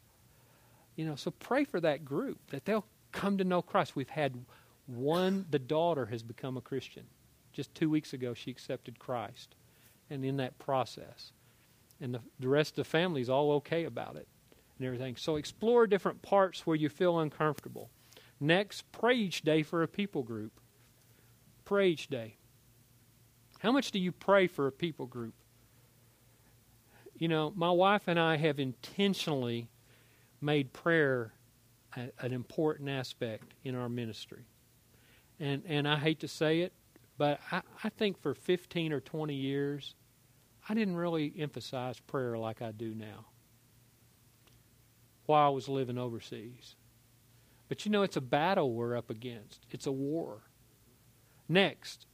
You 0.97 1.07
know, 1.07 1.17
so 1.17 1.31
pray 1.31 1.65
for 1.65 1.81
that 1.81 2.05
group 2.05 2.39
that 2.51 2.65
they'll 2.65 2.87
come 3.13 3.39
to 3.39 3.45
know 3.45 3.63
Christ. 3.63 3.97
We've 3.97 4.09
had 4.09 4.45
one, 4.87 5.47
the 5.51 5.59
daughter 5.59 6.07
has 6.07 6.23
become 6.23 6.57
a 6.57 6.61
Christian. 6.61 7.05
Just 7.53 7.75
two 7.75 7.91
weeks 7.91 8.13
ago, 8.13 8.35
she 8.35 8.51
accepted 8.51 8.99
Christ. 8.99 9.55
And 10.11 10.25
in 10.25 10.37
that 10.39 10.59
process, 10.59 11.33
and 12.01 12.15
the, 12.15 12.21
the 12.41 12.49
rest 12.49 12.73
of 12.73 12.77
the 12.77 12.85
family 12.85 13.21
is 13.21 13.31
all 13.31 13.53
okay 13.53 13.85
about 13.85 14.17
it 14.17 14.27
and 14.79 14.87
everything. 14.87 15.17
So 15.17 15.37
explore 15.37 15.87
different 15.87 16.23
parts 16.23 16.67
where 16.67 16.77
you 16.77 16.89
feel 16.89 17.19
uncomfortable. 17.21 17.91
Next, 18.41 18.91
pray 18.91 19.15
each 19.15 19.43
day 19.43 19.63
for 19.63 19.83
a 19.83 19.89
people 19.89 20.23
group. 20.23 20.53
Pray 21.73 21.89
each 21.89 22.09
day. 22.09 22.37
How 23.61 23.73
much 23.73 23.93
do 23.93 23.99
you 23.99 24.13
pray 24.13 24.47
for 24.47 24.67
a 24.67 24.71
people 24.71 25.07
group? 25.07 25.33
You 27.17 27.29
know, 27.29 27.51
my 27.57 27.71
wife 27.71 28.09
and 28.09 28.21
I 28.21 28.37
have 28.37 28.61
intentionally 28.61 29.71
made 30.43 30.75
prayer 30.75 31.33
a, 31.97 32.11
an 32.19 32.35
important 32.35 32.91
aspect 32.91 33.55
in 33.65 33.75
our 33.75 33.89
ministry. 33.89 34.45
And 35.41 35.63
and 35.67 35.89
I 35.89 35.97
hate 35.97 36.21
to 36.21 36.29
say 36.29 36.61
it, 36.61 36.75
but 37.17 37.41
I, 37.51 37.63
I 37.83 37.89
think 37.89 38.21
for 38.21 38.35
15 38.35 38.93
or 38.93 39.01
20 39.01 39.35
years, 39.35 39.95
I 40.69 40.75
didn't 40.75 40.97
really 40.97 41.33
emphasize 41.39 41.99
prayer 42.01 42.37
like 42.37 42.61
I 42.61 42.73
do 42.73 42.95
now 42.95 43.25
while 45.25 45.47
I 45.47 45.49
was 45.49 45.71
living 45.71 45.97
overseas. 45.97 46.77
But 47.71 47.87
you 47.87 47.91
know, 47.91 48.03
it's 48.03 48.19
a 48.19 48.21
battle 48.21 48.75
we're 48.75 48.95
up 48.95 49.09
against, 49.09 49.65
it's 49.71 49.87
a 49.87 49.93
war. 49.93 50.43
Next, 51.49 52.07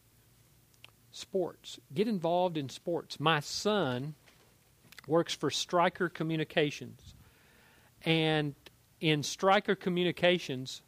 sports. 1.13 1.79
Get 1.95 2.09
involved 2.09 2.57
in 2.57 2.69
sports. 2.69 3.21
My 3.21 3.41
son 3.41 4.15
works 5.07 5.35
for 5.35 5.51
Stryker 5.51 6.09
Communications. 6.09 7.15
And 8.05 8.55
in 9.01 9.23
Stryker 9.23 9.75
Communications, 9.75 10.83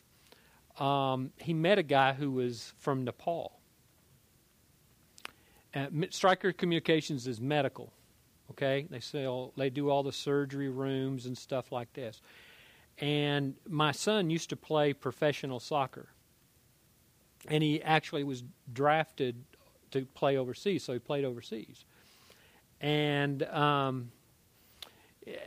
um, 0.79 1.33
he 1.37 1.55
met 1.55 1.79
a 1.79 1.83
guy 1.83 2.13
who 2.13 2.31
was 2.31 2.73
from 2.79 3.05
Nepal. 3.05 3.59
Uh, 5.75 5.87
Stryker 6.11 6.53
Communications 6.53 7.27
is 7.27 7.41
medical. 7.41 7.93
Okay, 8.51 8.87
they 8.91 8.99
sell, 8.99 9.53
they 9.57 9.71
do 9.71 9.91
all 9.91 10.03
the 10.03 10.13
surgery 10.13 10.69
rooms 10.69 11.27
and 11.27 11.39
stuff 11.39 11.71
like 11.71 11.93
this. 11.93 12.21
And 12.99 13.55
my 13.69 13.93
son 13.93 14.29
used 14.29 14.51
to 14.51 14.57
play 14.57 14.93
professional 14.93 15.61
soccer, 15.61 16.09
and 17.49 17.63
he 17.63 17.83
actually 17.83 18.25
was 18.25 18.43
drafted 18.73 19.45
to 19.93 20.07
play 20.07 20.37
overseas, 20.37 20.85
so 20.85 20.93
he 20.93 20.99
played 20.99 21.25
overseas. 21.25 21.85
And 22.81 23.43
um, 23.45 24.13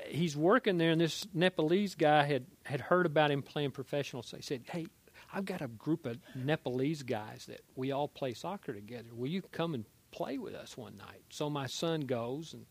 he's 0.08 0.36
working 0.38 0.78
there, 0.78 0.92
and 0.92 1.02
this 1.02 1.26
Nepalese 1.34 1.96
guy 1.96 2.24
had, 2.24 2.46
had 2.66 2.82
heard 2.82 3.06
about 3.06 3.32
him 3.32 3.42
playing 3.42 3.72
professional. 3.72 4.24
So 4.24 4.38
he 4.38 4.44
said, 4.44 4.64
Hey, 4.70 4.88
I've 5.34 5.46
got 5.46 5.62
a 5.62 5.68
group 5.68 6.06
of 6.06 6.18
Nepalese 6.36 7.04
guys 7.04 7.46
that 7.48 7.62
we 7.76 7.92
all 7.92 8.08
play 8.08 8.34
soccer 8.34 8.74
together. 8.74 9.10
Will 9.14 9.30
you 9.30 9.42
come 9.42 9.74
and 9.74 9.86
play 10.12 10.38
with 10.38 10.54
us 10.54 10.78
one 10.78 10.96
night? 10.98 11.24
So 11.30 11.50
my 11.50 11.66
son 11.66 12.02
goes 12.02 12.54
and 12.54 12.66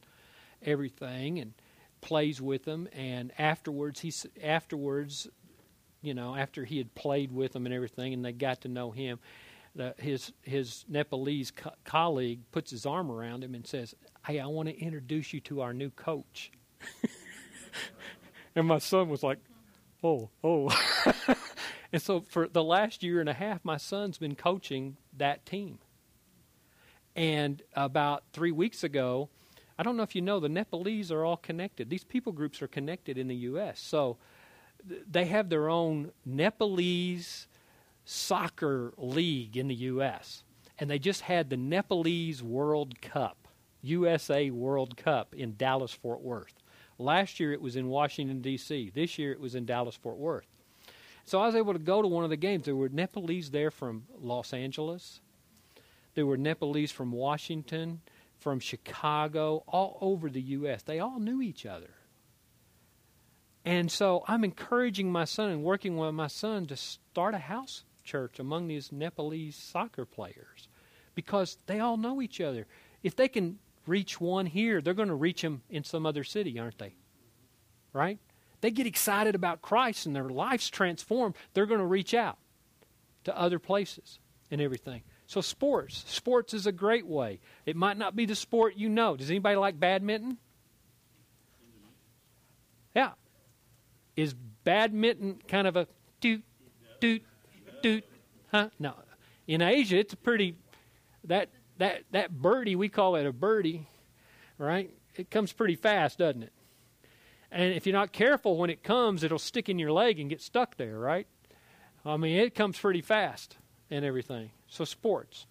everything 0.63 1.41
and 1.41 1.55
plays 2.01 2.41
with 2.41 2.65
them. 2.65 2.89
And 2.93 3.33
afterwards, 3.37 4.01
he 4.01 4.13
afterwards, 4.43 5.29
you 6.03 6.15
know, 6.15 6.35
after 6.35 6.65
he 6.65 6.79
had 6.79 6.95
played 6.95 7.33
with 7.33 7.53
them 7.53 7.65
and 7.65 7.75
everything, 7.75 8.13
and 8.13 8.25
they 8.25 8.33
got 8.33 8.61
to 8.63 8.69
know 8.69 8.91
him, 8.91 9.21
the, 9.75 9.95
his 9.99 10.33
his 10.43 10.85
Nepalese 10.89 11.51
co- 11.51 11.73
colleague 11.85 12.41
puts 12.51 12.71
his 12.71 12.85
arm 12.85 13.11
around 13.11 13.43
him 13.43 13.55
and 13.55 13.67
says, 13.67 13.95
"Hey, 14.27 14.39
I 14.39 14.47
want 14.47 14.69
to 14.69 14.79
introduce 14.79 15.33
you 15.33 15.41
to 15.41 15.63
our 15.63 15.73
new 15.73 15.91
coach." 15.91 16.51
and 18.55 18.67
my 18.67 18.79
son 18.79 19.09
was 19.09 19.23
like, 19.23 19.39
"Oh, 20.03 20.29
oh." 20.45 20.69
and 21.93 22.03
so 22.03 22.21
for 22.21 22.49
the 22.49 22.63
last 22.63 23.03
year 23.03 23.21
and 23.21 23.29
a 23.29 23.35
half, 23.35 23.65
my 23.65 23.79
son's 23.79 24.19
been 24.19 24.35
coaching 24.35 24.97
that 25.17 25.47
team. 25.47 25.79
And 27.15 27.63
about 27.75 28.25
three 28.33 28.53
weeks 28.53 28.85
ago, 28.85 29.29
I 29.79 29.83
don't 29.83 29.97
know 29.97 30.03
if 30.03 30.15
you 30.15 30.23
know, 30.23 30.41
the 30.41 30.49
Nepalese 30.49 31.11
are 31.13 31.25
all 31.25 31.37
connected. 31.37 31.91
These 31.91 32.05
people 32.05 32.33
groups 32.33 32.63
are 32.63 32.69
connected 32.69 33.19
in 33.19 33.29
the 33.29 33.37
U.S. 33.37 33.81
So 33.81 34.19
they 35.11 35.27
have 35.27 35.49
their 35.49 35.69
own 35.69 36.13
Nepalese 36.25 37.47
soccer 38.05 38.93
league 38.97 39.57
in 39.57 39.69
the 39.69 39.75
U.S. 39.75 40.45
And 40.79 40.91
they 40.91 40.99
just 40.99 41.23
had 41.23 41.51
the 41.51 41.57
Nepalese 41.57 42.43
World 42.43 43.01
Cup, 43.01 43.49
USA 43.83 44.51
World 44.51 44.97
Cup 44.97 45.35
in 45.35 45.57
Dallas, 45.57 45.93
Fort 45.93 46.21
Worth. 46.21 46.55
Last 46.99 47.41
year 47.41 47.53
it 47.53 47.61
was 47.61 47.77
in 47.77 47.89
Washington, 47.89 48.41
D.C., 48.41 48.91
this 48.95 49.19
year 49.19 49.33
it 49.33 49.41
was 49.41 49.55
in 49.55 49.65
Dallas, 49.65 49.97
Fort 49.97 50.19
Worth. 50.19 50.47
So 51.25 51.41
I 51.41 51.47
was 51.47 51.55
able 51.55 51.73
to 51.73 51.79
go 51.79 52.03
to 52.03 52.09
one 52.09 52.25
of 52.25 52.31
the 52.31 52.37
games. 52.37 52.65
There 52.65 52.77
were 52.77 52.89
Nepalese 52.89 53.51
there 53.51 53.71
from 53.71 54.05
Los 54.21 54.53
Angeles, 54.53 55.21
there 56.15 56.27
were 56.27 56.37
Nepalese 56.37 56.93
from 56.93 57.11
Washington, 57.11 58.01
from 58.39 58.61
Chicago, 58.61 59.63
all 59.67 59.97
over 60.01 60.29
the 60.29 60.43
U.S. 60.43 60.83
They 60.83 60.99
all 60.99 61.19
knew 61.19 61.41
each 61.41 61.65
other. 61.65 61.91
And 63.65 63.91
so 63.91 64.25
I'm 64.27 64.45
encouraging 64.45 65.13
my 65.13 65.25
son 65.25 65.51
and 65.51 65.63
working 65.63 65.97
with 65.97 66.15
my 66.15 66.27
son 66.27 66.67
to 66.67 66.77
start 66.77 67.35
a 67.35 67.39
house 67.39 67.85
church 68.03 68.39
among 68.39 68.67
these 68.67 68.91
Nepalese 68.91 69.57
soccer 69.57 70.05
players 70.05 70.69
because 71.15 71.59
they 71.67 71.79
all 71.79 71.97
know 71.97 72.21
each 72.21 72.41
other. 72.41 72.67
If 73.03 73.15
they 73.15 73.29
can 73.29 73.59
reach 73.87 74.21
one 74.21 74.47
here, 74.47 74.81
they're 74.81 74.95
going 74.95 75.09
to 75.09 75.15
reach 75.15 75.43
him 75.43 75.63
in 75.71 75.85
some 75.85 76.07
other 76.07 76.25
city, 76.25 76.59
aren't 76.59 76.79
they? 76.79 76.95
Right? 77.93 78.19
They 78.61 78.71
get 78.71 78.87
excited 78.87 79.35
about 79.35 79.63
Christ 79.63 80.07
and 80.07 80.15
their 80.15 80.29
life's 80.29 80.69
transformed. 80.69 81.35
They're 81.55 81.67
going 81.67 81.81
to 81.81 81.87
reach 81.87 82.15
out 82.15 82.39
to 83.25 83.39
other 83.39 83.59
places 83.59 84.19
and 84.51 84.61
everything. 84.61 85.03
So, 85.27 85.41
sports. 85.41 86.05
Sports 86.07 86.53
is 86.53 86.67
a 86.67 86.73
great 86.73 87.07
way. 87.07 87.41
It 87.65 87.77
might 87.77 87.97
not 87.97 88.15
be 88.15 88.27
the 88.27 88.35
sport 88.35 88.77
you 88.77 88.89
know. 88.89 89.17
Does 89.17 89.31
anybody 89.31 89.57
like 89.57 89.81
badminton? 89.81 90.39
Yeah. 92.95 93.13
Is 94.17 94.35
badminton 94.65 95.41
kind 95.49 95.67
of 95.67 95.77
a 95.77 95.87
doot, 96.21 96.43
doot, 97.01 97.23
doot? 97.83 98.05
Huh? 98.51 98.69
No. 98.79 98.95
In 99.47 99.63
Asia, 99.63 99.99
it's 99.99 100.13
a 100.13 100.17
pretty, 100.17 100.55
that, 101.25 101.49
that, 101.79 102.03
that 102.13 102.31
birdie, 102.31 102.77
we 102.77 102.89
call 102.89 103.17
it 103.17 103.27
a 103.27 103.33
birdie, 103.33 103.89
right? 104.59 104.91
It 105.17 105.31
comes 105.31 105.53
pretty 105.53 105.77
fast, 105.77 106.19
doesn't 106.19 106.43
it? 106.43 106.53
And 107.51 107.75
if 107.75 107.87
you're 107.87 107.93
not 107.93 108.13
careful 108.13 108.57
when 108.57 108.71
it 108.71 108.83
comes, 108.83 109.23
it'll 109.23 109.39
stick 109.39 109.69
in 109.69 109.79
your 109.79 109.93
leg 109.93 110.19
and 110.19 110.31
get 110.31 110.41
stuck 110.41 110.77
there, 110.77 110.99
right? 110.99 111.27
I 112.05 112.17
mean, 112.17 112.39
it 112.39 112.55
comes 112.55 112.79
pretty 112.79 113.03
fast 113.03 113.57
and 113.91 114.05
everything. 114.05 114.51
So, 114.69 114.85
sports. 114.85 115.47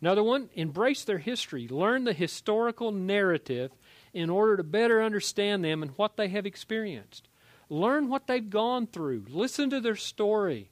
Another 0.00 0.22
one, 0.22 0.50
embrace 0.54 1.04
their 1.04 1.18
history. 1.18 1.66
Learn 1.66 2.04
the 2.04 2.12
historical 2.12 2.92
narrative 2.92 3.72
in 4.12 4.30
order 4.30 4.56
to 4.56 4.62
better 4.62 5.02
understand 5.02 5.64
them 5.64 5.82
and 5.82 5.92
what 5.92 6.16
they 6.16 6.28
have 6.28 6.46
experienced. 6.46 7.28
Learn 7.70 8.08
what 8.08 8.26
they've 8.26 8.48
gone 8.48 8.86
through. 8.86 9.26
Listen 9.28 9.70
to 9.70 9.80
their 9.80 9.96
story. 9.96 10.70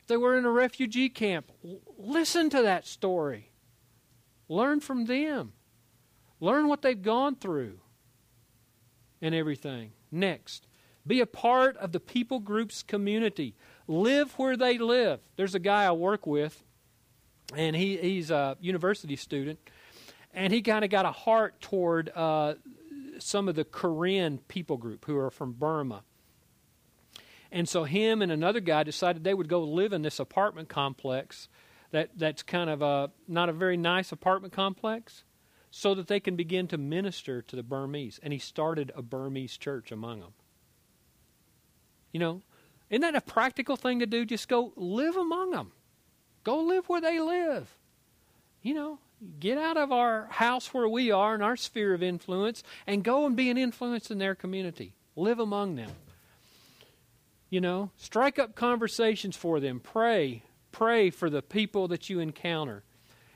If 0.00 0.06
they 0.06 0.16
were 0.16 0.36
in 0.36 0.44
a 0.44 0.50
refugee 0.50 1.08
camp, 1.08 1.52
listen 1.96 2.50
to 2.50 2.62
that 2.62 2.86
story. 2.86 3.50
Learn 4.48 4.80
from 4.80 5.04
them. 5.04 5.52
Learn 6.40 6.68
what 6.68 6.82
they've 6.82 7.00
gone 7.00 7.36
through 7.36 7.80
and 9.20 9.34
everything. 9.34 9.92
Next, 10.10 10.66
Be 11.08 11.20
a 11.22 11.26
part 11.26 11.78
of 11.78 11.92
the 11.92 12.00
people 12.00 12.38
group's 12.38 12.82
community. 12.82 13.54
Live 13.86 14.38
where 14.38 14.58
they 14.58 14.76
live. 14.76 15.20
There's 15.36 15.54
a 15.54 15.58
guy 15.58 15.84
I 15.84 15.92
work 15.92 16.26
with, 16.26 16.62
and 17.56 17.74
he, 17.74 17.96
he's 17.96 18.30
a 18.30 18.58
university 18.60 19.16
student, 19.16 19.58
and 20.34 20.52
he 20.52 20.60
kind 20.60 20.84
of 20.84 20.90
got 20.90 21.06
a 21.06 21.10
heart 21.10 21.62
toward 21.62 22.10
uh, 22.14 22.56
some 23.18 23.48
of 23.48 23.54
the 23.54 23.64
Karen 23.64 24.38
people 24.48 24.76
group 24.76 25.06
who 25.06 25.16
are 25.16 25.30
from 25.30 25.52
Burma. 25.52 26.04
And 27.50 27.68
so 27.68 27.84
him 27.84 28.20
and 28.20 28.30
another 28.30 28.60
guy 28.60 28.82
decided 28.82 29.24
they 29.24 29.34
would 29.34 29.48
go 29.48 29.62
live 29.62 29.92
in 29.92 30.02
this 30.02 30.18
apartment 30.18 30.68
complex 30.68 31.48
that, 31.90 32.10
that's 32.16 32.42
kind 32.42 32.68
of 32.68 32.82
a 32.82 33.10
not 33.26 33.48
a 33.48 33.52
very 33.52 33.76
nice 33.76 34.12
apartment 34.12 34.52
complex 34.52 35.24
so 35.70 35.94
that 35.94 36.06
they 36.06 36.20
can 36.20 36.36
begin 36.36 36.66
to 36.68 36.78
minister 36.78 37.42
to 37.42 37.56
the 37.56 37.62
Burmese. 37.62 38.20
And 38.22 38.32
he 38.32 38.38
started 38.38 38.92
a 38.94 39.02
Burmese 39.02 39.56
church 39.56 39.90
among 39.92 40.20
them. 40.20 40.32
You 42.12 42.20
know, 42.20 42.42
isn't 42.90 43.02
that 43.02 43.14
a 43.14 43.20
practical 43.20 43.76
thing 43.76 43.98
to 44.00 44.06
do? 44.06 44.24
Just 44.24 44.48
go 44.48 44.72
live 44.76 45.16
among 45.16 45.50
them. 45.50 45.72
Go 46.44 46.60
live 46.60 46.88
where 46.88 47.00
they 47.00 47.20
live. 47.20 47.68
You 48.62 48.74
know, 48.74 48.98
get 49.40 49.58
out 49.58 49.76
of 49.76 49.92
our 49.92 50.26
house 50.30 50.72
where 50.72 50.88
we 50.88 51.10
are 51.10 51.34
in 51.34 51.42
our 51.42 51.56
sphere 51.56 51.94
of 51.94 52.02
influence 52.02 52.62
and 52.86 53.04
go 53.04 53.26
and 53.26 53.36
be 53.36 53.50
an 53.50 53.58
influence 53.58 54.10
in 54.10 54.18
their 54.18 54.34
community. 54.34 54.94
Live 55.16 55.38
among 55.38 55.76
them. 55.76 55.90
You 57.50 57.60
know, 57.60 57.90
strike 57.96 58.38
up 58.38 58.54
conversations 58.54 59.36
for 59.36 59.60
them. 59.60 59.80
Pray. 59.80 60.42
Pray 60.70 61.10
for 61.10 61.30
the 61.30 61.42
people 61.42 61.88
that 61.88 62.10
you 62.10 62.20
encounter. 62.20 62.82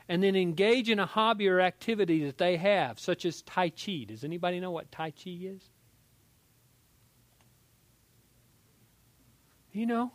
And 0.08 0.22
then 0.22 0.36
engage 0.36 0.90
in 0.90 0.98
a 0.98 1.06
hobby 1.06 1.48
or 1.48 1.60
activity 1.60 2.24
that 2.26 2.36
they 2.36 2.56
have, 2.56 3.00
such 3.00 3.24
as 3.24 3.40
Tai 3.42 3.70
Chi. 3.70 4.04
Does 4.06 4.24
anybody 4.24 4.60
know 4.60 4.70
what 4.70 4.92
Tai 4.92 5.12
Chi 5.12 5.38
is? 5.40 5.62
You 9.72 9.86
know, 9.86 10.12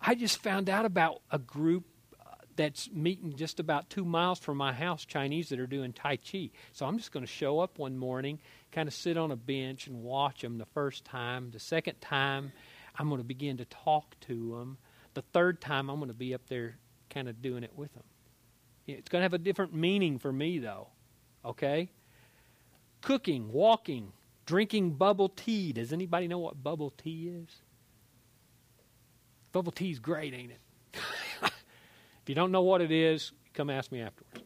I 0.00 0.16
just 0.16 0.42
found 0.42 0.68
out 0.68 0.84
about 0.84 1.22
a 1.30 1.38
group 1.38 1.84
uh, 2.20 2.30
that's 2.56 2.90
meeting 2.90 3.36
just 3.36 3.60
about 3.60 3.90
two 3.90 4.04
miles 4.04 4.40
from 4.40 4.56
my 4.56 4.72
house, 4.72 5.04
Chinese 5.04 5.50
that 5.50 5.60
are 5.60 5.68
doing 5.68 5.92
Tai 5.92 6.16
Chi. 6.16 6.50
So 6.72 6.84
I'm 6.84 6.98
just 6.98 7.12
going 7.12 7.24
to 7.24 7.30
show 7.30 7.60
up 7.60 7.78
one 7.78 7.96
morning, 7.96 8.40
kind 8.72 8.88
of 8.88 8.94
sit 8.94 9.16
on 9.16 9.30
a 9.30 9.36
bench 9.36 9.86
and 9.86 10.02
watch 10.02 10.40
them 10.40 10.58
the 10.58 10.66
first 10.66 11.04
time. 11.04 11.52
The 11.52 11.60
second 11.60 12.00
time, 12.00 12.50
I'm 12.98 13.08
going 13.08 13.20
to 13.20 13.24
begin 13.24 13.58
to 13.58 13.64
talk 13.64 14.18
to 14.22 14.56
them. 14.58 14.78
The 15.14 15.22
third 15.22 15.60
time, 15.60 15.88
I'm 15.88 15.96
going 15.96 16.08
to 16.08 16.14
be 16.14 16.34
up 16.34 16.46
there 16.48 16.76
kind 17.10 17.28
of 17.28 17.40
doing 17.40 17.62
it 17.62 17.72
with 17.76 17.92
them. 17.94 18.02
It's 18.86 19.08
going 19.08 19.20
to 19.20 19.24
have 19.24 19.34
a 19.34 19.38
different 19.38 19.74
meaning 19.74 20.18
for 20.18 20.32
me, 20.32 20.58
though. 20.58 20.88
Okay? 21.44 21.90
Cooking, 23.02 23.52
walking, 23.52 24.12
drinking 24.46 24.92
bubble 24.92 25.28
tea. 25.28 25.72
Does 25.72 25.92
anybody 25.92 26.26
know 26.26 26.38
what 26.38 26.62
bubble 26.62 26.90
tea 26.90 27.28
is? 27.28 27.48
Bubble 29.52 29.72
tea 29.72 29.90
is 29.90 29.98
great, 29.98 30.34
ain't 30.34 30.52
it? 30.52 30.60
if 31.42 32.28
you 32.28 32.34
don't 32.34 32.50
know 32.50 32.62
what 32.62 32.80
it 32.80 32.90
is, 32.90 33.32
come 33.54 33.70
ask 33.70 33.92
me 33.92 34.00
afterwards. 34.00 34.40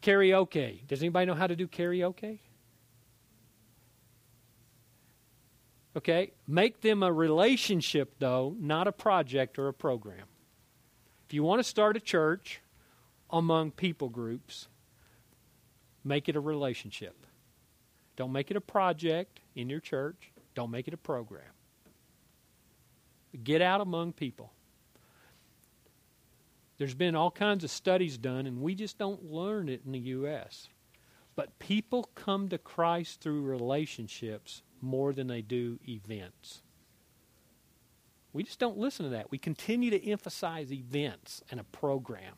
Karaoke. 0.00 0.86
Does 0.86 1.00
anybody 1.02 1.26
know 1.26 1.34
how 1.34 1.46
to 1.46 1.56
do 1.56 1.68
karaoke? 1.68 2.38
Okay? 5.96 6.32
Make 6.46 6.80
them 6.80 7.02
a 7.02 7.12
relationship, 7.12 8.14
though, 8.18 8.56
not 8.58 8.88
a 8.88 8.92
project 8.92 9.58
or 9.58 9.68
a 9.68 9.74
program. 9.74 10.26
If 11.26 11.34
you 11.34 11.42
want 11.42 11.60
to 11.60 11.64
start 11.64 11.96
a 11.96 12.00
church 12.00 12.60
among 13.30 13.72
people 13.72 14.08
groups, 14.08 14.68
make 16.04 16.28
it 16.28 16.36
a 16.36 16.40
relationship. 16.40 17.26
Don't 18.16 18.32
make 18.32 18.50
it 18.50 18.56
a 18.56 18.60
project 18.60 19.40
in 19.54 19.68
your 19.70 19.80
church. 19.80 20.32
Don't 20.54 20.70
make 20.70 20.88
it 20.88 20.94
a 20.94 20.98
program. 20.98 21.44
Get 23.42 23.62
out 23.62 23.80
among 23.80 24.12
people. 24.12 24.52
There's 26.76 26.94
been 26.94 27.14
all 27.14 27.30
kinds 27.30 27.64
of 27.64 27.70
studies 27.70 28.18
done, 28.18 28.46
and 28.46 28.60
we 28.60 28.74
just 28.74 28.98
don't 28.98 29.30
learn 29.30 29.68
it 29.68 29.82
in 29.86 29.92
the 29.92 29.98
U.S. 30.00 30.68
But 31.34 31.58
people 31.58 32.10
come 32.14 32.48
to 32.50 32.58
Christ 32.58 33.20
through 33.20 33.42
relationships 33.42 34.62
more 34.82 35.12
than 35.12 35.28
they 35.28 35.42
do 35.42 35.78
events. 35.88 36.62
We 38.32 38.42
just 38.42 38.58
don't 38.58 38.78
listen 38.78 39.04
to 39.04 39.10
that. 39.10 39.30
We 39.30 39.38
continue 39.38 39.90
to 39.90 40.10
emphasize 40.10 40.72
events 40.72 41.42
and 41.50 41.60
a 41.60 41.64
program. 41.64 42.34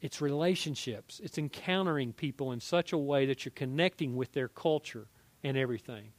It's 0.00 0.20
relationships, 0.20 1.20
it's 1.22 1.38
encountering 1.38 2.12
people 2.12 2.52
in 2.52 2.60
such 2.60 2.92
a 2.92 2.98
way 2.98 3.26
that 3.26 3.44
you're 3.44 3.52
connecting 3.52 4.14
with 4.14 4.32
their 4.32 4.48
culture 4.48 5.08
and 5.42 5.56
everything. 5.56 6.12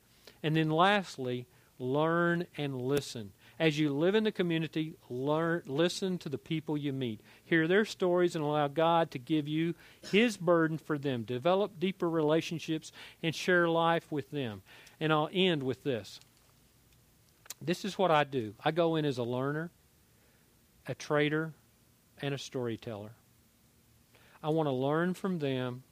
And 0.44 0.56
then 0.56 0.70
lastly, 0.70 1.48
learn 1.78 2.46
and 2.58 2.82
listen. 2.82 3.32
As 3.60 3.78
you 3.78 3.92
live 3.94 4.16
in 4.16 4.24
the 4.24 4.32
community, 4.32 4.96
learn, 5.10 5.64
listen 5.66 6.18
to 6.20 6.30
the 6.30 6.38
people 6.38 6.78
you 6.78 6.94
meet. 6.94 7.20
Hear 7.44 7.68
their 7.68 7.84
stories 7.84 8.34
and 8.34 8.44
allow 8.44 8.70
God 8.70 9.12
to 9.12 9.20
give 9.20 9.50
you 9.50 9.76
His 10.12 10.38
burden 10.38 10.78
for 10.78 10.98
them. 10.98 11.24
Develop 11.24 11.78
deeper 11.78 12.10
relationships 12.10 12.94
and 13.22 13.36
share 13.36 13.68
life 13.68 14.10
with 14.10 14.32
them. 14.32 14.62
And 15.02 15.12
I'll 15.12 15.30
end 15.34 15.64
with 15.64 15.84
this. 15.84 16.22
This 17.62 17.84
is 17.84 17.98
what 17.98 18.12
I 18.12 18.24
do 18.24 18.54
I 18.64 18.72
go 18.72 18.96
in 18.96 19.04
as 19.04 19.18
a 19.18 19.24
learner, 19.24 19.72
a 20.88 20.96
trader, 20.96 21.52
and 22.22 22.34
a 22.34 22.38
storyteller. 22.38 23.12
I 24.42 24.50
want 24.50 24.68
to 24.68 24.74
learn 24.74 25.14
from 25.14 25.40
them 25.40 25.84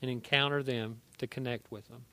and 0.00 0.08
encounter 0.08 0.62
them 0.62 1.00
to 1.18 1.26
connect 1.26 1.72
with 1.72 1.88
them. 1.88 2.04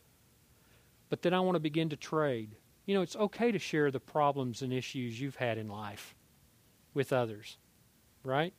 But 1.10 1.22
then 1.22 1.36
I 1.36 1.42
want 1.42 1.56
to 1.56 1.60
begin 1.60 1.90
to 1.90 1.96
trade. 1.96 2.56
You 2.86 2.96
know, 2.96 3.02
it's 3.02 3.16
okay 3.16 3.52
to 3.52 3.60
share 3.60 3.90
the 3.92 4.00
problems 4.00 4.62
and 4.62 4.72
issues 4.72 5.20
you've 5.20 5.38
had 5.38 5.58
in 5.58 5.68
life 5.68 6.16
with 6.94 7.12
others, 7.12 7.58
right? 8.24 8.54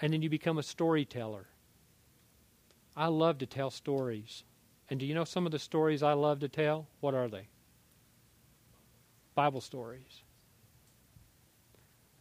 And 0.00 0.12
then 0.12 0.22
you 0.22 0.28
become 0.28 0.58
a 0.58 0.62
storyteller. 0.62 1.46
I 2.96 3.06
love 3.06 3.38
to 3.38 3.46
tell 3.46 3.70
stories. 3.70 4.44
And 4.90 5.00
do 5.00 5.06
you 5.06 5.14
know 5.14 5.24
some 5.24 5.46
of 5.46 5.52
the 5.52 5.58
stories 5.58 6.02
I 6.02 6.12
love 6.12 6.40
to 6.40 6.48
tell? 6.48 6.88
What 7.00 7.14
are 7.14 7.28
they? 7.28 7.48
Bible 9.34 9.60
stories. 9.60 10.22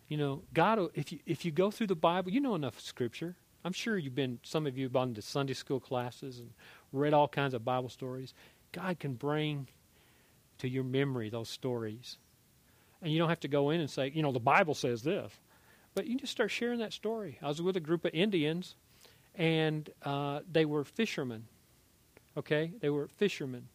You 0.08 0.18
know, 0.18 0.44
God, 0.54 0.80
if 0.94 1.12
you 1.12 1.20
if 1.26 1.46
you 1.46 1.52
go 1.52 1.72
through 1.72 1.88
the 1.88 1.96
Bible, 1.96 2.32
you 2.32 2.40
know 2.40 2.56
enough 2.56 2.80
Scripture. 2.80 3.36
I'm 3.66 3.74
sure 3.74 3.98
you've 3.98 4.16
been. 4.16 4.40
Some 4.44 4.68
of 4.68 4.78
you 4.78 4.86
have 4.86 4.94
gone 4.94 5.14
to 5.14 5.22
Sunday 5.22 5.54
school 5.54 5.80
classes 5.80 6.40
and 6.40 6.52
read 6.92 7.14
all 7.14 7.28
kinds 7.28 7.54
of 7.54 7.64
Bible 7.66 7.90
stories. 7.90 8.34
God 8.72 9.00
can 9.00 9.14
bring 9.14 9.68
to 10.64 10.70
your 10.70 10.86
memory 10.86 11.30
those 11.30 11.50
stories. 11.50 12.18
And 13.02 13.12
you 13.12 13.20
don't 13.20 13.28
have 13.28 13.42
to 13.42 13.50
go 13.50 13.70
in 13.72 13.82
and 13.82 13.90
say, 13.90 14.12
you 14.16 14.24
know, 14.24 14.32
the 14.32 14.40
Bible 14.40 14.74
says 14.74 15.04
this. 15.04 15.32
But 15.94 16.08
you 16.08 16.18
just 16.18 16.32
start 16.32 16.52
sharing 16.52 16.80
that 16.80 16.94
story. 16.94 17.38
I 17.42 17.50
was 17.50 17.62
with 17.62 17.76
a 17.76 17.82
group 17.82 18.06
of 18.06 18.12
Indians, 18.14 18.76
and 19.36 19.90
uh, 20.04 20.40
they 20.50 20.64
were 20.64 20.86
fishermen. 20.86 21.48
Okay? 22.38 22.72
They 22.80 22.90
were 22.90 23.10
fishermen. 23.10 23.68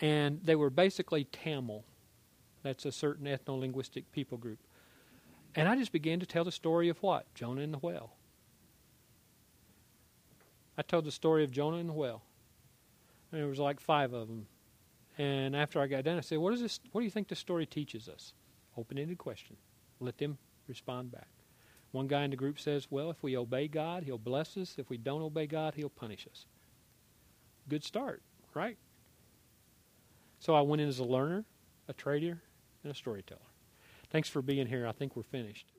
And 0.00 0.40
they 0.44 0.54
were 0.54 0.68
basically 0.68 1.24
Tamil. 1.24 1.82
That's 2.62 2.84
a 2.84 2.92
certain 2.92 3.26
ethno 3.26 3.58
linguistic 3.58 4.12
people 4.12 4.36
group. 4.36 4.58
And 5.54 5.66
I 5.66 5.76
just 5.76 5.92
began 5.92 6.20
to 6.20 6.26
tell 6.26 6.44
the 6.44 6.52
story 6.52 6.90
of 6.90 7.02
what? 7.02 7.32
Jonah 7.34 7.62
and 7.62 7.72
the 7.72 7.78
whale. 7.78 8.12
I 10.76 10.82
told 10.82 11.06
the 11.06 11.10
story 11.10 11.42
of 11.42 11.50
Jonah 11.50 11.78
and 11.78 11.88
the 11.88 11.94
whale. 11.94 12.22
And 13.32 13.40
there 13.40 13.48
was 13.48 13.58
like 13.58 13.80
five 13.80 14.12
of 14.12 14.28
them. 14.28 14.46
And 15.18 15.56
after 15.56 15.80
I 15.80 15.88
got 15.88 16.04
done, 16.04 16.16
I 16.16 16.20
said, 16.20 16.38
"What 16.38 16.54
is 16.54 16.60
this? 16.60 16.80
What 16.92 17.00
do 17.00 17.04
you 17.04 17.10
think 17.10 17.28
this 17.28 17.40
story 17.40 17.66
teaches 17.66 18.08
us?" 18.08 18.32
Open-ended 18.76 19.18
question. 19.18 19.56
Let 19.98 20.18
them 20.18 20.38
respond 20.68 21.10
back. 21.10 21.28
One 21.90 22.06
guy 22.06 22.22
in 22.22 22.30
the 22.30 22.36
group 22.36 22.60
says, 22.60 22.88
"Well, 22.90 23.10
if 23.10 23.22
we 23.22 23.36
obey 23.36 23.66
God, 23.66 24.04
He'll 24.04 24.16
bless 24.16 24.56
us. 24.56 24.78
If 24.78 24.88
we 24.88 24.96
don't 24.96 25.22
obey 25.22 25.46
God, 25.46 25.74
He'll 25.74 25.90
punish 25.90 26.26
us." 26.30 26.46
Good 27.68 27.82
start, 27.82 28.22
right? 28.54 28.78
So 30.38 30.54
I 30.54 30.60
went 30.60 30.80
in 30.80 30.88
as 30.88 31.00
a 31.00 31.04
learner, 31.04 31.44
a 31.88 31.92
trader, 31.92 32.42
and 32.84 32.92
a 32.92 32.94
storyteller. 32.94 33.40
Thanks 34.10 34.28
for 34.28 34.40
being 34.40 34.68
here. 34.68 34.86
I 34.86 34.92
think 34.92 35.16
we're 35.16 35.24
finished. 35.24 35.72